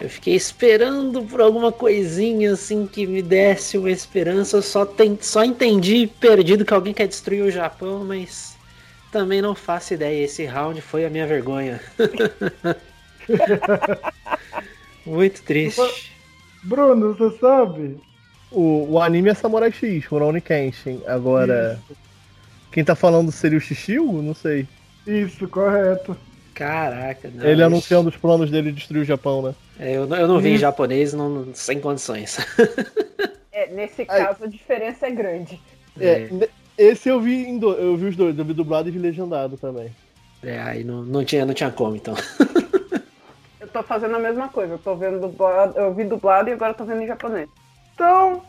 [0.00, 4.58] Eu fiquei esperando por alguma coisinha assim que me desse uma esperança.
[4.58, 8.56] Eu só, tem, só entendi perdido que alguém quer destruir o Japão, mas
[9.10, 10.24] também não faço ideia.
[10.24, 11.80] Esse round foi a minha vergonha.
[15.04, 16.12] Muito triste.
[16.62, 17.98] Bruno, você sabe?
[18.52, 21.02] O, o anime é Samurai X, Rurouni Kenshin.
[21.06, 21.80] Agora,
[22.70, 24.22] quem tá falando seria o Shishio?
[24.22, 24.66] Não sei.
[25.06, 26.16] Isso, correto.
[26.58, 27.46] Caraca, não.
[27.46, 29.54] Ele anunciando os planos dele de destruir o Japão, né?
[29.78, 30.60] É, eu, não- eu não vi em Isso.
[30.62, 32.36] japonês, não, sem condições.
[33.50, 35.60] É, nesse caso, a diferença é grande.
[36.00, 38.92] É, ne- esse eu vi em do- eu vi os dois, eu vi dublado e
[38.92, 39.90] vi legendado também.
[40.44, 42.14] É, aí não, não, tinha, não tinha como, então.
[43.60, 44.74] Eu tô fazendo a mesma coisa.
[44.74, 47.48] Eu tô vendo dublado, eu vi dublado e agora eu tô vendo em japonês.
[47.94, 48.42] Então,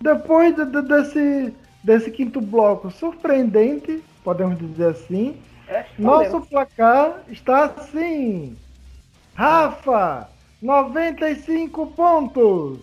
[0.00, 5.53] depois de- de- desse, desse quinto bloco surpreendente, podemos dizer assim, É,
[5.98, 6.48] nosso podemos.
[6.48, 8.56] placar está assim.
[9.34, 10.28] Rafa,
[10.62, 12.78] 95 pontos.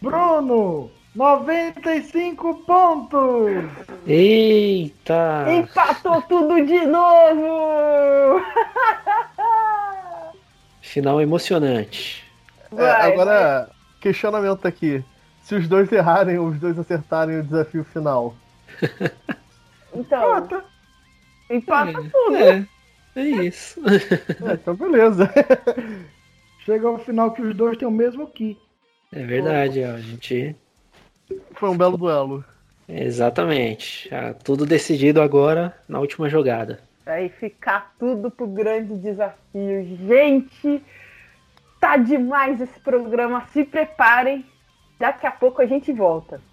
[0.00, 3.64] Bruno, 95 pontos.
[4.06, 5.44] Eita!
[5.48, 8.42] Empatou tudo de novo!
[10.80, 12.24] Final emocionante.
[12.76, 13.68] É, agora,
[14.00, 15.04] questionamento aqui.
[15.42, 18.34] Se os dois errarem ou os dois acertarem o desafio final.
[19.92, 20.46] Então,
[21.50, 22.36] empata tudo.
[22.36, 22.66] É,
[23.16, 23.80] é isso.
[24.48, 25.28] É, então beleza.
[26.64, 28.56] Chega ao final que os dois têm o mesmo ki.
[29.12, 30.54] É verdade, ó, a gente.
[31.52, 32.44] Foi um belo duelo.
[32.88, 34.08] Exatamente.
[34.08, 36.80] Já tudo decidido agora na última jogada.
[37.04, 39.98] Vai ficar tudo pro grande desafio.
[40.06, 40.82] Gente,
[41.80, 43.46] tá demais esse programa.
[43.52, 44.44] Se preparem.
[44.98, 46.49] Daqui a pouco a gente volta.「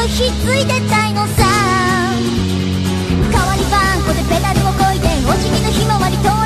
[0.00, 1.44] とひっついてたいのさ。
[3.30, 6.39] 代わりばんこでペダルをこいでお辞儀のひまわりと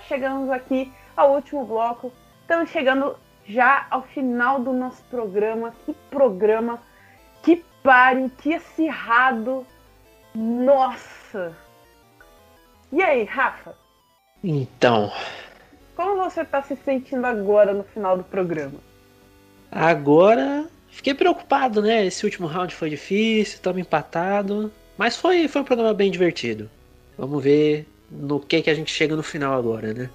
[0.00, 2.12] Chegamos aqui ao último bloco.
[2.42, 3.16] Estamos chegando
[3.46, 5.72] já ao final do nosso programa.
[5.84, 6.80] Que programa,
[7.42, 9.66] que páreo, que acirrado.
[10.34, 11.56] Nossa!
[12.92, 13.74] E aí, Rafa,
[14.44, 15.10] Então,
[15.96, 18.78] como você está se sentindo agora no final do programa?
[19.70, 22.06] agora fiquei preocupado, né?
[22.06, 24.70] Esse último round foi difícil, estamos empatados.
[24.96, 26.70] Mas foi, foi um programa bem divertido.
[27.18, 30.10] Vamos ver no que, que a gente chega no final agora, né?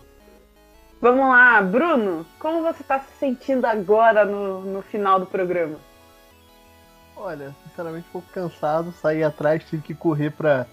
[1.01, 5.77] Vamos lá, Bruno, como você está se sentindo agora no, no final do programa?
[7.15, 10.68] Olha, sinceramente um pouco cansado, saí atrás, tive que correr pra,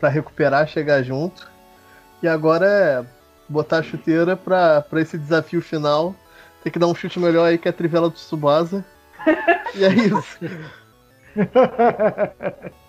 [0.00, 1.50] pra recuperar, chegar junto.
[2.22, 3.06] E agora é
[3.48, 6.14] botar a chuteira pra, pra esse desafio final.
[6.62, 8.84] Tem que dar um chute melhor aí que é a trivela do Tsubasa.
[9.74, 10.38] e é isso.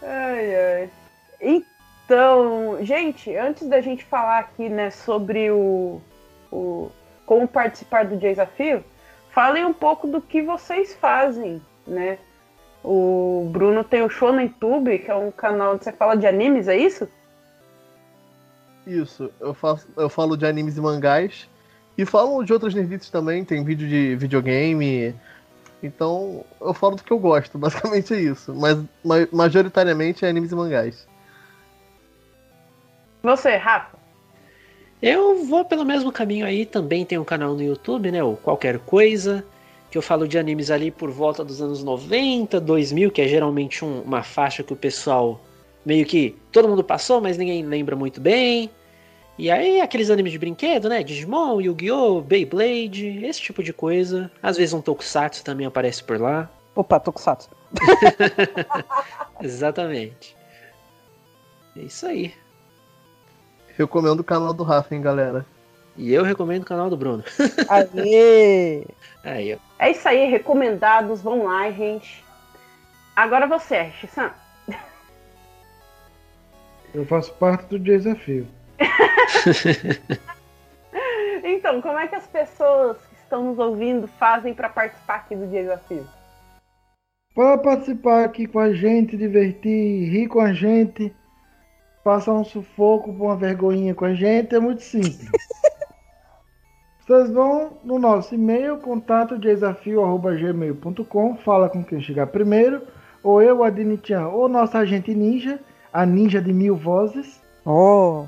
[0.00, 0.90] Ai, ai.
[1.40, 1.77] Então,
[2.82, 6.00] gente, antes da gente falar aqui, né, sobre o,
[6.50, 6.90] o
[7.26, 8.82] como participar do desafio,
[9.30, 12.18] falem um pouco do que vocês fazem, né?
[12.82, 16.26] O Bruno tem o Show no YouTube, que é um canal onde você fala de
[16.26, 17.08] animes, é isso?
[18.86, 21.48] Isso, eu, faço, eu falo de animes e mangás.
[21.98, 25.14] E falo de outras nerdices também, tem vídeo de videogame.
[25.82, 28.54] Então, eu falo do que eu gosto, basicamente é isso.
[28.54, 31.06] Mas ma- majoritariamente é animes e mangás.
[33.22, 33.98] Você, Rafa?
[35.00, 38.22] Eu vou pelo mesmo caminho aí, também tem um canal no YouTube, né?
[38.22, 39.44] O Qualquer Coisa,
[39.90, 43.84] que eu falo de animes ali por volta dos anos 90, 2000, que é geralmente
[43.84, 45.40] um- uma faixa que o pessoal
[45.84, 48.70] meio que todo mundo passou, mas ninguém lembra muito bem.
[49.38, 51.02] E aí aqueles animes de brinquedo, né?
[51.04, 54.28] Digimon, Yu-Gi-Oh!, Beyblade, esse tipo de coisa.
[54.42, 56.50] Às vezes um Tokusatsu também aparece por lá.
[56.74, 57.48] Opa, Tokusatsu.
[59.40, 60.36] Exatamente.
[61.76, 62.34] É isso aí.
[63.78, 65.46] Recomendo o canal do Rafa, hein, galera.
[65.96, 67.22] E eu recomendo o canal do Bruno.
[67.70, 68.84] Aê!
[69.22, 69.58] Aí, ó.
[69.78, 72.24] É isso aí, recomendados, vão lá, gente.
[73.14, 74.32] Agora você, Shissan.
[76.92, 78.46] Eu faço parte do desafio.
[81.40, 85.46] Então, como é que as pessoas que estão nos ouvindo fazem para participar aqui do
[85.46, 86.06] desafio?
[87.34, 91.14] Para participar aqui com a gente, divertir, rir com a gente,
[92.08, 95.30] passar um sufoco por uma vergonhinha com a gente, é muito simples.
[97.06, 102.80] Vocês vão no nosso e-mail, contato desafio.gmail.com, fala com quem chegar primeiro,
[103.22, 105.60] ou eu, a Dinitian, ou nossa agente ninja,
[105.92, 107.42] a ninja de mil vozes.
[107.62, 108.24] Oh!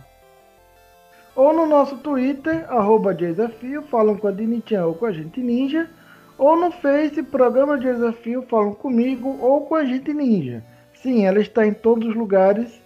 [1.35, 5.89] Ou no nosso Twitter, arroba desafio, falam com a Dinitian ou com a gente ninja.
[6.37, 10.63] Ou no Face, programa de desafio, falam comigo ou com a gente ninja.
[10.93, 12.80] Sim, ela está em todos os lugares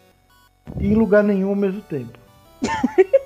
[0.78, 2.18] e em lugar nenhum ao mesmo tempo.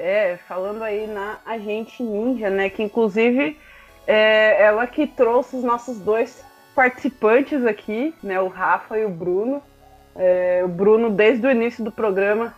[0.00, 2.70] É, falando aí na Agente Ninja, né?
[2.70, 3.58] Que inclusive
[4.06, 8.40] é ela que trouxe os nossos dois participantes aqui, né?
[8.40, 9.60] O Rafa e o Bruno.
[10.14, 12.54] É, o Bruno, desde o início do programa,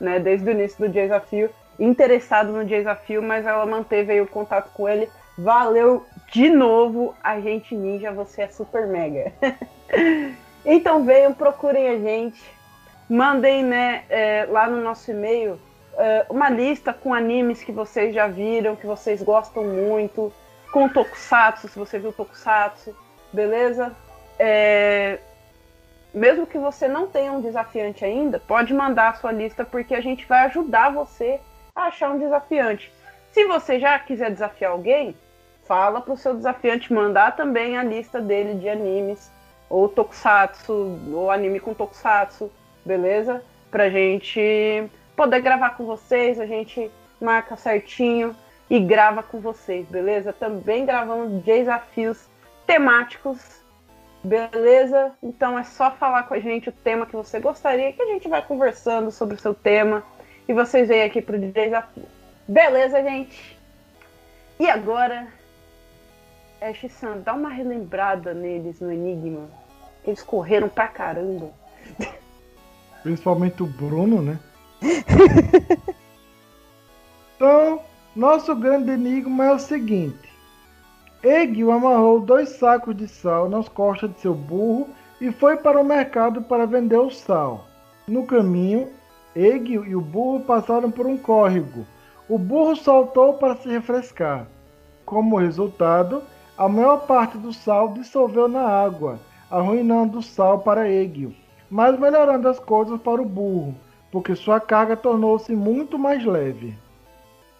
[0.00, 0.20] né?
[0.20, 1.50] Desde o início do desafio,
[1.80, 5.08] interessado no desafio, mas ela manteve aí o contato com ele.
[5.36, 9.32] Valeu de novo, Agente Ninja, você é super mega.
[10.64, 12.40] então venham, procurem a gente.
[13.14, 15.56] Mandem né, é, lá no nosso e-mail
[15.96, 20.32] é, uma lista com animes que vocês já viram, que vocês gostam muito,
[20.72, 22.92] com Tokusatsu, se você viu Tokusatsu,
[23.32, 23.94] beleza?
[24.36, 25.20] É,
[26.12, 30.00] mesmo que você não tenha um desafiante ainda, pode mandar a sua lista, porque a
[30.00, 31.38] gente vai ajudar você
[31.72, 32.92] a achar um desafiante.
[33.30, 35.14] Se você já quiser desafiar alguém,
[35.68, 39.30] fala pro seu desafiante mandar também a lista dele de animes,
[39.70, 42.50] ou Tokusatsu, ou anime com Tokusatsu,
[42.84, 43.42] beleza?
[43.70, 46.90] Pra gente poder gravar com vocês, a gente
[47.20, 48.36] marca certinho
[48.68, 50.32] e grava com vocês, beleza?
[50.32, 52.28] Também gravando desafios
[52.66, 53.38] temáticos,
[54.22, 55.12] beleza?
[55.22, 58.28] Então é só falar com a gente o tema que você gostaria, que a gente
[58.28, 60.02] vai conversando sobre o seu tema
[60.48, 62.04] e vocês vêm aqui pro desafio.
[62.46, 63.58] Beleza, gente?
[64.58, 65.26] E agora,
[66.60, 69.48] Ash-san, dá uma relembrada neles no Enigma.
[70.06, 71.50] Eles correram pra caramba.
[73.04, 74.40] Principalmente o Bruno, né?
[77.36, 77.80] então,
[78.16, 80.32] nosso grande enigma é o seguinte:
[81.22, 84.88] Egil amarrou dois sacos de sal nas costas de seu burro
[85.20, 87.66] e foi para o mercado para vender o sal.
[88.08, 88.88] No caminho,
[89.36, 91.86] Egil e o burro passaram por um córrego.
[92.26, 94.46] O burro saltou para se refrescar.
[95.04, 96.22] Como resultado,
[96.56, 99.18] a maior parte do sal dissolveu na água,
[99.50, 101.34] arruinando o sal para Egil,
[101.74, 103.74] mas melhorando as coisas para o burro,
[104.12, 106.78] porque sua carga tornou-se muito mais leve.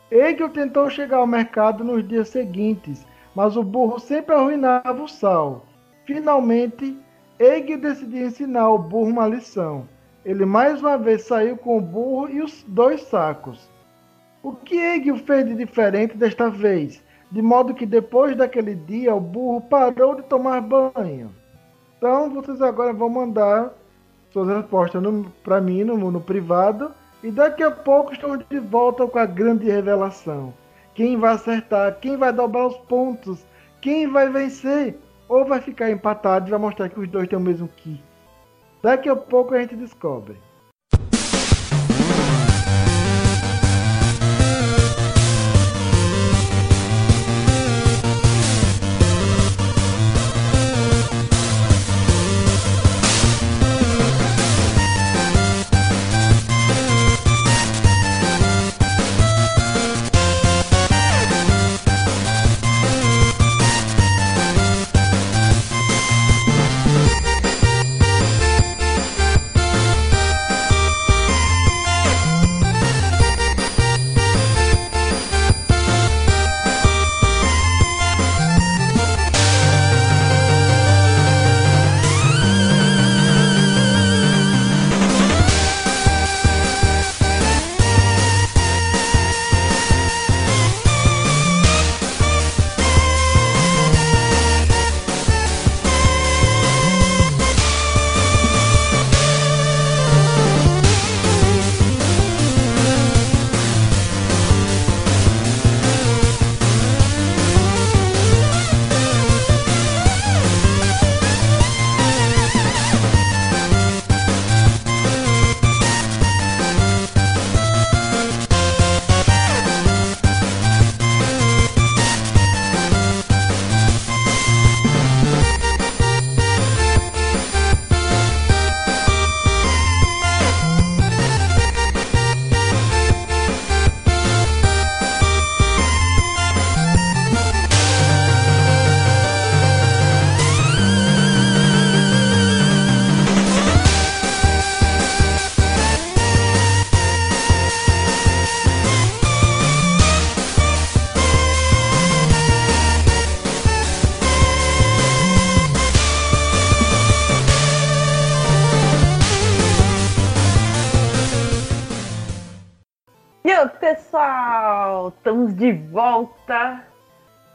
[0.09, 3.05] Egil tentou chegar ao mercado nos dias seguintes,
[3.35, 5.66] mas o burro sempre arruinava o sal.
[6.05, 6.97] Finalmente,
[7.41, 9.89] Egil decidiu ensinar o burro uma lição.
[10.24, 13.69] Ele mais uma vez saiu com o burro e os dois sacos.
[14.45, 17.03] O que Egil fez de diferente desta vez?
[17.32, 21.35] De modo que depois daquele dia o burro parou de tomar banho.
[21.99, 23.73] Então vocês agora vão mandar
[24.35, 25.01] suas respostas
[25.44, 26.93] para mim no, no privado.
[27.23, 30.52] E daqui a pouco estamos de volta com a grande revelação.
[30.93, 31.98] Quem vai acertar?
[32.01, 33.47] Quem vai dobrar os pontos?
[33.81, 34.98] Quem vai vencer?
[35.28, 38.02] Ou vai ficar empatado e vai mostrar que os dois têm o mesmo ki?
[38.82, 40.36] Daqui a pouco a gente descobre.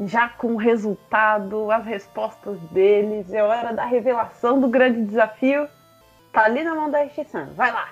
[0.05, 3.31] Já com o resultado, as respostas deles.
[3.33, 5.67] É hora da revelação do grande desafio.
[6.31, 7.47] Tá ali na mão da Restrição.
[7.55, 7.89] Vai lá.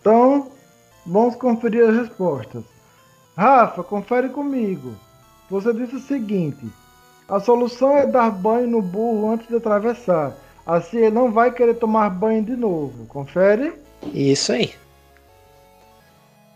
[0.00, 0.50] Então,
[1.06, 2.64] vamos conferir as respostas.
[3.36, 4.94] Rafa, confere comigo.
[5.50, 6.66] Você disse o seguinte:
[7.28, 10.34] a solução é dar banho no burro antes de atravessar.
[10.66, 13.06] Assim ele não vai querer tomar banho de novo.
[13.06, 13.72] Confere?
[14.12, 14.74] Isso aí.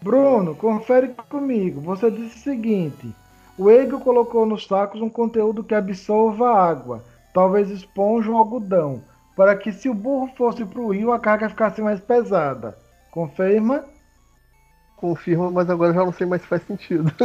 [0.02, 1.80] Bruno, confere comigo.
[1.82, 3.14] Você disse o seguinte:
[3.58, 7.04] o Ego colocou nos sacos um conteúdo que absorva água,
[7.34, 9.02] talvez esponja ou algodão,
[9.36, 12.76] para que se o burro fosse para o rio a carga ficasse mais pesada.
[13.10, 13.84] Confirma?
[14.96, 17.12] Confirma, mas agora já não sei mais se faz sentido.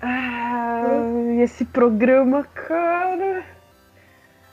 [0.00, 3.44] Ai, esse programa, cara.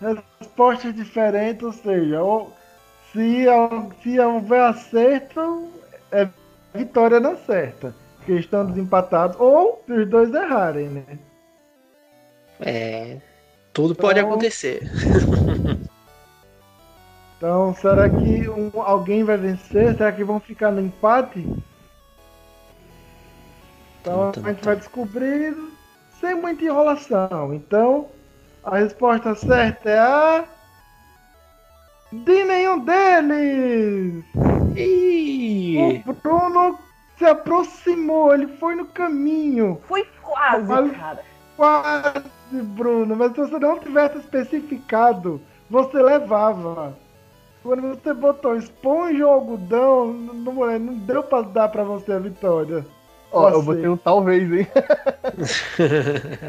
[0.02, 2.52] Respostas diferentes, ou seja, ou,
[3.12, 3.46] se,
[4.02, 5.70] se houver acerto,
[6.12, 6.28] é
[6.74, 7.94] vitória na certa.
[8.24, 11.04] Porque estão desempatados, ou os dois errarem, né?
[12.62, 13.18] É.
[13.74, 14.90] Tudo pode Então- acontecer.
[17.38, 19.98] Então, será que um- alguém vai vencer?
[19.98, 21.46] Será que vão ficar no empate?
[24.00, 25.54] Então a gente vai descobrir
[26.22, 27.54] sem muita enrolação.
[27.54, 28.08] Então,
[28.64, 30.46] a resposta certa é a.
[32.14, 34.24] De nenhum deles!
[34.78, 36.02] Ih!
[36.08, 36.80] O Bruno
[37.18, 39.82] se aproximou, ele foi no caminho.
[39.88, 41.20] Foi quase, Olha- cara.
[41.56, 46.98] Quase, Bruno, mas se você não tivesse especificado, você levava.
[47.62, 52.20] Quando você botou esponja ou algodão, não, não- não deu pra dar pra você a
[52.20, 52.86] vitória.
[53.32, 53.66] Ó, eu Você.
[53.66, 54.68] botei um talvez, hein?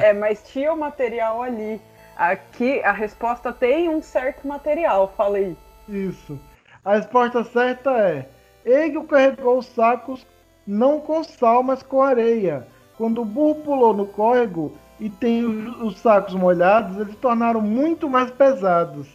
[0.02, 1.80] É, mas tinha o material ali.
[2.16, 5.56] Aqui a resposta tem um certo material, falei.
[5.88, 6.38] Isso.
[6.84, 8.28] A resposta certa é:
[8.64, 10.26] Egel carregou os sacos
[10.66, 12.66] não com sal, mas com areia.
[12.96, 17.60] Quando o burro pulou no córrego e tem os, os sacos molhados, eles se tornaram
[17.60, 19.08] muito mais pesados.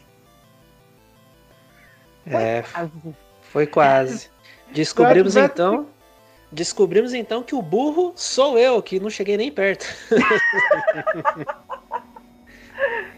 [2.25, 2.63] É,
[3.41, 4.29] foi quase.
[4.71, 5.87] Descobrimos então.
[6.51, 9.85] Descobrimos então que o burro sou eu, que não cheguei nem perto.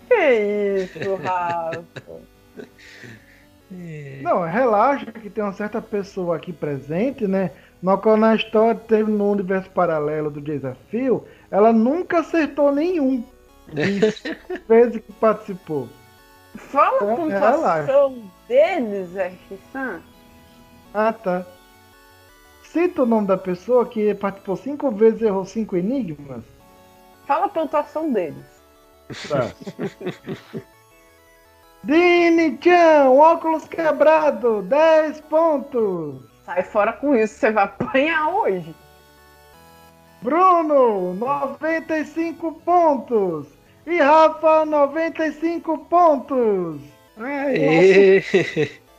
[0.08, 1.86] Que isso, Rafa?
[4.22, 7.52] Não, relaxa que tem uma certa pessoa aqui presente, né?
[7.82, 13.24] No qual na história teve no universo paralelo do desafio, ela nunca acertou nenhum.
[13.68, 14.22] Das
[14.68, 15.88] vezes que participou.
[16.56, 20.02] Fala a É, pontuação deles, Ash-san.
[20.94, 21.48] Ah, tá.
[22.64, 26.44] Cita o nome da pessoa que participou cinco vezes e errou cinco enigmas.
[27.26, 28.46] Fala a pontuação deles.
[29.28, 29.56] Tá.
[31.84, 36.31] Dini Chan, óculos quebrado, 10 pontos.
[36.54, 38.76] Sai fora com isso, você vai apanhar hoje.
[40.22, 43.48] Bruno, 95 pontos.
[43.88, 46.82] E Rafa, 95 pontos.
[47.18, 48.22] Aê!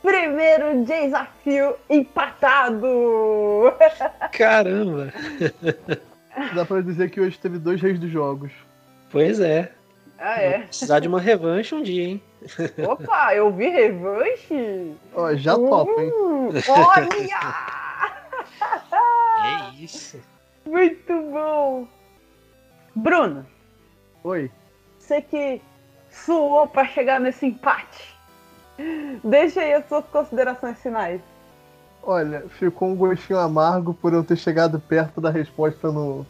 [0.01, 3.71] Primeiro desafio empatado.
[4.31, 5.13] Caramba!
[6.55, 8.51] Dá pra dizer que hoje teve dois reis dos jogos.
[9.11, 9.71] Pois é.
[10.17, 10.59] Ah, é.
[10.61, 12.23] Precisar de uma revanche um dia, hein?
[12.87, 14.95] Opa, eu vi revanche.
[15.13, 16.11] Ó, já topa, hein?
[16.13, 17.73] Hum, olha!
[19.43, 20.19] É isso.
[20.65, 21.87] Muito bom.
[22.95, 23.45] Bruno,
[24.23, 24.51] Oi.
[24.97, 25.61] você que
[26.09, 28.13] suou pra chegar nesse empate.
[29.23, 31.21] Deixa aí as suas considerações finais.
[32.01, 36.25] Olha, ficou um gostinho amargo por eu ter chegado perto da resposta no,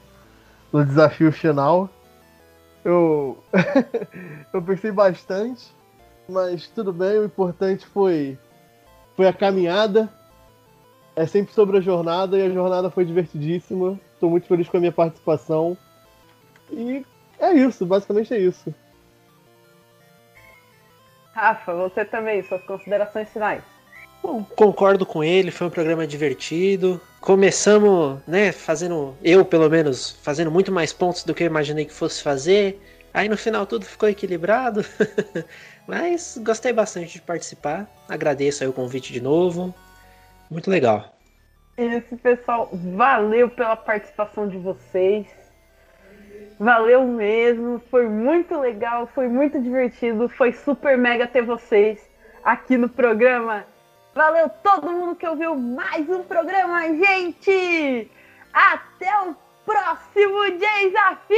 [0.72, 1.90] no desafio final.
[2.85, 3.38] Eu,
[4.53, 5.73] eu pensei bastante,
[6.27, 8.37] mas tudo bem, o importante foi,
[9.15, 10.09] foi a caminhada.
[11.15, 13.99] É sempre sobre a jornada e a jornada foi divertidíssima.
[14.13, 15.77] Estou muito feliz com a minha participação.
[16.71, 17.05] E
[17.39, 18.73] é isso, basicamente é isso.
[21.33, 23.63] Rafa, você também, suas considerações finais.
[24.21, 27.01] Bom, concordo com ele, foi um programa divertido.
[27.19, 31.93] Começamos, né, fazendo, eu pelo menos, fazendo muito mais pontos do que eu imaginei que
[31.93, 32.79] fosse fazer.
[33.13, 34.85] Aí no final tudo ficou equilibrado.
[35.88, 37.88] Mas gostei bastante de participar.
[38.07, 39.73] Agradeço aí o convite de novo.
[40.49, 41.14] Muito legal.
[41.77, 42.69] Isso, pessoal.
[42.72, 45.27] Valeu pela participação de vocês.
[46.60, 47.81] Valeu mesmo.
[47.89, 50.30] Foi muito legal, foi muito divertido.
[50.30, 51.99] Foi super mega ter vocês
[52.43, 53.65] aqui no programa.
[54.14, 58.11] Valeu todo mundo que ouviu mais um programa, gente!
[58.53, 59.35] Até o
[59.65, 61.34] próximo desafio!